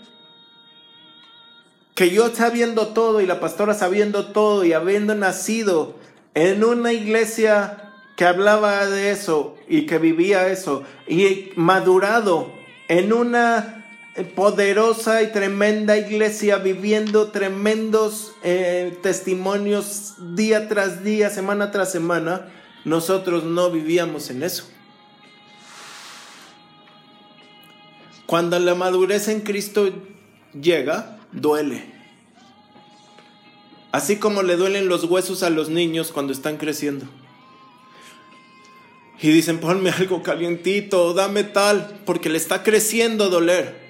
que 1.93 2.09
yo 2.09 2.33
sabiendo 2.33 2.87
todo 2.87 3.21
y 3.21 3.27
la 3.27 3.39
pastora 3.39 3.75
sabiendo 3.75 4.31
todo 4.31 4.65
y 4.65 4.73
habiendo 4.73 5.13
nacido 5.13 5.93
en 6.33 6.63
una 6.63 6.91
iglesia 6.91 7.93
que 8.15 8.25
hablaba 8.25 8.87
de 8.87 9.11
eso 9.11 9.57
y 9.67 9.85
que 9.85 9.99
vivía 9.99 10.47
eso 10.47 10.81
y 11.07 11.51
madurado 11.55 12.51
en 12.87 13.13
una 13.13 13.76
poderosa 14.23 15.21
y 15.21 15.31
tremenda 15.31 15.97
iglesia 15.97 16.57
viviendo 16.57 17.29
tremendos 17.31 18.33
eh, 18.43 18.97
testimonios 19.03 20.15
día 20.35 20.67
tras 20.67 21.03
día, 21.03 21.29
semana 21.29 21.71
tras 21.71 21.91
semana, 21.91 22.51
nosotros 22.83 23.43
no 23.43 23.69
vivíamos 23.69 24.29
en 24.29 24.43
eso. 24.43 24.67
Cuando 28.25 28.59
la 28.59 28.75
madurez 28.75 29.27
en 29.27 29.41
Cristo 29.41 29.89
llega, 30.59 31.19
duele. 31.31 31.93
Así 33.91 34.17
como 34.17 34.41
le 34.41 34.57
duelen 34.57 34.89
los 34.89 35.05
huesos 35.05 35.43
a 35.43 35.49
los 35.49 35.69
niños 35.69 36.11
cuando 36.11 36.33
están 36.33 36.57
creciendo. 36.57 37.05
Y 39.21 39.29
dicen, 39.29 39.59
ponme 39.59 39.89
algo 39.91 40.23
calientito, 40.23 41.13
dame 41.13 41.43
tal, 41.43 42.01
porque 42.05 42.29
le 42.29 42.37
está 42.37 42.63
creciendo 42.63 43.29
doler. 43.29 43.86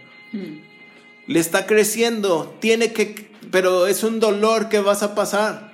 Le 1.27 1.39
está 1.39 1.65
creciendo, 1.65 2.55
tiene 2.59 2.93
que, 2.93 3.31
pero 3.51 3.87
es 3.87 4.03
un 4.03 4.19
dolor 4.19 4.69
que 4.69 4.79
vas 4.79 5.03
a 5.03 5.15
pasar. 5.15 5.67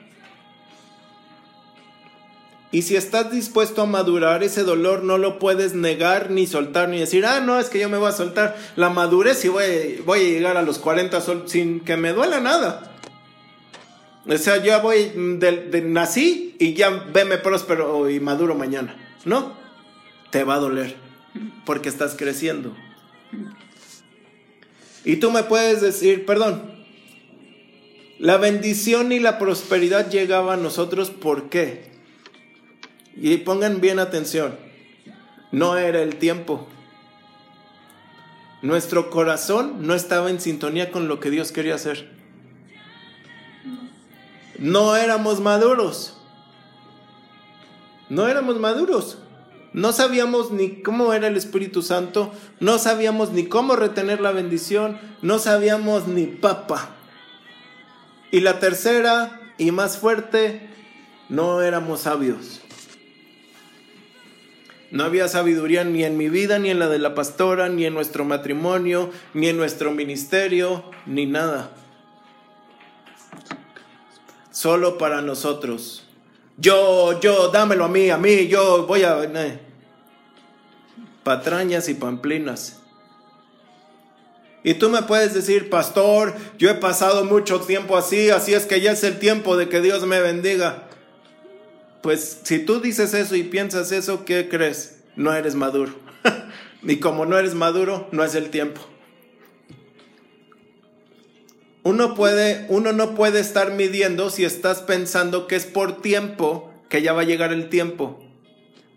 Y 2.73 2.81
si 2.81 2.95
estás 2.95 3.31
dispuesto 3.31 3.83
a 3.83 3.85
madurar, 3.85 4.41
ese 4.41 4.63
dolor 4.63 5.03
no 5.03 5.19
lo 5.19 5.37
puedes 5.37 5.75
negar 5.75 6.31
ni 6.31 6.47
soltar 6.47 6.89
ni 6.89 6.99
decir, 6.99 7.23
ah, 7.23 7.39
no, 7.39 7.59
es 7.59 7.69
que 7.69 7.77
yo 7.77 7.87
me 7.87 7.99
voy 7.99 8.09
a 8.09 8.13
soltar. 8.13 8.57
La 8.75 8.89
madurez 8.89 9.45
y 9.45 9.49
voy, 9.49 10.01
voy 10.03 10.19
a 10.19 10.23
llegar 10.23 10.57
a 10.57 10.63
los 10.63 10.79
40 10.79 11.21
sin 11.45 11.81
que 11.81 11.97
me 11.97 12.13
duela 12.13 12.39
nada. 12.39 12.93
O 14.27 14.37
sea, 14.37 14.63
yo 14.63 14.81
voy, 14.81 15.11
de, 15.15 15.83
nací 15.85 16.55
y 16.57 16.73
ya 16.73 16.89
veme 16.89 17.37
próspero 17.37 18.09
y 18.09 18.19
maduro 18.19 18.55
mañana. 18.55 18.95
No, 19.23 19.53
te 20.31 20.43
va 20.43 20.55
a 20.55 20.59
doler 20.59 20.95
porque 21.65 21.89
estás 21.89 22.15
creciendo. 22.17 22.73
Y 25.05 25.17
tú 25.17 25.31
me 25.31 25.43
puedes 25.43 25.81
decir, 25.81 26.25
perdón, 26.25 26.61
la 28.19 28.37
bendición 28.37 29.11
y 29.11 29.19
la 29.19 29.37
prosperidad 29.37 30.09
llegaba 30.09 30.53
a 30.53 30.57
nosotros, 30.57 31.09
¿por 31.09 31.49
qué? 31.49 31.91
Y 33.15 33.37
pongan 33.37 33.81
bien 33.81 33.99
atención, 33.99 34.55
no 35.51 35.77
era 35.77 36.01
el 36.01 36.15
tiempo. 36.15 36.67
Nuestro 38.61 39.09
corazón 39.09 39.85
no 39.85 39.93
estaba 39.93 40.29
en 40.29 40.39
sintonía 40.39 40.89
con 40.89 41.09
lo 41.09 41.19
que 41.19 41.29
Dios 41.29 41.51
quería 41.51 41.75
hacer. 41.75 42.09
No 44.57 44.95
éramos 44.95 45.41
maduros. 45.41 46.17
No 48.07 48.29
éramos 48.29 48.57
maduros. 48.59 49.17
No 49.73 49.91
sabíamos 49.91 50.51
ni 50.51 50.81
cómo 50.81 51.13
era 51.13 51.27
el 51.27 51.35
Espíritu 51.35 51.81
Santo, 51.81 52.31
no 52.59 52.77
sabíamos 52.77 53.31
ni 53.31 53.45
cómo 53.45 53.75
retener 53.75 54.21
la 54.21 54.31
bendición, 54.31 54.99
no 55.23 55.39
sabíamos 55.39 56.07
ni 56.07 56.27
papa. 56.27 56.89
Y 58.31 58.41
la 58.41 58.59
tercera 58.59 59.41
y 59.57 59.71
más 59.71 59.97
fuerte, 59.97 60.69
no 61.29 61.61
éramos 61.61 62.01
sabios. 62.01 62.61
No 64.91 65.05
había 65.05 65.27
sabiduría 65.27 65.83
ni 65.83 66.03
en 66.03 66.17
mi 66.17 66.29
vida, 66.29 66.59
ni 66.59 66.69
en 66.69 66.77
la 66.77 66.87
de 66.87 66.99
la 66.99 67.15
pastora, 67.15 67.67
ni 67.67 67.85
en 67.85 67.95
nuestro 67.95 68.25
matrimonio, 68.25 69.09
ni 69.33 69.47
en 69.47 69.57
nuestro 69.57 69.91
ministerio, 69.91 70.83
ni 71.07 71.25
nada. 71.25 71.71
Solo 74.51 74.99
para 74.99 75.23
nosotros. 75.23 76.07
Yo, 76.57 77.19
yo, 77.19 77.49
dámelo 77.49 77.85
a 77.85 77.89
mí, 77.89 78.09
a 78.09 78.17
mí, 78.17 78.47
yo 78.47 78.85
voy 78.85 79.03
a... 79.03 79.17
Patrañas 81.23 81.87
y 81.89 81.93
pamplinas. 81.93 82.79
Y 84.63 84.75
tú 84.75 84.89
me 84.89 85.03
puedes 85.03 85.33
decir, 85.33 85.69
pastor, 85.69 86.33
yo 86.57 86.69
he 86.69 86.75
pasado 86.75 87.25
mucho 87.25 87.59
tiempo 87.61 87.97
así, 87.97 88.29
así 88.29 88.53
es 88.53 88.65
que 88.65 88.79
ya 88.79 88.91
es 88.91 89.03
el 89.03 89.19
tiempo 89.19 89.57
de 89.57 89.67
que 89.67 89.81
Dios 89.81 90.05
me 90.05 90.21
bendiga. 90.21 90.87
Pues 92.01 92.39
si 92.43 92.59
tú 92.59 92.79
dices 92.79 93.13
eso 93.13 93.35
y 93.35 93.43
piensas 93.43 93.91
eso, 93.91 94.23
¿qué 94.25 94.47
crees? 94.49 95.03
No 95.15 95.33
eres 95.33 95.55
maduro. 95.55 95.93
y 96.83 96.97
como 96.97 97.25
no 97.25 97.37
eres 97.37 97.55
maduro, 97.55 98.07
no 98.11 98.23
es 98.23 98.35
el 98.35 98.49
tiempo. 98.49 98.81
Uno, 101.83 102.15
puede, 102.15 102.65
uno 102.69 102.93
no 102.93 103.13
puede 103.13 103.39
estar 103.39 103.71
midiendo 103.71 104.29
si 104.29 104.45
estás 104.45 104.79
pensando 104.79 105.47
que 105.47 105.55
es 105.55 105.65
por 105.65 106.01
tiempo 106.01 106.71
que 106.89 107.01
ya 107.01 107.13
va 107.13 107.21
a 107.21 107.25
llegar 107.25 107.51
el 107.51 107.69
tiempo. 107.69 108.23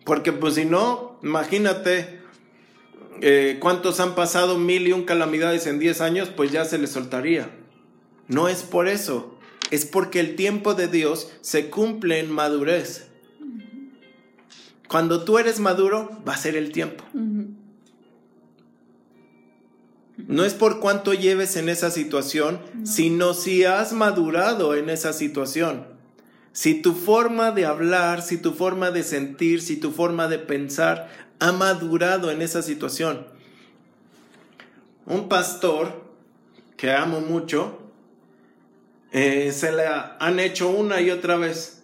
Porque 0.04 0.32
pues 0.32 0.54
si 0.54 0.64
no, 0.64 1.18
imagínate 1.22 2.20
eh, 3.22 3.56
cuántos 3.60 3.98
han 3.98 4.14
pasado 4.14 4.56
mil 4.56 4.86
y 4.86 4.92
un 4.92 5.04
calamidades 5.04 5.66
en 5.66 5.80
diez 5.80 6.00
años, 6.00 6.28
pues 6.28 6.52
ya 6.52 6.64
se 6.64 6.78
les 6.78 6.90
soltaría. 6.90 7.50
No 8.28 8.48
es 8.48 8.62
por 8.62 8.86
eso, 8.86 9.36
es 9.70 9.84
porque 9.84 10.20
el 10.20 10.36
tiempo 10.36 10.74
de 10.74 10.86
Dios 10.86 11.32
se 11.40 11.70
cumple 11.70 12.20
en 12.20 12.30
madurez. 12.30 13.08
Cuando 14.88 15.24
tú 15.24 15.38
eres 15.38 15.58
maduro, 15.58 16.10
va 16.26 16.34
a 16.34 16.38
ser 16.38 16.56
el 16.56 16.70
tiempo. 16.70 17.04
No 20.16 20.44
es 20.44 20.54
por 20.54 20.80
cuánto 20.80 21.12
lleves 21.12 21.56
en 21.56 21.68
esa 21.68 21.90
situación, 21.90 22.58
sino 22.84 23.34
si 23.34 23.64
has 23.64 23.92
madurado 23.92 24.74
en 24.74 24.88
esa 24.88 25.12
situación. 25.12 25.86
Si 26.52 26.80
tu 26.80 26.94
forma 26.94 27.50
de 27.50 27.66
hablar, 27.66 28.22
si 28.22 28.38
tu 28.38 28.52
forma 28.52 28.90
de 28.90 29.02
sentir, 29.02 29.60
si 29.60 29.76
tu 29.76 29.92
forma 29.92 30.26
de 30.26 30.38
pensar 30.38 31.10
ha 31.38 31.52
madurado 31.52 32.30
en 32.30 32.40
esa 32.40 32.62
situación. 32.62 33.26
Un 35.04 35.28
pastor 35.28 36.06
que 36.78 36.92
amo 36.92 37.20
mucho, 37.20 37.78
eh, 39.12 39.52
se 39.52 39.70
le 39.70 39.84
han 39.86 40.40
hecho 40.40 40.70
una 40.70 41.02
y 41.02 41.10
otra 41.10 41.36
vez. 41.36 41.82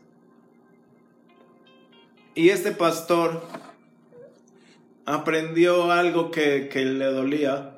Y 2.34 2.48
este 2.48 2.72
pastor 2.72 3.46
aprendió 5.04 5.92
algo 5.92 6.30
que, 6.30 6.70
que 6.72 6.86
le 6.86 7.04
dolía 7.04 7.71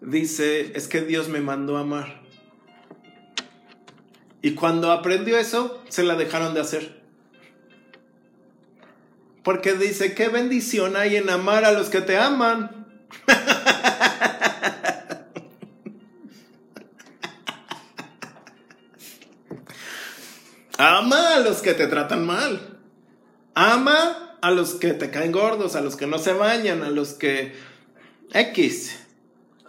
dice, 0.00 0.72
es 0.74 0.88
que 0.88 1.02
Dios 1.02 1.28
me 1.28 1.40
mandó 1.40 1.76
amar. 1.76 2.20
Y 4.42 4.54
cuando 4.54 4.90
aprendió 4.92 5.38
eso, 5.38 5.82
se 5.88 6.02
la 6.02 6.16
dejaron 6.16 6.54
de 6.54 6.60
hacer. 6.60 7.00
Porque 9.42 9.74
dice, 9.74 10.14
qué 10.14 10.28
bendición 10.28 10.96
hay 10.96 11.16
en 11.16 11.28
amar 11.30 11.64
a 11.64 11.72
los 11.72 11.88
que 11.88 12.00
te 12.00 12.16
aman. 12.18 12.86
Ama 20.78 21.34
a 21.34 21.40
los 21.40 21.60
que 21.60 21.74
te 21.74 21.86
tratan 21.88 22.24
mal. 22.24 22.78
Ama 23.54 24.36
a 24.40 24.50
los 24.50 24.76
que 24.76 24.94
te 24.94 25.10
caen 25.10 25.32
gordos, 25.32 25.76
a 25.76 25.82
los 25.82 25.94
que 25.96 26.06
no 26.06 26.18
se 26.18 26.32
bañan, 26.32 26.82
a 26.82 26.88
los 26.88 27.12
que... 27.12 27.54
X. 28.32 28.99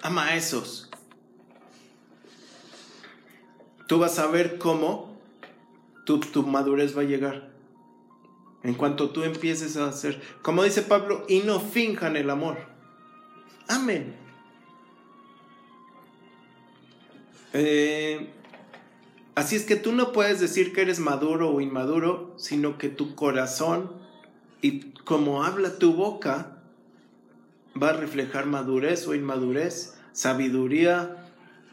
Ama 0.01 0.27
a 0.27 0.35
esos. 0.35 0.89
Tú 3.87 3.99
vas 3.99 4.17
a 4.19 4.27
ver 4.27 4.57
cómo 4.57 5.17
tu, 6.05 6.19
tu 6.19 6.43
madurez 6.43 6.97
va 6.97 7.01
a 7.01 7.05
llegar. 7.05 7.51
En 8.63 8.75
cuanto 8.75 9.09
tú 9.09 9.23
empieces 9.23 9.77
a 9.77 9.87
hacer, 9.87 10.21
como 10.41 10.63
dice 10.63 10.83
Pablo, 10.83 11.25
y 11.27 11.39
no 11.39 11.59
finjan 11.59 12.15
el 12.15 12.29
amor. 12.29 12.57
Amén. 13.67 14.15
Eh, 17.53 18.29
así 19.35 19.55
es 19.55 19.65
que 19.65 19.75
tú 19.75 19.91
no 19.91 20.13
puedes 20.13 20.39
decir 20.39 20.73
que 20.73 20.81
eres 20.81 20.99
maduro 20.99 21.51
o 21.51 21.61
inmaduro, 21.61 22.33
sino 22.37 22.77
que 22.77 22.89
tu 22.89 23.15
corazón 23.15 23.91
y 24.61 24.91
como 25.03 25.43
habla 25.43 25.77
tu 25.79 25.93
boca 25.93 26.60
va 27.79 27.89
a 27.89 27.93
reflejar 27.93 28.45
madurez 28.45 29.07
o 29.07 29.15
inmadurez, 29.15 29.95
sabiduría 30.11 31.27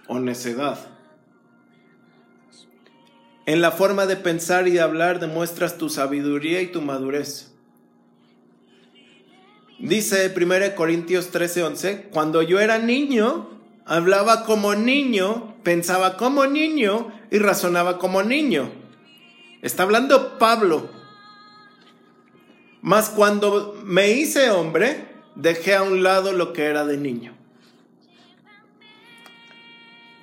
o 0.07 0.19
necedad. 0.19 0.79
En 3.47 3.63
la 3.63 3.71
forma 3.71 4.07
de 4.07 4.17
pensar 4.17 4.69
y 4.69 4.73
de 4.73 4.81
hablar 4.81 5.21
demuestras 5.21 5.79
tu 5.79 5.89
sabiduría 5.89 6.61
y 6.61 6.67
tu 6.67 6.83
madurez. 6.83 7.53
Dice 9.79 10.35
1 10.37 10.75
Corintios 10.75 11.31
13:11, 11.33 12.11
cuando 12.11 12.43
yo 12.43 12.61
era 12.61 12.79
niño, 12.79 13.49
hablaba 13.87 14.45
como 14.45 14.75
niño, 14.75 15.55
pensaba 15.63 16.17
como 16.17 16.47
niño 16.47 17.11
y 17.31 17.39
razonaba 17.39 17.99
como 17.99 18.23
niño. 18.23 18.71
Está 19.63 19.85
hablando 19.85 20.39
Pablo. 20.39 20.91
Mas 22.83 23.09
cuando 23.09 23.81
me 23.85 24.11
hice 24.11 24.51
hombre, 24.51 25.08
dejé 25.39 25.77
a 25.77 25.83
un 25.83 26.03
lado 26.03 26.33
lo 26.33 26.53
que 26.53 26.65
era 26.65 26.85
de 26.85 26.99
niño. 26.99 27.33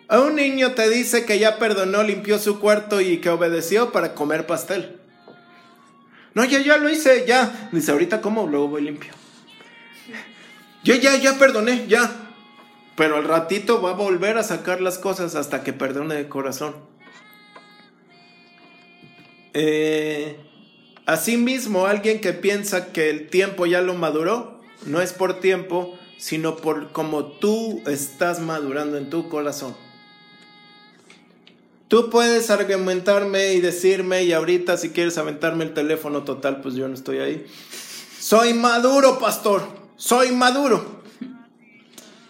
A 0.07 0.20
un 0.20 0.36
niño 0.36 0.74
te 0.74 0.88
dice 0.89 1.26
que 1.26 1.39
ya 1.39 1.57
perdonó, 1.57 2.03
limpió 2.03 2.38
su 2.38 2.59
cuarto 2.59 3.01
y 3.01 3.18
que 3.18 3.30
obedeció 3.30 3.91
para 3.91 4.13
comer 4.13 4.45
pastel. 4.45 4.99
No, 6.36 6.45
ya, 6.45 6.59
ya 6.59 6.78
lo 6.78 6.89
hice, 6.89 7.26
ya. 7.26 7.70
Dice, 7.72 7.91
ahorita 7.91 8.22
como, 8.22 8.45
luego 8.45 8.68
voy 8.68 8.84
limpio. 8.84 9.13
Yo 10.84 10.93
ya, 10.95 11.16
ya 11.16 11.39
perdoné, 11.39 11.88
ya. 11.88 12.11
Pero 12.95 13.16
al 13.16 13.24
ratito 13.24 13.82
va 13.82 13.91
a 13.91 13.93
volver 13.93 14.38
a 14.38 14.43
sacar 14.43 14.82
las 14.82 14.99
cosas 14.99 15.36
hasta 15.36 15.63
que 15.63 15.74
perdone 15.74 16.13
de 16.16 16.28
corazón. 16.28 16.76
Eh, 19.53 20.38
asimismo, 21.05 21.88
alguien 21.88 22.20
que 22.20 22.34
piensa 22.34 22.91
que 22.91 23.09
el 23.09 23.30
tiempo 23.30 23.66
ya 23.66 23.82
lo 23.82 23.95
maduró, 23.95 24.55
no 24.86 25.01
es 25.01 25.13
por 25.13 25.39
tiempo, 25.39 25.97
sino 26.17 26.57
por 26.57 26.91
como 26.91 27.26
tú 27.26 27.82
estás 27.88 28.39
madurando 28.39 28.97
en 28.97 29.09
tu 29.09 29.30
corazón. 29.30 29.76
Tú 31.88 32.09
puedes 32.09 32.49
argumentarme 32.49 33.53
y 33.53 33.61
decirme, 33.61 34.23
y 34.23 34.34
ahorita 34.34 34.78
si 34.78 34.89
quieres 34.89 35.17
aventarme 35.17 35.65
el 35.65 35.73
teléfono 35.73 36.23
total, 36.23 36.61
pues 36.61 36.76
yo 36.76 36.88
no 36.88 36.95
estoy 36.95 37.19
ahí. 37.19 37.45
Soy 38.19 38.53
maduro, 38.53 39.19
pastor, 39.19 39.61
soy 39.95 40.32
maduro. 40.32 41.03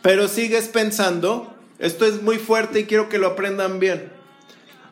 Pero 0.01 0.27
sigues 0.27 0.67
pensando, 0.67 1.55
esto 1.79 2.05
es 2.05 2.21
muy 2.21 2.37
fuerte 2.37 2.81
y 2.81 2.85
quiero 2.85 3.07
que 3.07 3.17
lo 3.17 3.27
aprendan 3.27 3.79
bien. 3.79 4.11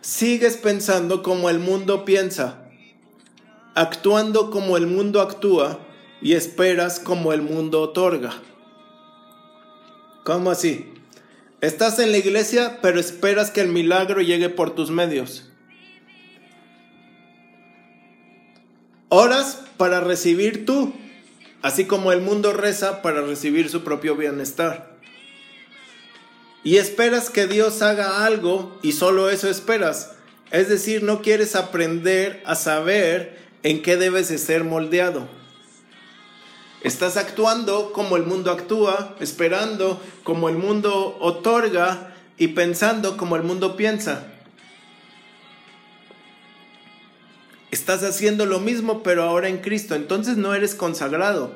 Sigues 0.01 0.57
pensando 0.57 1.23
como 1.23 1.49
el 1.49 1.59
mundo 1.59 2.05
piensa, 2.05 2.69
actuando 3.75 4.49
como 4.49 4.77
el 4.77 4.87
mundo 4.87 5.21
actúa 5.21 5.79
y 6.23 6.35
esperas 6.35 7.01
como 7.01 7.33
el 7.33 7.41
mundo 7.41 7.81
otorga. 7.81 8.33
¿Cómo 10.23 10.51
así? 10.51 10.93
Estás 11.59 11.99
en 11.99 12.13
la 12.13 12.17
iglesia, 12.17 12.79
pero 12.81 12.97
esperas 12.97 13.51
que 13.51 13.59
el 13.59 13.67
milagro 13.67 14.21
llegue 14.21 14.47
por 14.47 14.73
tus 14.73 14.89
medios. 14.89 15.49
Oras 19.09 19.65
para 19.75 19.99
recibir 19.99 20.65
tú, 20.65 20.93
así 21.61 21.85
como 21.85 22.13
el 22.13 22.21
mundo 22.21 22.53
reza 22.53 23.01
para 23.01 23.21
recibir 23.21 23.69
su 23.69 23.83
propio 23.83 24.15
bienestar. 24.15 24.97
Y 26.63 26.77
esperas 26.77 27.29
que 27.29 27.47
Dios 27.47 27.81
haga 27.81 28.25
algo 28.25 28.79
y 28.81 28.93
solo 28.93 29.29
eso 29.29 29.49
esperas. 29.49 30.15
Es 30.51 30.69
decir, 30.69 31.03
no 31.03 31.21
quieres 31.21 31.57
aprender 31.57 32.41
a 32.45 32.55
saber 32.55 33.37
en 33.63 33.81
qué 33.81 33.97
debes 33.97 34.29
de 34.29 34.37
ser 34.37 34.63
moldeado. 34.63 35.42
Estás 36.83 37.15
actuando 37.15 37.93
como 37.93 38.17
el 38.17 38.23
mundo 38.23 38.51
actúa, 38.51 39.15
esperando 39.21 40.01
como 40.23 40.49
el 40.49 40.57
mundo 40.57 41.17
otorga 41.21 42.13
y 42.37 42.49
pensando 42.49 43.15
como 43.15 43.37
el 43.37 43.43
mundo 43.43 43.77
piensa. 43.77 44.27
Estás 47.71 48.03
haciendo 48.03 48.45
lo 48.45 48.59
mismo 48.59 49.01
pero 49.01 49.23
ahora 49.23 49.47
en 49.47 49.59
Cristo. 49.59 49.95
Entonces 49.95 50.35
no 50.35 50.53
eres 50.53 50.75
consagrado. 50.75 51.55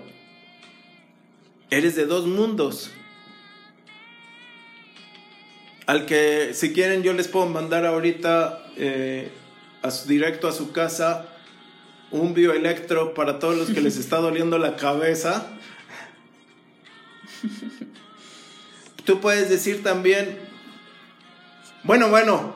Eres 1.69 1.97
de 1.97 2.05
dos 2.05 2.25
mundos. 2.25 2.91
Al 5.87 6.05
que 6.05 6.53
si 6.53 6.71
quieren 6.71 7.03
yo 7.03 7.11
les 7.11 7.27
puedo 7.27 7.47
mandar 7.47 7.85
ahorita 7.85 8.65
eh, 8.77 9.29
directo 10.07 10.47
a 10.47 10.53
su 10.53 10.71
casa 10.71 11.36
un 12.11 12.33
bioelectro 12.33 13.13
para 13.13 13.39
todos 13.39 13.57
los 13.57 13.69
que 13.69 13.81
les 13.81 13.97
está 13.99 14.17
doliendo 14.17 14.57
la 14.57 14.75
cabeza. 14.75 15.47
Tú 19.05 19.21
puedes 19.21 19.49
decir 19.49 19.83
también, 19.83 20.37
bueno, 21.83 22.09
bueno, 22.09 22.55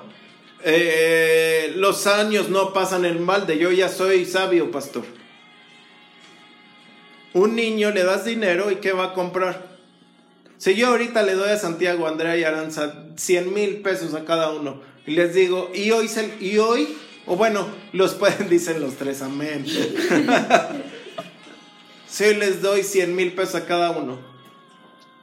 eh, 0.64 1.74
los 1.76 2.08
años 2.08 2.50
no 2.50 2.74
pasan 2.74 3.06
el 3.06 3.20
mal 3.20 3.48
de 3.48 3.58
yo 3.58 3.72
ya 3.72 3.90
soy 3.90 4.26
sabio, 4.26 4.70
pastor. 4.70 5.06
Un 7.34 7.56
niño 7.56 7.92
le 7.92 8.04
das 8.04 8.26
dinero 8.26 8.70
y 8.72 8.76
¿qué 8.76 8.92
va 8.92 9.06
a 9.06 9.14
comprar? 9.14 9.72
Si 10.58 10.76
yo 10.76 10.90
ahorita 10.90 11.24
le 11.24 11.34
doy 11.34 11.50
a 11.50 11.58
Santiago, 11.58 12.08
Andrea 12.08 12.38
y 12.38 12.44
Aranza 12.44 13.06
100 13.16 13.54
mil 13.54 13.82
pesos 13.82 14.14
a 14.14 14.26
cada 14.26 14.52
uno 14.52 14.82
y 15.08 15.12
les 15.12 15.34
digo, 15.34 15.72
y 15.74 15.92
hoy, 15.92 16.08
se, 16.08 16.36
y 16.40 16.58
hoy 16.58 16.98
o 17.26 17.36
bueno, 17.36 17.68
los 17.94 18.14
pueden, 18.16 18.50
dicen 18.50 18.82
los 18.82 18.96
tres, 18.96 19.22
amén. 19.22 19.66
si 22.08 22.34
les 22.34 22.62
doy 22.62 22.84
100 22.84 23.16
mil 23.16 23.34
pesos 23.34 23.56
a 23.56 23.66
cada 23.66 23.92
uno, 23.92 24.20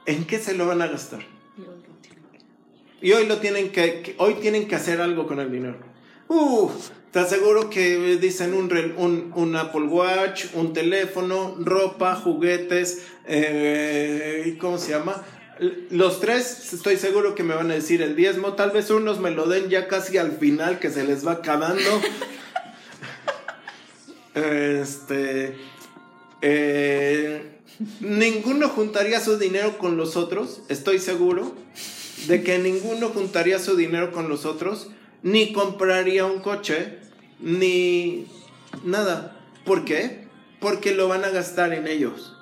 ¿en 0.07 0.25
qué 0.25 0.39
se 0.39 0.55
lo 0.55 0.67
van 0.67 0.83
a 0.83 0.87
gastar? 0.87 1.21
Y 3.01 3.13
hoy 3.13 3.27
lo 3.27 3.39
tienen 3.39 3.71
que, 3.71 4.17
hoy 4.19 4.35
tienen 4.35 4.67
que 4.67 4.75
hacer 4.75 5.01
algo 5.01 5.27
con 5.27 5.39
el 5.39 5.53
dinero. 5.53 5.79
Uh, 6.29 6.71
te 7.13 7.21
aseguro 7.21 7.71
que 7.71 8.17
dicen 8.17 8.53
un, 8.55 8.71
un, 8.97 9.33
un, 9.35 9.57
Apple 9.57 9.87
Watch, 9.87 10.47
un 10.55 10.73
teléfono, 10.73 11.57
ropa, 11.59 12.17
juguetes, 12.17 13.07
eh, 13.27 14.57
¿cómo 14.61 14.79
se 14.79 14.91
llama? 14.91 15.25
Los 15.91 16.21
tres 16.21 16.73
estoy 16.73 16.97
seguro 16.97 17.35
que 17.35 17.43
me 17.43 17.55
van 17.55 17.71
a 17.71 17.75
decir 17.75 18.01
el 18.03 18.15
diezmo. 18.15 18.53
Tal 18.55 18.71
vez 18.71 18.91
unos 18.91 19.19
me 19.19 19.31
lo 19.33 19.47
den 19.47 19.69
ya 19.69 19.89
casi 19.89 20.17
al 20.17 20.33
final 20.33 20.79
que 20.79 20.91
se 20.91 21.05
les 21.05 21.27
va 21.27 21.33
acabando. 21.33 22.01
este. 24.35 25.57
Eh, 26.43 27.43
ninguno 28.01 28.69
juntaría 28.69 29.21
su 29.21 29.37
dinero 29.37 29.79
con 29.79 29.97
los 29.97 30.17
otros. 30.17 30.61
Estoy 30.69 31.01
seguro 31.01 31.55
de 32.29 32.45
que 32.45 32.59
ninguno 32.59 33.09
juntaría 33.09 33.59
su 33.59 33.77
dinero 33.77 34.13
con 34.13 34.29
los 34.29 34.45
otros. 34.45 34.89
Ni 35.25 35.53
compraría 35.53 36.25
un 36.25 36.41
coche. 36.41 36.99
Ni 37.41 38.29
nada. 38.85 39.37
¿Por 39.65 39.85
qué? 39.85 40.29
Porque 40.61 40.95
lo 40.95 41.09
van 41.09 41.25
a 41.25 41.31
gastar 41.31 41.73
en 41.73 41.89
ellos. 41.89 42.38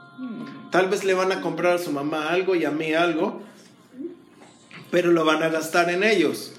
Tal 0.71 0.89
vez 0.89 1.05
le 1.05 1.15
van 1.15 1.33
a 1.33 1.41
comprar 1.41 1.75
a 1.75 1.79
su 1.79 1.93
mamá 1.93 2.31
algo 2.31 2.55
y 2.55 2.65
a 2.65 2.71
mí 2.71 2.93
algo, 2.93 3.43
pero 4.91 5.13
lo 5.13 5.25
van 5.25 5.43
a 5.43 5.49
gastar 5.49 5.91
en 5.91 6.03
ellos. 6.03 6.55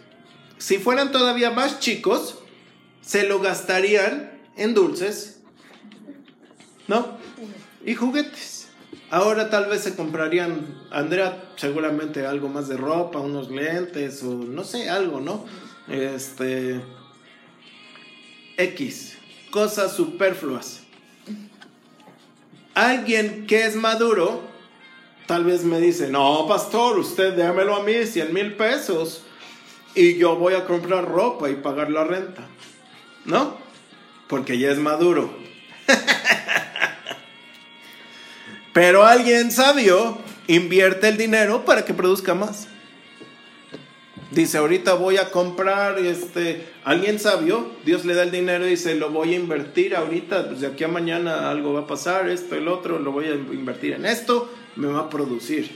Si 0.58 0.78
fueran 0.78 1.12
todavía 1.12 1.52
más 1.52 1.80
chicos, 1.80 2.40
se 3.02 3.28
lo 3.28 3.40
gastarían 3.40 4.32
en 4.56 4.74
dulces, 4.74 5.40
¿no? 6.88 7.18
Y 7.86 7.96
juguetes. 7.96 8.70
Ahora 9.10 9.50
tal 9.50 9.68
vez 9.68 9.82
se 9.82 9.96
comprarían, 9.96 10.84
Andrea, 10.92 11.52
seguramente 11.56 12.26
algo 12.26 12.50
más 12.50 12.68
de 12.68 12.78
ropa, 12.78 13.20
unos 13.20 13.50
lentes 13.50 14.22
o 14.24 14.34
no 14.34 14.64
sé, 14.64 14.90
algo, 14.90 15.22
¿no? 15.22 15.46
Este. 15.88 16.82
X. 18.58 19.18
Cosas 19.52 19.96
superfluas 19.96 20.87
alguien 22.78 23.48
que 23.48 23.66
es 23.66 23.76
maduro, 23.76 24.44
tal 25.26 25.44
vez 25.44 25.64
me 25.64 25.80
dice, 25.80 26.10
no, 26.10 26.48
pastor, 26.48 27.00
usted 27.00 27.34
démelo 27.34 27.76
a 27.76 27.84
mí 27.84 28.06
100 28.06 28.34
mil 28.34 28.54
pesos 28.54 29.24
y 29.96 30.18
yo 30.18 30.36
voy 30.36 30.54
a 30.54 30.66
comprar 30.66 31.06
ropa 31.06 31.50
y 31.50 31.56
pagar 31.56 31.90
la 31.90 32.04
renta. 32.04 32.44
¿No? 33.26 33.58
Porque 34.28 34.60
ya 34.60 34.72
es 34.72 34.78
maduro. 34.78 35.34
Pero 38.74 39.06
alguien 39.06 39.52
sabio 39.52 40.20
invierte 40.46 41.08
el 41.08 41.18
dinero 41.18 41.66
para 41.66 41.84
que 41.84 41.96
produzca 41.96 42.36
más. 42.36 42.68
Dice, 44.38 44.60
ahorita 44.60 44.94
voy 44.94 45.18
a 45.18 45.32
comprar, 45.32 45.98
este, 45.98 46.64
alguien 46.84 47.20
sabio, 47.20 47.72
Dios 47.86 48.06
le 48.06 48.14
da 48.14 48.22
el 48.22 48.30
dinero 48.30 48.68
y 48.68 48.70
dice, 48.70 48.94
lo 48.94 49.10
voy 49.10 49.34
a 49.34 49.36
invertir 49.36 49.96
ahorita, 49.96 50.50
pues 50.50 50.62
de 50.62 50.68
aquí 50.68 50.84
a 50.84 50.88
mañana 50.88 51.50
algo 51.50 51.74
va 51.74 51.82
a 51.82 51.88
pasar, 51.88 52.30
esto, 52.30 52.54
el 52.54 52.68
otro, 52.68 53.00
lo 53.00 53.12
voy 53.12 53.26
a 53.26 53.34
invertir 53.34 53.94
en 53.94 54.06
esto, 54.06 54.48
me 54.76 54.86
va 54.90 55.00
a 55.00 55.10
producir. 55.10 55.72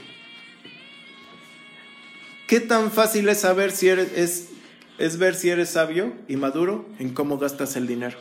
¿Qué 2.46 2.60
tan 2.60 2.92
fácil 2.92 3.28
es 3.28 3.40
saber 3.40 3.72
si 3.72 3.88
eres, 3.88 4.16
es, 4.16 4.50
es 4.96 5.18
ver 5.18 5.34
si 5.34 5.50
eres 5.50 5.70
sabio 5.70 6.12
y 6.28 6.36
maduro 6.36 6.86
en 7.00 7.12
cómo 7.14 7.38
gastas 7.38 7.74
el 7.74 7.88
dinero? 7.88 8.16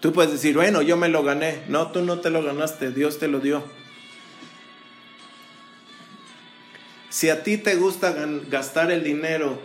Tú 0.00 0.12
puedes 0.12 0.32
decir, 0.32 0.56
bueno, 0.56 0.82
yo 0.82 0.96
me 0.96 1.08
lo 1.08 1.22
gané. 1.22 1.62
No, 1.68 1.92
tú 1.92 2.02
no 2.02 2.18
te 2.18 2.30
lo 2.30 2.42
ganaste, 2.42 2.90
Dios 2.90 3.20
te 3.20 3.28
lo 3.28 3.38
dio. 3.38 3.62
Si 7.10 7.30
a 7.30 7.42
ti 7.42 7.56
te 7.56 7.76
gusta 7.76 8.14
gastar 8.50 8.90
el 8.90 9.02
dinero 9.02 9.58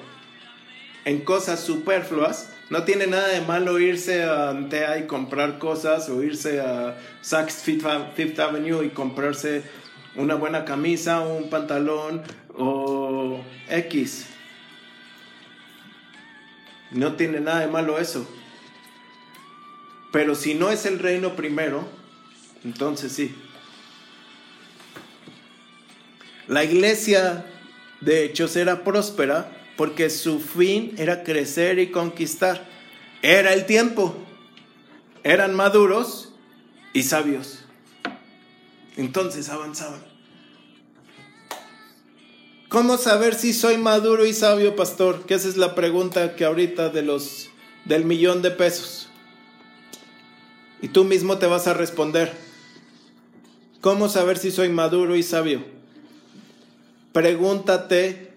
en 1.06 1.22
cosas 1.22 1.60
superfluas, 1.60 2.50
no 2.70 2.84
tiene 2.84 3.08
nada 3.08 3.28
de 3.28 3.42
malo 3.42 3.80
irse 3.80 4.24
a 4.24 4.50
Antea 4.50 4.98
y 4.98 5.08
comprar 5.08 5.60
cosas 5.60 6.08
o 6.10 6.24
irse 6.24 6.62
a 6.62 6.98
Saks 7.22 7.64
Fifth 7.64 8.40
Avenue 8.40 8.86
y 8.86 8.90
comprarse 8.90 9.64
una 10.16 10.36
buena 10.36 10.64
camisa, 10.64 11.20
un 11.20 11.50
pantalón 11.50 12.24
o 12.58 13.42
X. 13.70 14.28
No 16.92 17.14
tiene 17.14 17.42
nada 17.42 17.60
de 17.60 17.68
malo 17.68 18.00
eso. 18.00 18.28
Pero 20.12 20.36
si 20.36 20.54
no 20.54 20.70
es 20.70 20.86
el 20.86 21.00
reino 21.00 21.36
primero, 21.36 21.88
entonces 22.64 23.12
sí. 23.12 23.36
La 26.48 26.64
iglesia, 26.64 27.46
de 28.02 28.26
hecho, 28.26 28.48
era 28.56 28.84
próspera 28.84 29.52
porque 29.78 30.10
su 30.10 30.40
fin 30.40 30.94
era 30.98 31.24
crecer 31.24 31.80
y 31.80 31.92
conquistar. 31.92 32.68
Era 33.22 33.54
el 33.54 33.66
tiempo. 33.66 34.16
Eran 35.24 35.56
maduros 35.56 36.34
y 36.94 37.04
sabios. 37.04 37.60
Entonces 38.98 39.50
avanzaban. 39.50 40.04
¿Cómo 42.70 42.98
saber 42.98 43.36
si 43.36 43.54
soy 43.54 43.78
maduro 43.78 44.26
y 44.26 44.34
sabio, 44.34 44.76
pastor? 44.76 45.26
Que 45.26 45.36
esa 45.36 45.48
es 45.48 45.58
la 45.58 45.76
pregunta 45.76 46.36
que 46.36 46.44
ahorita 46.44 46.90
de 46.90 47.04
los 47.04 47.50
del 47.86 48.06
millón 48.06 48.42
de 48.42 48.52
pesos. 48.52 49.10
Y 50.82 50.90
tú 50.90 51.04
mismo 51.04 51.38
te 51.38 51.46
vas 51.46 51.68
a 51.68 51.74
responder. 51.74 52.36
¿Cómo 53.80 54.10
saber 54.10 54.38
si 54.38 54.52
soy 54.52 54.70
maduro 54.70 55.16
y 55.16 55.24
sabio? 55.24 55.64
Pregúntate 57.14 58.34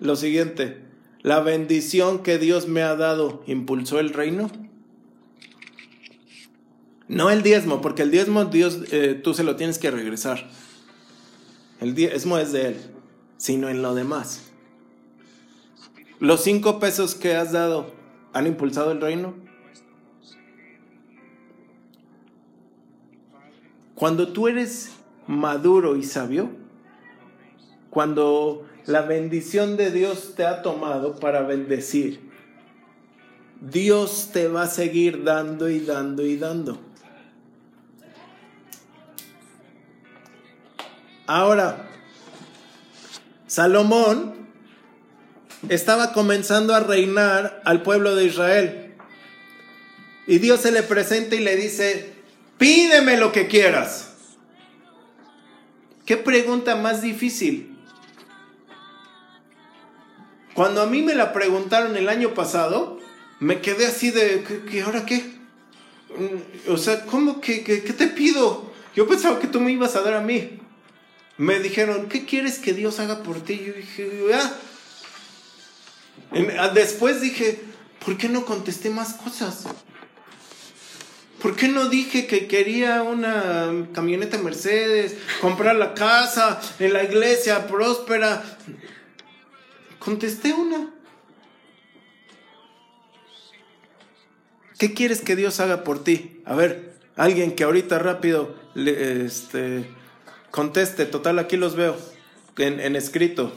lo 0.00 0.14
siguiente, 0.16 0.80
¿la 1.22 1.40
bendición 1.40 2.22
que 2.22 2.38
Dios 2.38 2.68
me 2.68 2.82
ha 2.82 2.94
dado 2.94 3.42
impulsó 3.46 3.98
el 3.98 4.10
reino? 4.10 4.50
No 7.08 7.30
el 7.30 7.42
diezmo, 7.42 7.80
porque 7.80 8.02
el 8.02 8.12
diezmo 8.12 8.44
Dios 8.44 8.78
eh, 8.92 9.20
tú 9.22 9.34
se 9.34 9.42
lo 9.42 9.56
tienes 9.56 9.78
que 9.78 9.90
regresar. 9.90 10.48
El 11.80 11.94
diezmo 11.94 12.38
es 12.38 12.52
de 12.52 12.68
Él, 12.68 12.76
sino 13.38 13.68
en 13.68 13.82
lo 13.82 13.94
demás. 13.94 14.50
¿Los 16.20 16.44
cinco 16.44 16.78
pesos 16.78 17.16
que 17.16 17.34
has 17.34 17.50
dado 17.50 17.92
han 18.32 18.46
impulsado 18.46 18.92
el 18.92 19.00
reino? 19.00 19.34
Cuando 23.96 24.32
tú 24.32 24.46
eres 24.46 24.92
maduro 25.26 25.96
y 25.96 26.04
sabio, 26.04 26.61
cuando 27.92 28.66
la 28.86 29.02
bendición 29.02 29.76
de 29.76 29.90
Dios 29.90 30.32
te 30.34 30.46
ha 30.46 30.62
tomado 30.62 31.20
para 31.20 31.42
bendecir, 31.42 32.20
Dios 33.60 34.30
te 34.32 34.48
va 34.48 34.62
a 34.62 34.66
seguir 34.66 35.24
dando 35.24 35.68
y 35.68 35.80
dando 35.80 36.24
y 36.24 36.38
dando. 36.38 36.80
Ahora, 41.26 41.86
Salomón 43.46 44.36
estaba 45.68 46.14
comenzando 46.14 46.74
a 46.74 46.80
reinar 46.80 47.60
al 47.66 47.82
pueblo 47.82 48.14
de 48.14 48.24
Israel. 48.24 48.94
Y 50.26 50.38
Dios 50.38 50.60
se 50.60 50.72
le 50.72 50.82
presenta 50.82 51.34
y 51.36 51.40
le 51.40 51.56
dice, 51.56 52.14
pídeme 52.56 53.18
lo 53.18 53.32
que 53.32 53.48
quieras. 53.48 54.14
¿Qué 56.06 56.16
pregunta 56.16 56.74
más 56.76 57.02
difícil? 57.02 57.71
Cuando 60.54 60.82
a 60.82 60.86
mí 60.86 61.02
me 61.02 61.14
la 61.14 61.32
preguntaron 61.32 61.96
el 61.96 62.08
año 62.08 62.34
pasado, 62.34 63.00
me 63.40 63.60
quedé 63.60 63.86
así 63.86 64.10
de, 64.10 64.44
¿qué, 64.70 64.82
ahora 64.82 65.06
qué? 65.06 65.18
Mm, 65.18 66.72
o 66.72 66.76
sea, 66.76 67.04
¿cómo 67.06 67.40
que, 67.40 67.62
qué 67.62 67.80
te 67.80 68.08
pido? 68.08 68.72
Yo 68.94 69.08
pensaba 69.08 69.40
que 69.40 69.46
tú 69.46 69.60
me 69.60 69.72
ibas 69.72 69.96
a 69.96 70.02
dar 70.02 70.14
a 70.14 70.20
mí. 70.20 70.58
Me 71.38 71.58
dijeron, 71.60 72.08
¿qué 72.08 72.26
quieres 72.26 72.58
que 72.58 72.74
Dios 72.74 73.00
haga 73.00 73.22
por 73.22 73.40
ti? 73.40 73.62
Yo 73.66 73.72
dije, 73.72 74.10
ah. 74.34 74.52
ah. 76.60 76.68
Después 76.68 77.20
dije, 77.20 77.60
¿por 78.04 78.18
qué 78.18 78.28
no 78.28 78.44
contesté 78.44 78.90
más 78.90 79.14
cosas? 79.14 79.64
¿Por 81.40 81.56
qué 81.56 81.68
no 81.68 81.88
dije 81.88 82.26
que 82.26 82.46
quería 82.46 83.02
una 83.02 83.88
camioneta 83.92 84.38
Mercedes, 84.38 85.16
comprar 85.40 85.74
la 85.74 85.94
casa, 85.94 86.60
en 86.78 86.92
la 86.92 87.02
iglesia 87.02 87.66
próspera? 87.66 88.44
Contesté 90.04 90.52
una. 90.52 90.90
¿Qué 94.78 94.94
quieres 94.94 95.20
que 95.20 95.36
Dios 95.36 95.60
haga 95.60 95.84
por 95.84 96.02
ti? 96.02 96.40
A 96.44 96.56
ver, 96.56 96.94
alguien 97.14 97.54
que 97.54 97.62
ahorita 97.62 98.00
rápido 98.00 98.52
le, 98.74 99.24
este, 99.24 99.86
conteste. 100.50 101.06
Total, 101.06 101.38
aquí 101.38 101.56
los 101.56 101.76
veo 101.76 101.96
en, 102.58 102.96
escrito 102.96 103.52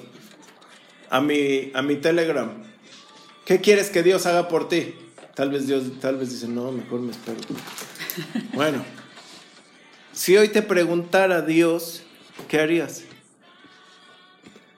a 1.09 1.19
mi, 1.19 1.71
a 1.73 1.81
mi 1.81 1.95
Telegram. 1.95 2.51
¿Qué 3.45 3.59
quieres 3.59 3.89
que 3.89 4.03
Dios 4.03 4.27
haga 4.27 4.47
por 4.47 4.69
ti? 4.69 4.93
Tal 5.33 5.49
vez 5.49 5.65
Dios, 5.65 5.99
tal 5.99 6.17
vez 6.17 6.29
dice, 6.29 6.47
no, 6.47 6.71
mejor 6.71 7.01
me 7.01 7.11
espero. 7.11 7.39
Bueno, 8.53 8.85
si 10.13 10.37
hoy 10.37 10.49
te 10.49 10.61
preguntara 10.61 11.41
Dios, 11.41 12.03
¿qué 12.47 12.59
harías? 12.61 13.01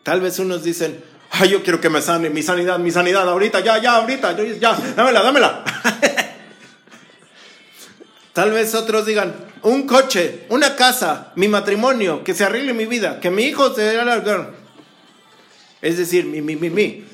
Tal 0.03 0.21
vez 0.21 0.39
unos 0.39 0.63
dicen, 0.63 1.03
ay, 1.31 1.49
yo 1.49 1.63
quiero 1.63 1.79
que 1.81 1.89
me 1.89 2.01
sane, 2.01 2.29
mi 2.29 2.43
sanidad, 2.43 2.79
mi 2.79 2.91
sanidad, 2.91 3.27
ahorita, 3.27 3.59
ya, 3.61 3.77
ya, 3.79 3.95
ahorita, 3.95 4.35
ya, 4.59 4.77
dámela, 4.95 5.21
dámela. 5.23 5.63
Tal 8.33 8.51
vez 8.51 8.75
otros 8.75 9.05
digan, 9.05 9.35
un 9.63 9.87
coche, 9.87 10.45
una 10.49 10.75
casa, 10.75 11.31
mi 11.35 11.47
matrimonio, 11.47 12.23
que 12.23 12.33
se 12.33 12.43
arregle 12.43 12.73
mi 12.73 12.85
vida, 12.85 13.19
que 13.19 13.31
mi 13.31 13.43
hijo 13.43 13.73
se 13.73 13.81
dé. 13.81 13.99
Es 15.81 15.97
decir, 15.97 16.25
mi, 16.25 16.41
mi, 16.41 16.55
mi, 16.55 16.69
mi. 16.69 17.05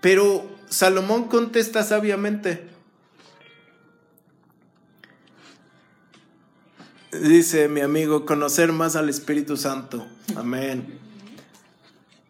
Pero 0.00 0.48
Salomón 0.68 1.28
contesta 1.28 1.84
sabiamente. 1.84 2.68
Dice 7.12 7.68
mi 7.68 7.82
amigo, 7.82 8.24
conocer 8.24 8.72
más 8.72 8.96
al 8.96 9.10
Espíritu 9.10 9.58
Santo. 9.58 10.06
Amén. 10.34 10.98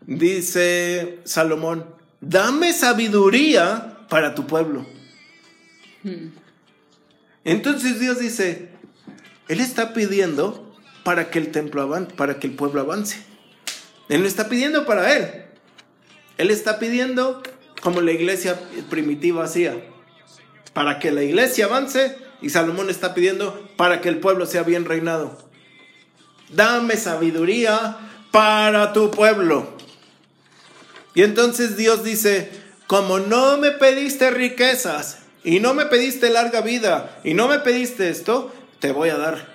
Dice 0.07 1.20
Salomón, 1.24 1.86
dame 2.20 2.72
sabiduría 2.72 3.98
para 4.09 4.34
tu 4.34 4.46
pueblo. 4.46 4.86
Entonces 7.44 8.00
Dios 8.00 8.18
dice, 8.18 8.70
Él 9.48 9.61
está 9.61 9.92
pidiendo 9.92 10.76
para 11.05 11.30
que 11.30 11.38
el 11.38 11.50
templo 11.50 11.82
avance, 11.82 12.14
para 12.14 12.38
que 12.38 12.46
el 12.46 12.55
pueblo 12.55 12.80
avance. 12.80 13.22
Él 14.09 14.22
no 14.22 14.26
está 14.26 14.48
pidiendo 14.48 14.84
para 14.84 15.16
Él. 15.16 15.46
Él 16.38 16.50
está 16.50 16.78
pidiendo 16.78 17.42
como 17.80 18.00
la 18.00 18.12
iglesia 18.12 18.59
primitiva 18.90 19.44
hacía, 19.44 19.76
para 20.72 20.98
que 20.98 21.11
la 21.11 21.22
iglesia 21.22 21.66
avance 21.66 22.16
y 22.40 22.50
Salomón 22.50 22.90
está 22.90 23.14
pidiendo 23.14 23.68
para 23.76 24.00
que 24.00 24.09
el 24.09 24.18
pueblo 24.18 24.46
sea 24.46 24.62
bien 24.62 24.84
reinado. 24.84 25.38
Dame 26.50 26.96
sabiduría 26.96 27.98
para 28.30 28.92
tu 28.92 29.11
pueblo. 29.11 29.72
Y 31.15 31.23
entonces 31.23 31.77
Dios 31.77 32.05
dice, 32.05 32.51
como 32.87 33.19
no 33.19 33.59
me 33.59 33.73
pediste 33.73 34.31
riquezas 34.31 35.19
y 35.45 35.61
no 35.61 35.75
me 35.75 35.87
pediste 35.87 36.31
larga 36.31 36.61
vida 36.61 37.21
y 37.25 37.35
no 37.35 37.49
me 37.49 37.59
pediste 37.59 38.09
esto, 38.09 38.53
te 38.81 38.93
voy 38.93 39.11
a 39.11 39.17
dar 39.17 39.53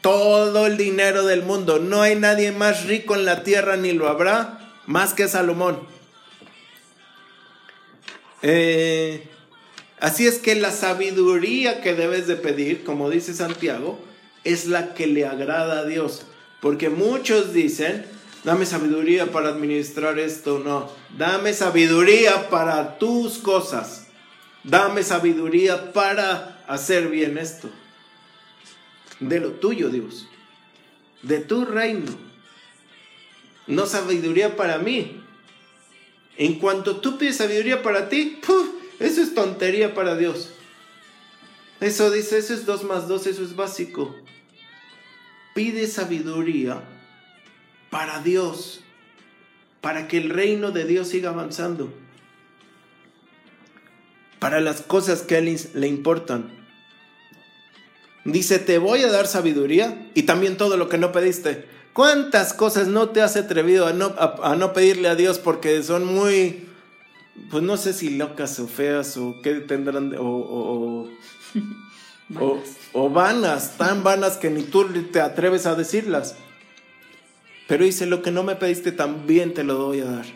todo 0.00 0.66
el 0.66 0.76
dinero 0.76 1.24
del 1.26 1.42
mundo. 1.42 1.78
No 1.78 2.02
hay 2.02 2.16
nadie 2.16 2.52
más 2.52 2.84
rico 2.86 3.14
en 3.14 3.24
la 3.24 3.42
tierra 3.42 3.76
ni 3.76 3.92
lo 3.92 4.08
habrá 4.08 4.58
más 4.86 5.12
que 5.12 5.28
Salomón. 5.28 5.80
Eh, 8.42 9.28
así 10.00 10.26
es 10.26 10.38
que 10.38 10.54
la 10.54 10.70
sabiduría 10.70 11.80
que 11.80 11.94
debes 11.94 12.26
de 12.26 12.36
pedir, 12.36 12.84
como 12.84 13.10
dice 13.10 13.34
Santiago, 13.34 13.98
es 14.44 14.66
la 14.66 14.94
que 14.94 15.06
le 15.06 15.26
agrada 15.26 15.80
a 15.80 15.84
Dios. 15.84 16.22
Porque 16.60 16.88
muchos 16.88 17.52
dicen, 17.52 18.06
dame 18.44 18.66
sabiduría 18.66 19.30
para 19.32 19.48
administrar 19.50 20.18
esto, 20.18 20.58
no. 20.58 20.90
Dame 21.16 21.52
sabiduría 21.52 22.48
para 22.50 22.98
tus 22.98 23.38
cosas. 23.38 24.06
Dame 24.64 25.02
sabiduría 25.02 25.92
para 25.92 26.64
hacer 26.66 27.08
bien 27.08 27.38
esto. 27.38 27.70
De 29.20 29.40
lo 29.40 29.52
tuyo, 29.52 29.88
Dios. 29.88 30.28
De 31.22 31.38
tu 31.38 31.64
reino. 31.64 32.12
No 33.66 33.86
sabiduría 33.86 34.56
para 34.56 34.78
mí, 34.78 35.22
en 36.36 36.58
cuanto 36.58 36.96
tú 36.96 37.18
pides 37.18 37.36
sabiduría 37.36 37.82
para 37.82 38.08
ti, 38.08 38.40
eso 38.98 39.22
es 39.22 39.34
tontería 39.34 39.94
para 39.94 40.16
Dios. 40.16 40.50
Eso 41.80 42.10
dice, 42.10 42.38
eso 42.38 42.54
es 42.54 42.64
2 42.64 42.84
más 42.84 43.08
2, 43.08 43.26
eso 43.26 43.42
es 43.42 43.54
básico. 43.54 44.16
Pide 45.54 45.86
sabiduría 45.86 46.82
para 47.90 48.20
Dios, 48.20 48.80
para 49.80 50.08
que 50.08 50.18
el 50.18 50.30
reino 50.30 50.70
de 50.70 50.84
Dios 50.84 51.08
siga 51.08 51.30
avanzando, 51.30 51.92
para 54.38 54.60
las 54.60 54.82
cosas 54.82 55.22
que 55.22 55.36
a 55.36 55.38
Él 55.38 55.58
le 55.74 55.88
importan. 55.88 56.50
Dice, 58.24 58.58
te 58.58 58.78
voy 58.78 59.02
a 59.02 59.10
dar 59.10 59.26
sabiduría 59.26 60.10
y 60.14 60.24
también 60.24 60.56
todo 60.56 60.76
lo 60.76 60.88
que 60.88 60.98
no 60.98 61.12
pediste. 61.12 61.66
¿Cuántas 61.92 62.52
cosas 62.52 62.86
no 62.88 63.08
te 63.08 63.22
has 63.22 63.36
atrevido 63.36 63.86
a 63.86 63.92
no, 63.92 64.14
a, 64.18 64.54
no 64.54 64.72
pedirle 64.72 65.08
a 65.08 65.14
Dios 65.14 65.38
porque 65.38 65.82
son 65.82 66.04
muy, 66.04 66.68
pues 67.50 67.62
no 67.62 67.76
sé 67.76 67.92
si 67.92 68.10
locas 68.10 68.60
o 68.60 68.68
feas 68.68 69.16
o 69.16 69.36
qué 69.42 69.54
tendrán, 69.54 70.14
o, 70.16 70.22
o, 70.22 71.08
o, 72.92 73.10
vanas, 73.10 73.76
tan 73.78 74.04
vanas 74.04 74.36
que 74.36 74.50
ni 74.50 74.62
tú 74.62 74.84
te 75.10 75.20
atreves 75.20 75.66
a 75.66 75.74
decirlas? 75.74 76.36
Pero 77.68 77.84
dice, 77.84 78.06
lo 78.06 78.22
que 78.22 78.32
no 78.32 78.42
me 78.42 78.56
pediste 78.56 78.90
también 78.90 79.54
te 79.54 79.62
lo 79.62 79.74
doy 79.74 80.00
a 80.00 80.06
dar. 80.06 80.26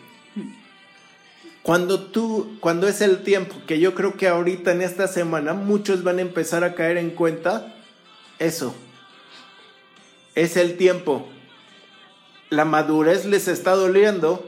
Cuando 1.62 2.00
tú, 2.00 2.56
cuando 2.60 2.86
es 2.86 3.00
el 3.00 3.22
tiempo, 3.22 3.56
que 3.66 3.80
yo 3.80 3.94
creo 3.94 4.16
que 4.16 4.28
ahorita 4.28 4.72
en 4.72 4.82
esta 4.82 5.08
semana 5.08 5.54
muchos 5.54 6.04
van 6.04 6.18
a 6.18 6.22
empezar 6.22 6.62
a 6.62 6.74
caer 6.74 6.96
en 6.96 7.10
cuenta, 7.10 7.74
eso, 8.38 8.74
es 10.34 10.56
el 10.56 10.76
tiempo 10.76 11.28
la 12.52 12.66
madurez 12.66 13.24
les 13.24 13.48
está 13.48 13.70
doliendo 13.70 14.46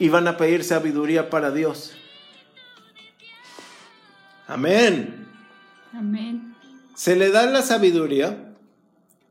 y 0.00 0.08
van 0.08 0.26
a 0.26 0.36
pedir 0.36 0.64
sabiduría 0.64 1.30
para 1.30 1.52
Dios. 1.52 1.96
Amén. 4.48 5.28
Amén. 5.92 6.56
Se 6.96 7.14
le 7.14 7.30
da 7.30 7.46
la 7.46 7.62
sabiduría 7.62 8.52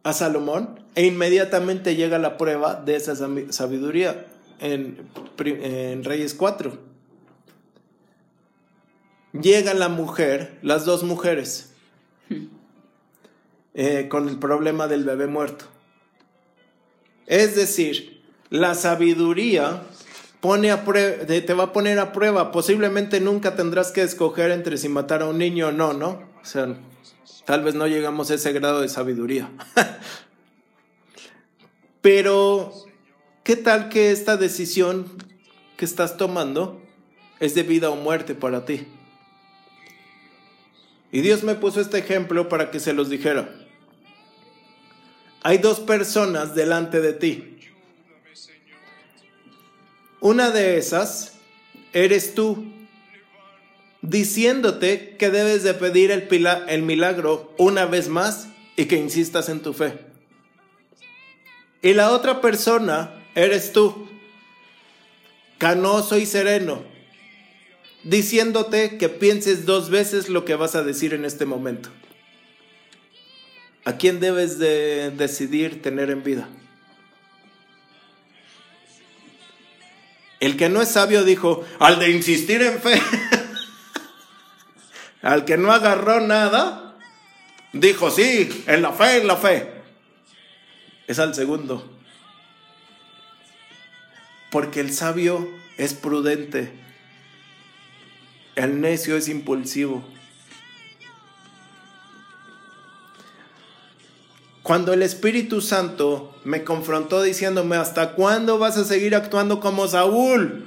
a 0.03 0.13
Salomón 0.13 0.82
e 0.95 1.05
inmediatamente 1.05 1.95
llega 1.95 2.19
la 2.19 2.37
prueba 2.37 2.75
de 2.75 2.95
esa 2.95 3.15
sabiduría 3.49 4.27
en, 4.59 5.09
Reyes 6.03 6.33
4. 6.35 6.77
Llega 9.33 9.73
la 9.73 9.89
mujer, 9.89 10.59
las 10.61 10.85
dos 10.85 11.03
mujeres, 11.03 11.73
eh, 13.73 14.07
con 14.09 14.29
el 14.29 14.37
problema 14.37 14.87
del 14.87 15.03
bebé 15.03 15.27
muerto. 15.27 15.65
Es 17.25 17.55
decir, 17.55 18.21
la 18.49 18.75
sabiduría 18.75 19.81
pone 20.39 20.71
a 20.71 20.83
te 20.83 21.53
va 21.53 21.63
a 21.63 21.73
poner 21.73 21.97
a 21.97 22.11
prueba. 22.11 22.51
Posiblemente 22.51 23.19
nunca 23.19 23.55
tendrás 23.55 23.91
que 23.91 24.03
escoger 24.03 24.51
entre 24.51 24.77
si 24.77 24.89
matar 24.89 25.23
a 25.23 25.25
un 25.25 25.39
niño 25.39 25.69
o 25.69 25.71
no, 25.71 25.93
¿no? 25.93 26.29
O 26.41 26.45
sea, 26.45 26.75
tal 27.45 27.63
vez 27.63 27.73
no 27.73 27.87
llegamos 27.87 28.29
a 28.29 28.35
ese 28.35 28.51
grado 28.51 28.81
de 28.81 28.89
sabiduría. 28.89 29.49
Pero, 32.03 32.73
¿qué 33.45 33.55
tal 33.55 33.87
que 33.87 34.11
esta 34.11 34.35
decisión 34.35 35.05
que 35.77 35.85
estás 35.85 36.17
tomando 36.17 36.81
es 37.39 37.55
de 37.55 37.63
vida 37.63 37.89
o 37.89 37.95
muerte 37.95 38.35
para 38.35 38.65
ti? 38.65 38.85
Y 41.13 41.21
Dios 41.21 41.43
me 41.43 41.55
puso 41.55 41.79
este 41.79 41.99
ejemplo 41.99 42.49
para 42.49 42.71
que 42.71 42.81
se 42.81 42.91
los 42.91 43.09
dijera. 43.09 43.55
Hay 45.43 45.59
dos 45.59 45.79
personas 45.79 46.55
delante 46.55 46.99
de 46.99 47.13
ti. 47.13 47.57
Una 50.19 50.51
de 50.51 50.77
esas 50.77 51.35
eres 51.93 52.35
tú, 52.35 52.65
diciéndote 54.01 55.15
que 55.15 55.29
debes 55.29 55.63
de 55.63 55.73
pedir 55.73 56.11
el, 56.11 56.27
el 56.67 56.81
milagro 56.81 57.53
una 57.57 57.85
vez 57.85 58.09
más 58.09 58.49
y 58.75 58.87
que 58.87 58.97
insistas 58.97 59.47
en 59.47 59.61
tu 59.61 59.71
fe. 59.71 60.12
Y 61.83 61.93
la 61.93 62.11
otra 62.11 62.39
persona 62.39 63.11
eres 63.35 63.73
tú, 63.73 64.07
canoso 65.57 66.17
y 66.17 66.25
sereno, 66.25 66.81
diciéndote 68.03 68.97
que 68.97 69.09
pienses 69.09 69.65
dos 69.65 69.89
veces 69.89 70.29
lo 70.29 70.45
que 70.45 70.55
vas 70.55 70.75
a 70.75 70.83
decir 70.83 71.13
en 71.13 71.25
este 71.25 71.45
momento. 71.45 71.89
¿A 73.83 73.97
quién 73.97 74.21
debes 74.21 74.59
de 74.59 75.11
decidir 75.11 75.81
tener 75.81 76.09
en 76.09 76.23
vida? 76.23 76.47
El 80.39 80.55
que 80.55 80.69
no 80.69 80.81
es 80.81 80.87
sabio 80.87 81.25
dijo, 81.25 81.65
al 81.79 81.99
de 81.99 82.11
insistir 82.11 82.61
en 82.61 82.79
fe, 82.79 83.01
al 85.21 85.43
que 85.43 85.57
no 85.57 85.73
agarró 85.73 86.21
nada, 86.21 86.95
dijo, 87.73 88.09
sí, 88.09 88.63
en 88.67 88.81
la 88.81 88.93
fe, 88.93 89.17
en 89.17 89.27
la 89.27 89.35
fe. 89.35 89.82
Es 91.07 91.19
al 91.19 91.35
segundo. 91.35 91.89
Porque 94.51 94.79
el 94.79 94.93
sabio 94.93 95.49
es 95.77 95.93
prudente, 95.93 96.71
el 98.55 98.81
necio 98.81 99.17
es 99.17 99.27
impulsivo. 99.27 100.03
Cuando 104.63 104.93
el 104.93 105.01
Espíritu 105.01 105.59
Santo 105.59 106.33
me 106.45 106.63
confrontó 106.63 107.21
diciéndome, 107.21 107.75
¿hasta 107.75 108.13
cuándo 108.13 108.59
vas 108.59 108.77
a 108.77 108.85
seguir 108.85 109.13
actuando 109.13 109.59
como 109.59 109.87
Saúl? 109.87 110.65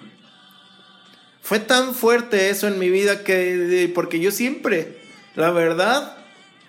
Fue 1.41 1.61
tan 1.61 1.95
fuerte 1.95 2.51
eso 2.51 2.66
en 2.66 2.78
mi 2.78 2.91
vida 2.91 3.24
que, 3.24 3.91
porque 3.95 4.20
yo 4.20 4.32
siempre, 4.32 4.99
la 5.34 5.51
verdad, 5.51 6.18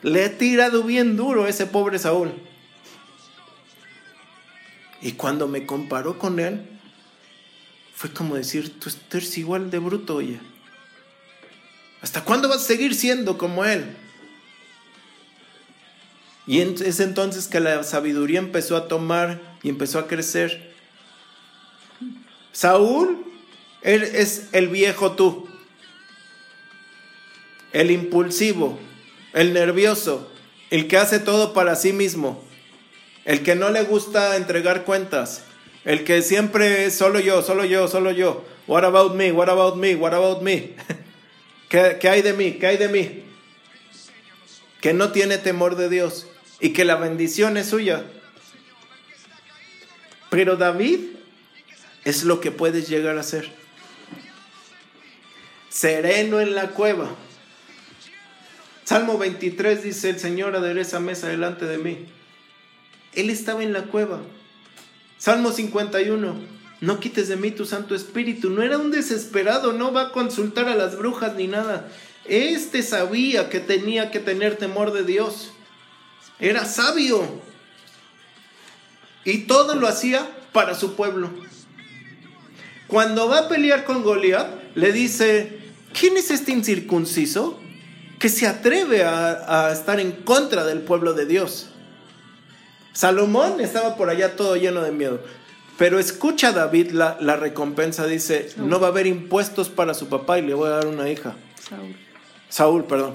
le 0.04 0.26
he 0.26 0.30
tirado 0.30 0.84
bien 0.84 1.18
duro 1.18 1.46
a 1.46 1.50
ese 1.50 1.66
pobre 1.66 2.00
Saúl. 2.00 2.32
Y 5.02 5.14
cuando 5.14 5.48
me 5.48 5.66
comparó 5.66 6.18
con 6.18 6.40
él, 6.40 6.68
fue 7.94 8.12
como 8.12 8.36
decir, 8.36 8.80
tú 8.80 8.90
eres 9.12 9.38
igual 9.38 9.72
de 9.72 9.80
bruto, 9.80 10.16
oye. 10.16 10.40
¿Hasta 12.02 12.24
cuándo 12.24 12.48
vas 12.48 12.62
a 12.62 12.68
seguir 12.68 12.94
siendo 12.96 13.38
como 13.38 13.66
él? 13.66 13.96
Y 16.46 16.62
es 16.62 17.00
entonces 17.00 17.48
que 17.48 17.60
la 17.60 17.84
sabiduría 17.84 18.40
empezó 18.40 18.78
a 18.78 18.88
tomar 18.88 19.42
y 19.64 19.70
empezó 19.70 20.00
a 20.00 20.08
crecer. 20.08 20.74
Saúl 22.54 23.26
es 23.82 24.48
el 24.54 24.70
viejo 24.70 25.12
tú, 25.12 25.48
el 27.74 27.92
impulsivo, 27.92 28.80
el 29.34 29.54
nervioso, 29.54 30.32
el 30.70 30.88
que 30.88 30.98
hace 30.98 31.20
todo 31.20 31.54
para 31.54 31.76
sí 31.76 31.94
mismo, 31.94 32.47
el 33.28 33.44
que 33.44 33.56
no 33.56 33.70
le 33.70 33.84
gusta 33.84 34.38
entregar 34.38 34.86
cuentas, 34.86 35.44
el 35.84 36.06
que 36.06 36.22
siempre 36.22 36.86
es 36.86 36.96
solo 36.96 37.20
yo, 37.20 37.42
solo 37.44 37.66
yo, 37.66 37.90
solo 37.90 38.12
yo. 38.12 38.46
What 38.68 38.86
about 38.86 39.16
me? 39.16 39.34
What 39.34 39.50
about 39.50 39.76
me? 39.76 39.96
What 39.96 40.14
about 40.14 40.42
me? 40.42 40.76
¿Qué, 41.70 41.98
¿Qué, 42.00 42.08
hay 42.08 42.22
de 42.22 42.32
mí? 42.32 42.54
¿Qué 42.54 42.68
hay 42.68 42.78
de 42.78 42.88
mí? 42.88 43.24
Que 44.80 44.94
no 44.94 45.12
tiene 45.12 45.38
temor 45.38 45.76
de 45.76 45.90
Dios 45.90 46.26
y 46.62 46.70
que 46.70 46.86
la 46.86 46.96
bendición 46.96 47.58
es 47.58 47.68
suya. 47.68 48.06
Pero 50.30 50.56
David 50.56 51.00
es 52.06 52.24
lo 52.24 52.40
que 52.40 52.52
puedes 52.52 52.88
llegar 52.88 53.18
a 53.18 53.24
ser. 53.24 53.52
Sereno 55.68 56.40
en 56.40 56.56
la 56.56 56.70
cueva. 56.70 57.10
Salmo 58.86 59.18
23 59.18 59.84
dice, 59.84 60.12
el 60.12 60.20
Señor 60.20 60.56
adereza 60.56 61.02
mesa 61.02 61.28
delante 61.28 61.66
de 61.66 61.78
mí. 61.78 62.08
Él 63.18 63.32
estaba 63.32 63.64
en 63.64 63.74
la 63.74 63.86
cueva. 63.86 64.22
Salmo 65.18 65.52
51, 65.52 66.36
no 66.82 67.00
quites 67.00 67.28
de 67.28 67.36
mí 67.36 67.50
tu 67.50 67.66
Santo 67.66 67.96
Espíritu. 67.96 68.52
No 68.52 68.62
era 68.62 68.78
un 68.78 68.92
desesperado, 68.92 69.74
no 69.74 69.92
va 69.92 70.04
a 70.04 70.12
consultar 70.12 70.70
a 70.70 70.76
las 70.76 70.96
brujas 70.96 71.34
ni 71.36 71.48
nada. 71.48 71.92
Este 72.26 72.84
sabía 72.84 73.50
que 73.50 73.60
tenía 73.60 74.12
que 74.12 74.20
tener 74.20 74.58
temor 74.58 74.94
de 74.94 75.04
Dios. 75.04 75.50
Era 76.40 76.64
sabio. 76.66 77.42
Y 79.26 79.40
todo 79.40 79.74
lo 79.74 79.88
hacía 79.88 80.30
para 80.54 80.76
su 80.76 80.96
pueblo. 80.96 81.32
Cuando 82.86 83.28
va 83.28 83.40
a 83.40 83.50
pelear 83.50 83.84
con 83.84 84.04
Goliat, 84.04 84.76
le 84.76 84.92
dice, 84.92 85.60
¿quién 86.00 86.18
es 86.18 86.30
este 86.30 86.52
incircunciso 86.52 87.60
que 88.20 88.30
se 88.30 88.46
atreve 88.46 89.04
a, 89.04 89.70
a 89.70 89.74
estar 89.74 90.00
en 90.00 90.12
contra 90.12 90.66
del 90.66 90.82
pueblo 90.82 91.14
de 91.16 91.26
Dios? 91.26 91.72
Salomón 92.98 93.62
estaba 93.62 93.96
por 93.96 94.10
allá 94.10 94.36
todo 94.36 94.56
lleno 94.56 94.82
de 94.82 94.92
miedo. 94.92 95.22
Pero 95.78 96.00
escucha 96.00 96.52
David 96.52 96.90
la, 96.94 97.16
la 97.22 97.36
recompensa, 97.36 98.08
dice, 98.08 98.50
no 98.58 98.80
va 98.80 98.88
a 98.88 98.90
haber 98.90 99.06
impuestos 99.06 99.70
para 99.70 99.94
su 99.94 100.10
papá 100.10 100.40
y 100.40 100.42
le 100.42 100.56
voy 100.56 100.66
a 100.66 100.78
dar 100.78 100.88
una 100.88 101.08
hija. 101.08 101.36
Saúl. 101.70 101.96
Saúl, 102.50 102.86
perdón. 102.86 103.14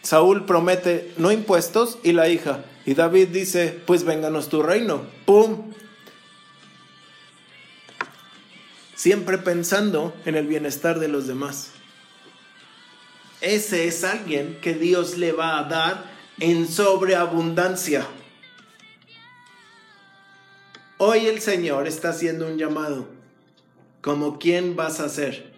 Saúl 0.00 0.46
promete 0.46 1.12
no 1.18 1.30
impuestos 1.30 1.98
y 2.02 2.12
la 2.12 2.30
hija. 2.30 2.64
Y 2.86 2.94
David 2.94 3.28
dice, 3.28 3.78
pues 3.84 4.04
vénganos 4.04 4.48
tu 4.48 4.62
reino. 4.62 5.02
¡Pum! 5.26 5.74
Siempre 8.94 9.36
pensando 9.36 10.14
en 10.24 10.36
el 10.36 10.46
bienestar 10.46 11.00
de 11.00 11.08
los 11.08 11.26
demás. 11.26 11.72
Ese 13.42 13.86
es 13.88 14.04
alguien 14.04 14.58
que 14.62 14.72
Dios 14.72 15.18
le 15.18 15.32
va 15.32 15.58
a 15.58 15.64
dar 15.64 16.04
en 16.40 16.66
sobreabundancia. 16.66 18.06
Hoy 20.96 21.26
el 21.26 21.40
Señor 21.40 21.88
está 21.88 22.10
haciendo 22.10 22.46
un 22.46 22.56
llamado. 22.56 23.08
¿Como 24.00 24.38
quién 24.38 24.76
vas 24.76 25.00
a 25.00 25.08
ser? 25.08 25.52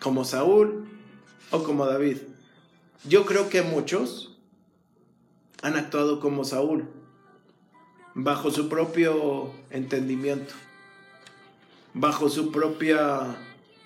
¿Como 0.00 0.24
Saúl 0.24 0.86
o 1.50 1.64
como 1.64 1.84
David? 1.84 2.18
Yo 3.02 3.26
creo 3.26 3.48
que 3.48 3.62
muchos 3.62 4.38
han 5.60 5.76
actuado 5.76 6.20
como 6.20 6.44
Saúl, 6.44 6.88
bajo 8.14 8.52
su 8.52 8.68
propio 8.68 9.50
entendimiento, 9.70 10.54
bajo 11.94 12.28
su 12.28 12.52
propia 12.52 13.36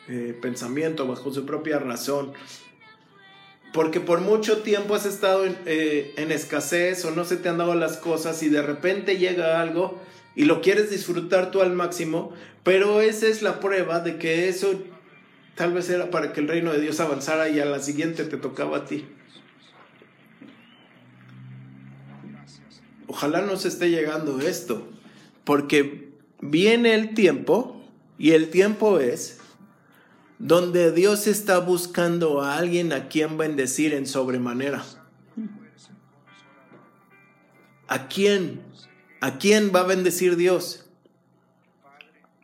eh, 0.07 0.39
pensamiento, 0.43 1.07
bajo 1.07 1.32
su 1.32 1.47
propia 1.47 1.78
razón, 1.78 2.34
porque 3.72 4.00
por 4.00 4.20
mucho 4.20 4.58
tiempo 4.58 4.94
has 4.94 5.06
estado 5.06 5.44
eh, 5.66 6.14
en, 6.16 6.32
escasez 6.32 7.04
o 7.04 7.10
no 7.10 7.24
se 7.24 7.36
te 7.36 7.48
han 7.48 7.58
dado 7.58 7.74
las 7.74 7.96
cosas 7.96 8.42
y 8.42 8.48
de 8.48 8.62
repente 8.62 9.18
llega 9.18 9.60
algo 9.60 10.00
y 10.34 10.44
lo 10.44 10.60
quieres 10.60 10.90
disfrutar 10.90 11.50
tú 11.50 11.60
al 11.60 11.72
máximo, 11.72 12.32
pero 12.62 13.00
esa 13.00 13.26
es 13.26 13.42
la 13.42 13.60
prueba 13.60 14.00
de 14.00 14.18
que 14.18 14.48
eso 14.48 14.82
tal 15.54 15.72
vez 15.72 15.90
era 15.90 16.10
para 16.10 16.32
que 16.32 16.40
el 16.40 16.48
reino 16.48 16.72
de 16.72 16.80
Dios 16.80 17.00
avanzara 17.00 17.48
y 17.48 17.58
a 17.60 17.64
la 17.64 17.80
siguiente 17.80 18.24
te 18.24 18.36
tocaba 18.36 18.78
a 18.78 18.84
ti. 18.84 19.04
Ojalá 23.08 23.40
no 23.40 23.56
se 23.56 23.68
esté 23.68 23.90
llegando 23.90 24.38
esto, 24.40 24.86
porque 25.44 26.10
viene 26.40 26.94
el 26.94 27.14
tiempo 27.14 27.82
y 28.18 28.32
el 28.32 28.50
tiempo 28.50 29.00
es 29.00 29.38
donde 30.39 30.93
Dios 30.93 31.26
está 31.26 31.59
buscando 31.59 32.43
a 32.43 32.57
alguien 32.57 32.93
a 32.93 33.09
quien 33.09 33.36
bendecir 33.36 33.93
en 33.93 34.07
sobremanera. 34.07 34.84
¿A 37.89 38.09
quién? 38.09 38.62
¿A 39.20 39.39
quién 39.39 39.72
va 39.74 39.80
a 39.80 39.84
bendecir 39.84 40.36
Dios? 40.36 40.86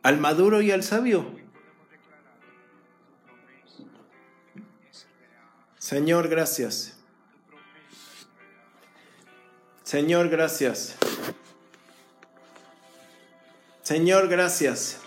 ¿Al 0.03 0.19
maduro 0.19 0.61
y 0.61 0.71
al 0.71 0.83
sabio? 0.83 1.25
Señor, 5.77 6.27
gracias. 6.27 6.97
Señor, 9.83 10.29
gracias. 10.29 10.95
Señor, 13.83 14.27
gracias. 14.27 15.04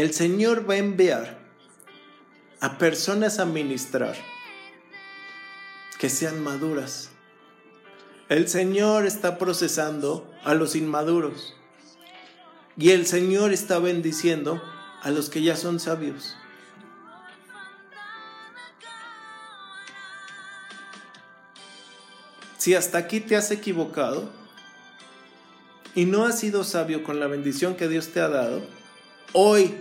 El 0.00 0.14
Señor 0.14 0.68
va 0.68 0.74
a 0.74 0.78
enviar 0.78 1.36
a 2.60 2.78
personas 2.78 3.38
a 3.38 3.44
ministrar 3.44 4.16
que 5.98 6.08
sean 6.08 6.42
maduras. 6.42 7.10
El 8.30 8.48
Señor 8.48 9.04
está 9.04 9.36
procesando 9.36 10.26
a 10.42 10.54
los 10.54 10.74
inmaduros 10.74 11.54
y 12.78 12.92
el 12.92 13.04
Señor 13.04 13.52
está 13.52 13.78
bendiciendo 13.78 14.62
a 15.02 15.10
los 15.10 15.28
que 15.28 15.42
ya 15.42 15.54
son 15.54 15.78
sabios. 15.78 16.34
Si 22.56 22.74
hasta 22.74 22.96
aquí 22.96 23.20
te 23.20 23.36
has 23.36 23.50
equivocado 23.50 24.30
y 25.94 26.06
no 26.06 26.24
has 26.24 26.38
sido 26.38 26.64
sabio 26.64 27.04
con 27.04 27.20
la 27.20 27.26
bendición 27.26 27.74
que 27.76 27.86
Dios 27.86 28.08
te 28.08 28.20
ha 28.20 28.28
dado, 28.28 28.62
Hoy 29.32 29.76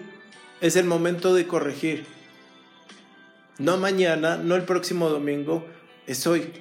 es 0.62 0.76
el 0.76 0.86
momento 0.86 1.34
de 1.34 1.48
corregir. 1.48 2.06
No 3.58 3.78
mañana, 3.78 4.38
no 4.38 4.56
el 4.56 4.64
próximo 4.64 5.10
domingo, 5.10 5.66
es 6.08 6.26
hoy. 6.28 6.52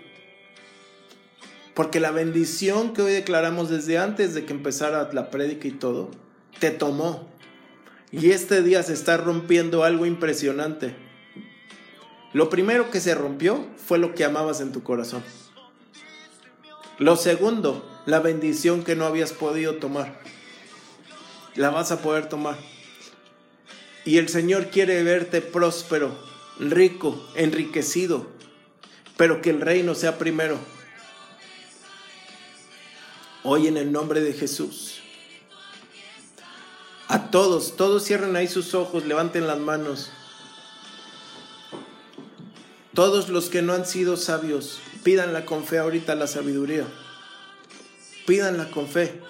Porque 1.75 2.01
la 2.01 2.11
bendición 2.11 2.93
que 2.93 3.03
hoy 3.03 3.13
declaramos 3.13 3.69
desde 3.71 3.99
antes 3.99 4.35
de 4.35 4.45
que 4.45 4.53
empezara 4.53 5.09
la 5.13 5.31
prédica 5.31 5.69
y 5.69 5.73
todo, 5.73 6.11
te 6.59 6.71
tomó. 6.71 7.29
Y 8.11 8.31
este 8.31 8.63
día 8.63 8.83
se 8.83 8.95
está 8.95 9.17
rompiendo 9.17 9.85
algo 9.85 10.07
impresionante. 10.07 10.97
Lo 12.33 12.51
primero 12.51 12.91
que 12.91 13.01
se 13.01 13.15
rompió 13.15 13.65
fue 13.77 13.99
lo 13.99 14.15
que 14.15 14.25
amabas 14.25 14.61
en 14.61 14.73
tu 14.73 14.83
corazón. 14.83 15.23
Lo 16.99 17.17
segundo, 17.17 17.89
la 18.07 18.19
bendición 18.19 18.83
que 18.83 18.97
no 18.97 19.05
habías 19.07 19.33
podido 19.33 19.77
tomar. 19.77 20.21
La 21.55 21.71
vas 21.71 21.93
a 21.93 22.03
poder 22.03 22.29
tomar. 22.29 22.57
Y 24.09 24.17
el 24.17 24.31
Señor 24.31 24.69
quiere 24.71 25.03
verte 25.03 25.43
próspero, 25.43 26.19
rico, 26.59 27.23
enriquecido, 27.35 28.27
pero 29.19 29.43
que 29.43 29.51
el 29.51 29.61
reino 29.61 29.95
sea 29.95 30.17
primero. 30.17 30.59
Hoy 33.43 33.67
en 33.67 33.77
el 33.77 33.93
nombre 33.93 34.23
de 34.23 34.33
Jesús. 34.33 35.01
A 37.09 37.31
todos, 37.31 37.77
todos 37.77 38.03
cierren 38.03 38.35
ahí 38.35 38.49
sus 38.49 38.73
ojos, 38.73 39.05
levanten 39.05 39.47
las 39.47 39.59
manos. 39.59 40.11
Todos 42.95 43.29
los 43.29 43.51
que 43.51 43.61
no 43.61 43.75
han 43.75 43.85
sido 43.85 44.17
sabios, 44.17 44.81
pídanla 45.05 45.45
con 45.45 45.67
fe 45.67 45.81
ahorita 45.81 46.15
la 46.15 46.29
sabiduría. 46.29 46.87
Pídanla 48.27 48.71
con 48.71 48.89
fe. 48.89 49.21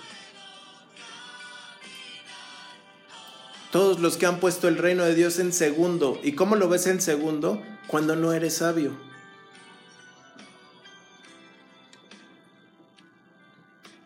todos 3.71 4.01
los 4.01 4.17
que 4.17 4.27
han 4.27 4.41
puesto 4.41 4.69
el 4.69 4.77
reino 4.77 5.05
de 5.05 5.15
Dios 5.15 5.39
en 5.39 5.53
segundo. 5.53 6.19
¿Y 6.23 6.33
cómo 6.33 6.57
lo 6.57 6.69
ves 6.69 6.87
en 6.87 7.01
segundo? 7.01 7.63
Cuando 7.87 8.17
no 8.17 8.33
eres 8.33 8.57
sabio. 8.57 8.93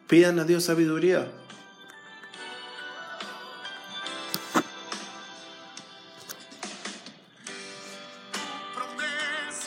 Pidan 0.08 0.38
a 0.38 0.44
Dios 0.44 0.64
sabiduría. 0.64 1.30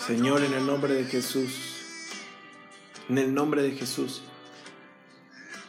Señor, 0.05 0.43
en 0.43 0.53
el 0.53 0.67
nombre 0.67 0.93
de 0.93 1.05
Jesús, 1.05 1.49
en 3.09 3.17
el 3.17 3.33
nombre 3.33 3.63
de 3.63 3.71
Jesús, 3.71 4.21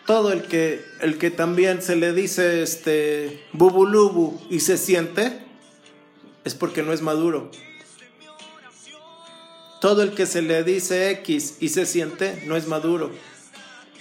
todo 0.06 0.32
el 0.32 0.42
que, 0.42 0.84
el 1.00 1.18
que 1.18 1.30
también 1.30 1.82
se 1.82 1.96
le 1.96 2.12
dice 2.12 2.62
este 2.62 3.44
bubulubu 3.52 4.40
y 4.48 4.60
se 4.60 4.78
siente, 4.78 5.40
es 6.44 6.54
porque 6.54 6.84
no 6.84 6.92
es 6.92 7.02
maduro. 7.02 7.50
Todo 9.80 10.02
el 10.02 10.14
que 10.14 10.26
se 10.26 10.42
le 10.42 10.62
dice 10.62 11.10
X 11.10 11.56
y 11.60 11.70
se 11.70 11.86
siente, 11.86 12.42
no 12.46 12.56
es 12.56 12.68
maduro. 12.68 13.10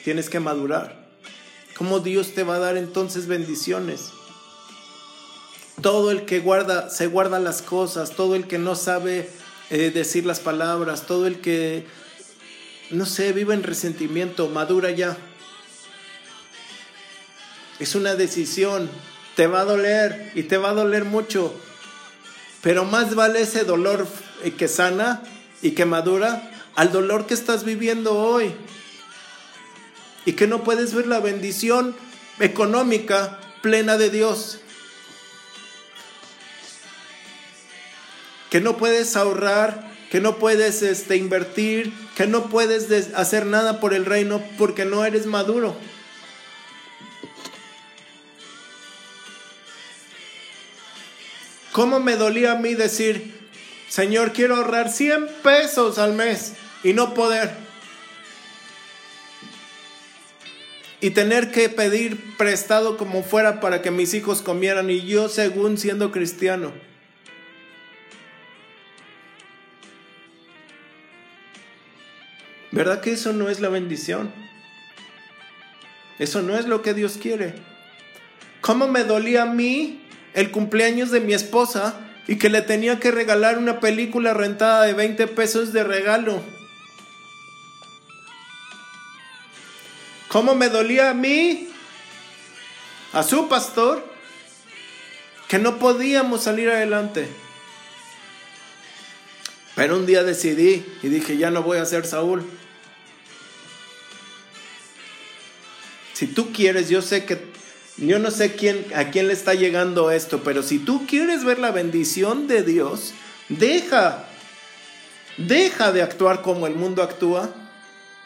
Tienes 0.03 0.29
que 0.29 0.39
madurar. 0.39 1.09
¿Cómo 1.75 1.99
Dios 1.99 2.33
te 2.33 2.43
va 2.43 2.55
a 2.55 2.59
dar 2.59 2.77
entonces 2.77 3.27
bendiciones? 3.27 4.11
Todo 5.81 6.11
el 6.11 6.25
que 6.25 6.39
guarda, 6.39 6.89
se 6.89 7.07
guarda 7.07 7.39
las 7.39 7.61
cosas, 7.61 8.11
todo 8.11 8.35
el 8.35 8.47
que 8.47 8.59
no 8.59 8.75
sabe 8.75 9.29
eh, 9.71 9.91
decir 9.91 10.25
las 10.25 10.39
palabras, 10.39 11.05
todo 11.05 11.27
el 11.27 11.41
que, 11.41 11.85
no 12.91 13.05
sé, 13.05 13.33
vive 13.33 13.55
en 13.55 13.63
resentimiento, 13.63 14.47
madura 14.47 14.91
ya. 14.91 15.17
Es 17.79 17.95
una 17.95 18.15
decisión, 18.15 18.89
te 19.35 19.47
va 19.47 19.61
a 19.61 19.65
doler 19.65 20.31
y 20.35 20.43
te 20.43 20.57
va 20.57 20.69
a 20.69 20.73
doler 20.73 21.05
mucho, 21.05 21.53
pero 22.61 22.85
más 22.85 23.15
vale 23.15 23.41
ese 23.41 23.63
dolor 23.63 24.07
eh, 24.43 24.51
que 24.51 24.67
sana 24.67 25.23
y 25.61 25.71
que 25.71 25.85
madura 25.85 26.51
al 26.75 26.91
dolor 26.91 27.25
que 27.25 27.33
estás 27.33 27.63
viviendo 27.63 28.17
hoy 28.17 28.53
y 30.25 30.33
que 30.33 30.47
no 30.47 30.63
puedes 30.63 30.93
ver 30.93 31.07
la 31.07 31.19
bendición 31.19 31.95
económica 32.39 33.39
plena 33.61 33.97
de 33.97 34.09
Dios. 34.09 34.59
que 38.55 38.61
no 38.61 38.77
puedes 38.77 39.17
ahorrar, 39.17 39.91
que 40.09 40.21
no 40.21 40.37
puedes 40.37 40.81
este, 40.81 41.17
invertir, 41.17 41.91
que 42.15 42.25
no 42.25 42.45
puedes 42.49 43.13
hacer 43.13 43.45
nada 43.45 43.81
por 43.81 43.93
el 43.93 44.05
reino 44.05 44.41
porque 44.57 44.85
no 44.85 45.03
eres 45.03 45.25
maduro. 45.25 45.75
¿Cómo 51.75 51.99
me 51.99 52.15
dolía 52.15 52.53
a 52.53 52.55
mí 52.55 52.73
decir, 52.73 53.33
Señor, 53.89 54.31
quiero 54.31 54.55
ahorrar 54.55 54.89
100 54.89 55.27
pesos 55.43 55.97
al 55.97 56.13
mes 56.13 56.53
y 56.85 56.93
no 56.93 57.13
poder? 57.13 57.51
Y 61.01 61.09
tener 61.09 61.51
que 61.51 61.67
pedir 61.67 62.37
prestado 62.37 62.95
como 62.95 63.23
fuera 63.23 63.59
para 63.59 63.81
que 63.81 63.91
mis 63.91 64.13
hijos 64.13 64.41
comieran 64.41 64.89
y 64.89 65.05
yo 65.05 65.27
según 65.27 65.77
siendo 65.77 66.13
cristiano. 66.13 66.71
¿Verdad 72.71 73.01
que 73.01 73.11
eso 73.11 73.33
no 73.33 73.49
es 73.49 73.59
la 73.59 73.67
bendición? 73.67 74.31
Eso 76.19 76.41
no 76.41 76.57
es 76.57 76.67
lo 76.67 76.81
que 76.81 76.93
Dios 76.93 77.17
quiere. 77.21 77.53
¿Cómo 78.61 78.87
me 78.87 79.03
dolía 79.03 79.41
a 79.41 79.45
mí 79.45 80.04
el 80.35 80.51
cumpleaños 80.51 81.09
de 81.09 81.21
mi 81.21 81.33
esposa 81.33 81.99
y 82.27 82.37
que 82.37 82.49
le 82.49 82.61
tenía 82.61 82.99
que 82.99 83.09
regalar 83.09 83.57
una 83.57 83.79
película 83.79 84.33
rentada 84.33 84.83
de 84.83 84.93
20 84.93 85.27
pesos 85.27 85.73
de 85.73 85.83
regalo? 85.83 86.43
¿Cómo 90.27 90.53
me 90.53 90.67
dolía 90.67 91.09
a 91.09 91.13
mí, 91.13 91.69
a 93.13 93.23
su 93.23 93.47
pastor, 93.47 94.05
que 95.47 95.57
no 95.57 95.79
podíamos 95.79 96.43
salir 96.43 96.69
adelante? 96.69 97.29
Pero 99.75 99.95
un 99.97 100.05
día 100.05 100.23
decidí 100.23 100.85
y 101.01 101.07
dije, 101.07 101.37
ya 101.37 101.51
no 101.51 101.63
voy 101.63 101.77
a 101.77 101.85
ser 101.85 102.05
Saúl. 102.05 102.45
Si 106.13 106.27
tú 106.27 106.51
quieres, 106.51 106.89
yo 106.89 107.01
sé 107.01 107.25
que 107.25 107.54
yo 107.97 108.19
no 108.19 108.29
sé 108.29 108.55
quién 108.55 108.85
a 108.93 109.09
quién 109.09 109.27
le 109.27 109.33
está 109.33 109.53
llegando 109.53 110.11
esto, 110.11 110.43
pero 110.43 110.63
si 110.63 110.79
tú 110.79 111.05
quieres 111.07 111.45
ver 111.45 111.59
la 111.59 111.71
bendición 111.71 112.47
de 112.47 112.63
Dios, 112.63 113.13
deja 113.47 114.25
deja 115.37 115.91
de 115.91 116.01
actuar 116.01 116.41
como 116.41 116.67
el 116.67 116.75
mundo 116.75 117.03
actúa, 117.03 117.53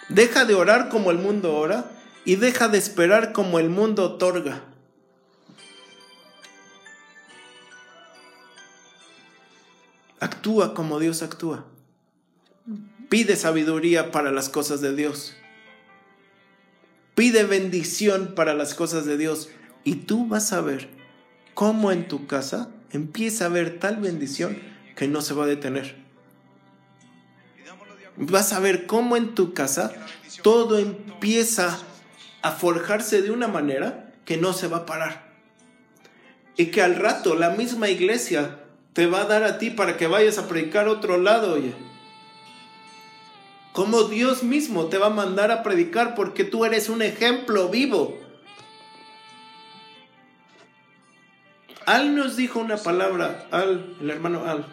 deja 0.10 0.46
de 0.46 0.56
orar 0.56 0.90
como 0.90 1.12
el 1.12 1.18
mundo 1.18 1.56
ora 1.56 1.92
y 2.26 2.36
deja 2.36 2.68
de 2.68 2.78
esperar 2.78 3.32
como 3.32 3.60
el 3.60 3.70
mundo 3.70 4.04
otorga. 4.04 4.64
Actúa 10.20 10.74
como 10.74 11.00
Dios 11.00 11.22
actúa. 11.22 11.66
Pide 13.10 13.36
sabiduría 13.36 14.12
para 14.12 14.32
las 14.32 14.50
cosas 14.50 14.82
de 14.82 14.96
Dios. 14.96 15.36
Pide 17.16 17.44
bendición 17.44 18.34
para 18.36 18.54
las 18.54 18.74
cosas 18.74 19.06
de 19.06 19.18
Dios 19.18 19.50
y 19.84 19.96
tú 19.96 20.28
vas 20.28 20.54
a 20.54 20.62
ver 20.62 20.90
cómo 21.54 21.92
en 21.92 22.08
tu 22.08 22.28
casa 22.28 22.70
empieza 22.92 23.46
a 23.46 23.48
haber 23.48 23.80
tal 23.80 23.98
bendición 23.98 24.58
que 24.96 25.08
no 25.08 25.22
se 25.22 25.34
va 25.34 25.46
a 25.46 25.48
detener. 25.48 25.96
Vas 28.18 28.54
a 28.54 28.60
ver 28.60 28.86
cómo 28.86 29.16
en 29.16 29.34
tu 29.36 29.54
casa 29.54 29.94
todo 30.44 30.78
empieza 30.78 31.80
a 32.42 32.52
forjarse 32.52 33.22
de 33.22 33.32
una 33.32 33.48
manera 33.48 34.14
que 34.26 34.38
no 34.38 34.54
se 34.54 34.68
va 34.68 34.78
a 34.78 34.86
parar. 34.86 35.34
Y 36.58 36.68
que 36.68 36.82
al 36.82 36.96
rato 36.96 37.36
la 37.36 37.52
misma 37.52 37.90
iglesia 37.90 38.60
te 38.94 39.08
va 39.08 39.22
a 39.22 39.26
dar 39.26 39.44
a 39.44 39.58
ti 39.58 39.70
para 39.70 39.96
que 39.96 40.08
vayas 40.08 40.38
a 40.38 40.48
predicar 40.48 40.88
otro 40.88 41.18
lado, 41.18 41.54
oye 41.54 41.74
cómo 43.80 44.04
Dios 44.04 44.44
mismo 44.44 44.88
te 44.88 44.98
va 44.98 45.08
a 45.08 45.12
mandar 45.12 45.52
a 45.52 45.64
predicar 45.64 46.14
porque 46.14 46.44
tú 46.44 46.66
eres 46.66 46.90
un 46.90 47.02
ejemplo 47.02 47.70
vivo. 47.70 48.20
Al 51.90 52.16
nos 52.16 52.36
dijo 52.36 52.60
una 52.60 52.78
palabra, 52.78 53.48
Al, 53.50 53.96
el 54.00 54.12
hermano 54.12 54.46
Al, 54.46 54.64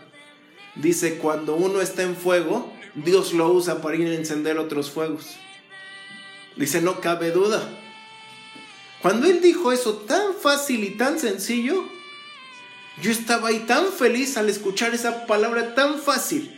dice, 0.75 1.17
cuando 1.17 1.55
uno 1.55 1.81
está 1.81 2.03
en 2.03 2.15
fuego, 2.15 2.71
Dios 2.95 3.33
lo 3.33 3.51
usa 3.51 3.81
para 3.81 3.97
ir 3.97 4.07
a 4.09 4.15
encender 4.15 4.59
otros 4.59 4.91
fuegos. 4.91 5.35
Dice, 6.57 6.83
no 6.83 7.01
cabe 7.01 7.31
duda. 7.31 7.67
Cuando 9.01 9.29
él 9.29 9.41
dijo 9.41 9.73
eso 9.73 9.95
tan 9.95 10.35
fácil 10.35 10.85
y 10.85 10.91
tan 10.91 11.19
sencillo, 11.19 11.89
yo 13.01 13.11
estaba 13.11 13.49
ahí 13.49 13.61
tan 13.61 13.87
feliz 13.93 14.37
al 14.37 14.51
escuchar 14.51 14.93
esa 14.93 15.25
palabra 15.25 15.75
tan 15.75 15.99
fácil. 15.99 16.55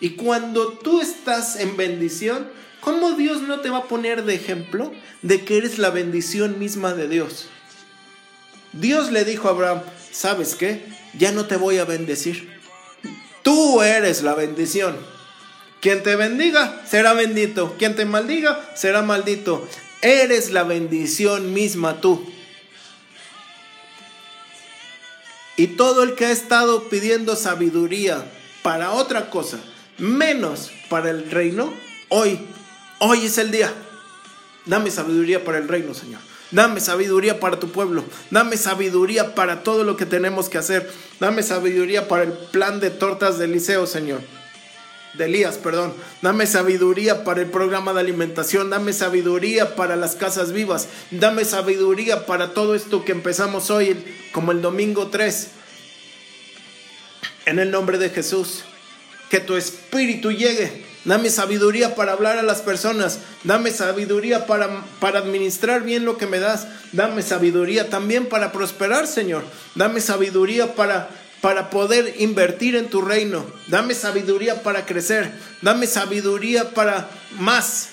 Y 0.00 0.16
cuando 0.16 0.72
tú 0.72 1.00
estás 1.00 1.60
en 1.60 1.76
bendición, 1.76 2.50
¿cómo 2.80 3.12
Dios 3.12 3.40
no 3.40 3.60
te 3.60 3.70
va 3.70 3.78
a 3.78 3.84
poner 3.84 4.24
de 4.24 4.34
ejemplo 4.34 4.92
de 5.22 5.44
que 5.44 5.58
eres 5.58 5.78
la 5.78 5.90
bendición 5.90 6.58
misma 6.58 6.94
de 6.94 7.06
Dios? 7.06 7.50
Dios 8.78 9.10
le 9.10 9.24
dijo 9.24 9.48
a 9.48 9.50
Abraham, 9.50 9.82
¿sabes 10.12 10.54
qué? 10.54 10.84
Ya 11.18 11.32
no 11.32 11.46
te 11.46 11.56
voy 11.56 11.78
a 11.78 11.84
bendecir. 11.84 12.48
Tú 13.42 13.82
eres 13.82 14.22
la 14.22 14.34
bendición. 14.34 14.96
Quien 15.80 16.02
te 16.02 16.14
bendiga 16.14 16.82
será 16.88 17.12
bendito. 17.12 17.74
Quien 17.76 17.96
te 17.96 18.04
maldiga 18.04 18.70
será 18.76 19.02
maldito. 19.02 19.66
Eres 20.00 20.50
la 20.52 20.62
bendición 20.62 21.52
misma 21.54 22.00
tú. 22.00 22.24
Y 25.56 25.68
todo 25.68 26.04
el 26.04 26.14
que 26.14 26.26
ha 26.26 26.30
estado 26.30 26.88
pidiendo 26.88 27.34
sabiduría 27.34 28.24
para 28.62 28.92
otra 28.92 29.28
cosa, 29.28 29.58
menos 29.98 30.70
para 30.88 31.10
el 31.10 31.28
reino, 31.32 31.74
hoy, 32.10 32.38
hoy 33.00 33.26
es 33.26 33.38
el 33.38 33.50
día. 33.50 33.72
Dame 34.66 34.92
sabiduría 34.92 35.44
para 35.44 35.58
el 35.58 35.66
reino, 35.66 35.94
Señor. 35.94 36.20
Dame 36.50 36.80
sabiduría 36.80 37.40
para 37.40 37.60
tu 37.60 37.70
pueblo. 37.70 38.04
Dame 38.30 38.56
sabiduría 38.56 39.34
para 39.34 39.62
todo 39.62 39.84
lo 39.84 39.96
que 39.96 40.06
tenemos 40.06 40.48
que 40.48 40.58
hacer. 40.58 40.90
Dame 41.20 41.42
sabiduría 41.42 42.08
para 42.08 42.24
el 42.24 42.32
plan 42.32 42.80
de 42.80 42.90
tortas 42.90 43.38
de 43.38 43.44
Eliseo, 43.44 43.86
Señor. 43.86 44.20
De 45.14 45.26
Elías, 45.26 45.58
perdón. 45.58 45.92
Dame 46.22 46.46
sabiduría 46.46 47.24
para 47.24 47.42
el 47.42 47.50
programa 47.50 47.92
de 47.92 48.00
alimentación. 48.00 48.70
Dame 48.70 48.92
sabiduría 48.92 49.76
para 49.76 49.96
las 49.96 50.16
casas 50.16 50.52
vivas. 50.52 50.88
Dame 51.10 51.44
sabiduría 51.44 52.24
para 52.24 52.54
todo 52.54 52.74
esto 52.74 53.04
que 53.04 53.12
empezamos 53.12 53.70
hoy, 53.70 54.02
como 54.32 54.52
el 54.52 54.62
domingo 54.62 55.08
3. 55.08 55.48
En 57.46 57.58
el 57.58 57.70
nombre 57.70 57.98
de 57.98 58.10
Jesús 58.10 58.64
que 59.28 59.40
tu 59.40 59.56
espíritu 59.56 60.32
llegue. 60.32 60.87
Dame 61.04 61.30
sabiduría 61.30 61.94
para 61.94 62.12
hablar 62.12 62.38
a 62.38 62.42
las 62.42 62.60
personas. 62.60 63.20
Dame 63.44 63.70
sabiduría 63.70 64.46
para, 64.46 64.84
para 65.00 65.20
administrar 65.20 65.82
bien 65.82 66.04
lo 66.04 66.18
que 66.18 66.26
me 66.26 66.38
das. 66.38 66.66
Dame 66.92 67.22
sabiduría 67.22 67.88
también 67.88 68.26
para 68.26 68.52
prosperar, 68.52 69.06
Señor. 69.06 69.44
Dame 69.74 70.00
sabiduría 70.00 70.74
para, 70.74 71.08
para 71.40 71.70
poder 71.70 72.14
invertir 72.18 72.76
en 72.76 72.88
tu 72.88 73.00
reino. 73.02 73.46
Dame 73.68 73.94
sabiduría 73.94 74.62
para 74.62 74.86
crecer. 74.86 75.32
Dame 75.62 75.86
sabiduría 75.86 76.74
para 76.74 77.08
más. 77.38 77.90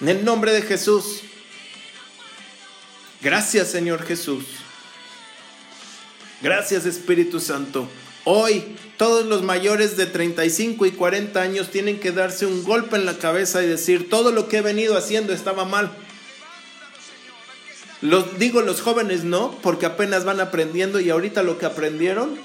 En 0.00 0.08
el 0.08 0.24
nombre 0.24 0.52
de 0.52 0.62
Jesús. 0.62 1.22
Gracias 3.22 3.68
Señor 3.68 4.06
Jesús. 4.06 4.44
Gracias 6.40 6.86
Espíritu 6.86 7.38
Santo. 7.38 7.86
Hoy 8.24 8.76
todos 9.00 9.24
los 9.24 9.40
mayores 9.40 9.96
de 9.96 10.04
35 10.04 10.84
y 10.84 10.92
40 10.92 11.40
años 11.40 11.70
tienen 11.70 11.98
que 12.00 12.12
darse 12.12 12.44
un 12.44 12.62
golpe 12.62 12.96
en 12.96 13.06
la 13.06 13.16
cabeza 13.16 13.62
y 13.62 13.66
decir, 13.66 14.10
todo 14.10 14.30
lo 14.30 14.46
que 14.46 14.58
he 14.58 14.60
venido 14.60 14.94
haciendo 14.94 15.32
estaba 15.32 15.64
mal. 15.64 15.90
Los, 18.02 18.38
digo 18.38 18.60
los 18.60 18.82
jóvenes 18.82 19.24
no, 19.24 19.52
porque 19.62 19.86
apenas 19.86 20.26
van 20.26 20.38
aprendiendo 20.38 21.00
y 21.00 21.08
ahorita 21.08 21.42
lo 21.42 21.56
que 21.56 21.64
aprendieron 21.64 22.38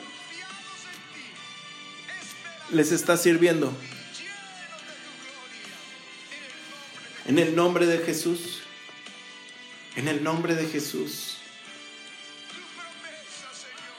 les 2.71 2.93
está 2.93 3.17
sirviendo. 3.17 3.73
En 7.25 7.37
el 7.37 7.53
nombre 7.53 7.85
de 7.85 7.97
Jesús. 7.97 8.61
En 9.97 10.07
el 10.07 10.23
nombre 10.23 10.55
de 10.55 10.67
Jesús. 10.67 11.35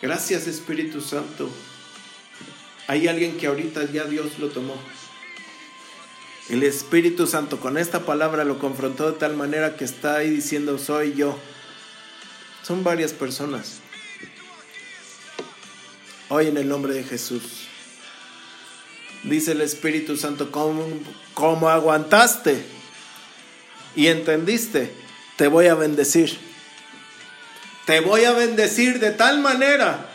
Gracias 0.00 0.46
Espíritu 0.46 1.02
Santo. 1.02 1.50
Hay 2.88 3.08
alguien 3.08 3.36
que 3.36 3.46
ahorita 3.48 3.90
ya 3.90 4.04
Dios 4.04 4.38
lo 4.38 4.48
tomó. 4.48 4.76
El 6.48 6.62
Espíritu 6.62 7.26
Santo 7.26 7.58
con 7.58 7.76
esta 7.76 8.06
palabra 8.06 8.44
lo 8.44 8.58
confrontó 8.60 9.10
de 9.10 9.18
tal 9.18 9.36
manera 9.36 9.76
que 9.76 9.84
está 9.84 10.16
ahí 10.16 10.30
diciendo 10.30 10.78
soy 10.78 11.14
yo. 11.14 11.36
Son 12.62 12.84
varias 12.84 13.12
personas. 13.12 13.80
Hoy 16.28 16.46
en 16.46 16.56
el 16.56 16.68
nombre 16.68 16.94
de 16.94 17.02
Jesús. 17.02 17.42
Dice 19.24 19.52
el 19.52 19.60
Espíritu 19.60 20.16
Santo, 20.16 20.52
¿cómo, 20.52 20.86
cómo 21.34 21.68
aguantaste 21.68 22.64
y 23.96 24.06
entendiste? 24.06 24.92
Te 25.36 25.48
voy 25.48 25.66
a 25.66 25.74
bendecir. 25.74 26.38
Te 27.86 28.00
voy 28.00 28.24
a 28.24 28.32
bendecir 28.32 29.00
de 29.00 29.10
tal 29.10 29.40
manera, 29.40 30.10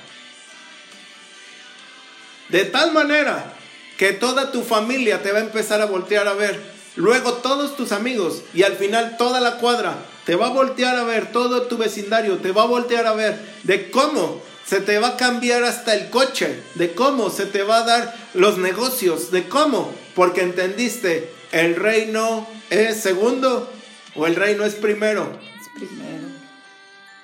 de 2.51 2.65
tal 2.65 2.91
manera 2.91 3.53
que 3.97 4.13
toda 4.13 4.51
tu 4.51 4.63
familia 4.63 5.21
te 5.21 5.31
va 5.31 5.39
a 5.39 5.43
empezar 5.43 5.81
a 5.81 5.85
voltear 5.85 6.27
a 6.27 6.33
ver. 6.33 6.59
Luego 6.95 7.33
todos 7.35 7.77
tus 7.77 7.91
amigos 7.91 8.41
y 8.53 8.63
al 8.63 8.73
final 8.73 9.15
toda 9.17 9.39
la 9.39 9.57
cuadra 9.57 9.95
te 10.25 10.35
va 10.35 10.47
a 10.47 10.51
voltear 10.51 10.97
a 10.97 11.03
ver, 11.03 11.31
todo 11.31 11.63
tu 11.63 11.77
vecindario 11.77 12.37
te 12.37 12.51
va 12.51 12.63
a 12.63 12.67
voltear 12.67 13.07
a 13.07 13.13
ver 13.13 13.39
de 13.63 13.89
cómo 13.89 14.41
se 14.65 14.81
te 14.81 14.99
va 14.99 15.09
a 15.09 15.17
cambiar 15.17 15.63
hasta 15.63 15.93
el 15.93 16.09
coche, 16.09 16.61
de 16.75 16.93
cómo 16.93 17.29
se 17.29 17.45
te 17.45 17.63
va 17.63 17.77
a 17.77 17.85
dar 17.85 18.15
los 18.33 18.57
negocios, 18.57 19.31
de 19.31 19.47
cómo, 19.47 19.93
porque 20.15 20.41
entendiste, 20.41 21.31
el 21.51 21.75
reino 21.75 22.47
es 22.69 23.01
segundo 23.01 23.71
o 24.15 24.27
el 24.27 24.35
reino 24.35 24.63
es 24.63 24.75
primero. 24.75 25.39
Es 25.59 25.67
primero. 25.75 26.27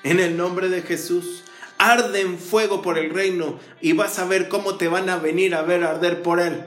En 0.03 0.19
el 0.19 0.37
nombre 0.37 0.69
de 0.69 0.81
Jesús, 0.81 1.43
arde 1.77 2.21
en 2.21 2.37
fuego 2.37 2.81
por 2.81 2.97
el 2.97 3.09
reino 3.09 3.59
y 3.81 3.93
vas 3.93 4.19
a 4.19 4.25
ver 4.25 4.49
cómo 4.49 4.75
te 4.75 4.87
van 4.87 5.09
a 5.09 5.17
venir 5.17 5.55
a 5.55 5.61
ver 5.61 5.83
arder 5.83 6.21
por 6.21 6.39
él. 6.39 6.65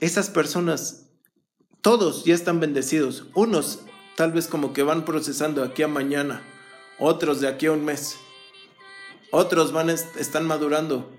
Esas 0.00 0.30
personas, 0.30 1.06
todos 1.80 2.24
ya 2.24 2.34
están 2.34 2.60
bendecidos. 2.60 3.26
Unos 3.34 3.80
tal 4.16 4.32
vez 4.32 4.46
como 4.46 4.72
que 4.72 4.82
van 4.82 5.04
procesando 5.04 5.62
aquí 5.62 5.82
a 5.82 5.88
mañana, 5.88 6.42
otros 6.98 7.40
de 7.40 7.48
aquí 7.48 7.66
a 7.66 7.72
un 7.72 7.84
mes, 7.84 8.16
otros 9.30 9.72
van 9.72 9.90
están 9.90 10.46
madurando. 10.46 11.10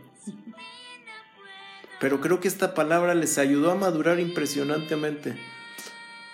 Pero 1.99 2.21
creo 2.21 2.39
que 2.39 2.47
esta 2.47 2.73
palabra 2.73 3.13
les 3.13 3.37
ayudó 3.37 3.71
a 3.71 3.75
madurar 3.75 4.19
impresionantemente. 4.19 5.37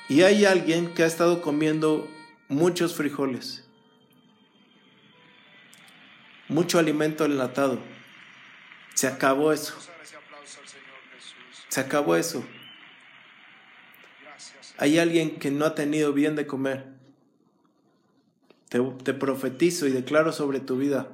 Y 0.07 0.22
hay 0.22 0.45
alguien 0.45 0.94
que 0.94 1.03
ha 1.03 1.07
estado 1.07 1.41
comiendo 1.41 2.07
muchos 2.48 2.96
frijoles, 2.96 3.66
mucho 6.48 6.80
alimento 6.80 7.26
enlatado. 7.26 7.80
Se 8.94 9.08
acabó 9.08 9.52
eso. 9.52 9.76
Se 11.70 11.82
acabó 11.82 12.16
eso. 12.16 12.46
Hay 14.78 15.00
alguien 15.00 15.38
que 15.40 15.52
no 15.52 15.66
ha 15.66 15.76
tenido 15.76 16.14
bien 16.14 16.36
de 16.36 16.48
comer. 16.48 16.86
Te, 18.70 18.80
te, 19.04 19.14
profetizo 19.14 19.86
y 19.88 19.92
declaro 19.92 20.32
sobre 20.32 20.60
tu 20.60 20.78
vida 20.78 21.08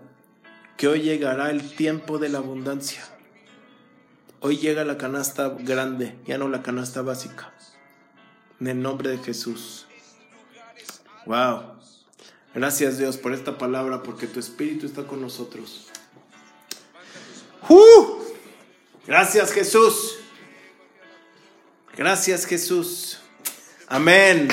que 0.77 0.87
hoy 0.87 1.01
llegará 1.01 1.51
el 1.51 1.75
tiempo 1.75 2.17
de 2.17 2.29
la 2.29 2.39
abundancia. 2.39 3.03
Hoy 4.39 4.57
llega 4.57 4.83
la 4.83 4.97
canasta 4.97 5.49
grande, 5.49 6.15
ya 6.25 6.39
no 6.39 6.47
la 6.47 6.63
canasta 6.63 7.03
básica. 7.03 7.53
En 8.59 8.67
el 8.67 8.81
nombre 8.81 9.11
de 9.11 9.19
Jesús. 9.19 9.87
Wow. 11.25 11.75
Gracias 12.53 12.97
Dios 12.97 13.17
por 13.17 13.33
esta 13.33 13.57
palabra, 13.57 14.03
porque 14.03 14.27
tu 14.27 14.39
Espíritu 14.39 14.85
está 14.85 15.03
con 15.03 15.21
nosotros. 15.21 15.87
Gracias 19.07 19.51
Jesús. 19.51 20.17
Gracias 21.95 22.45
Jesús. 22.45 23.19
Amén. 23.87 24.47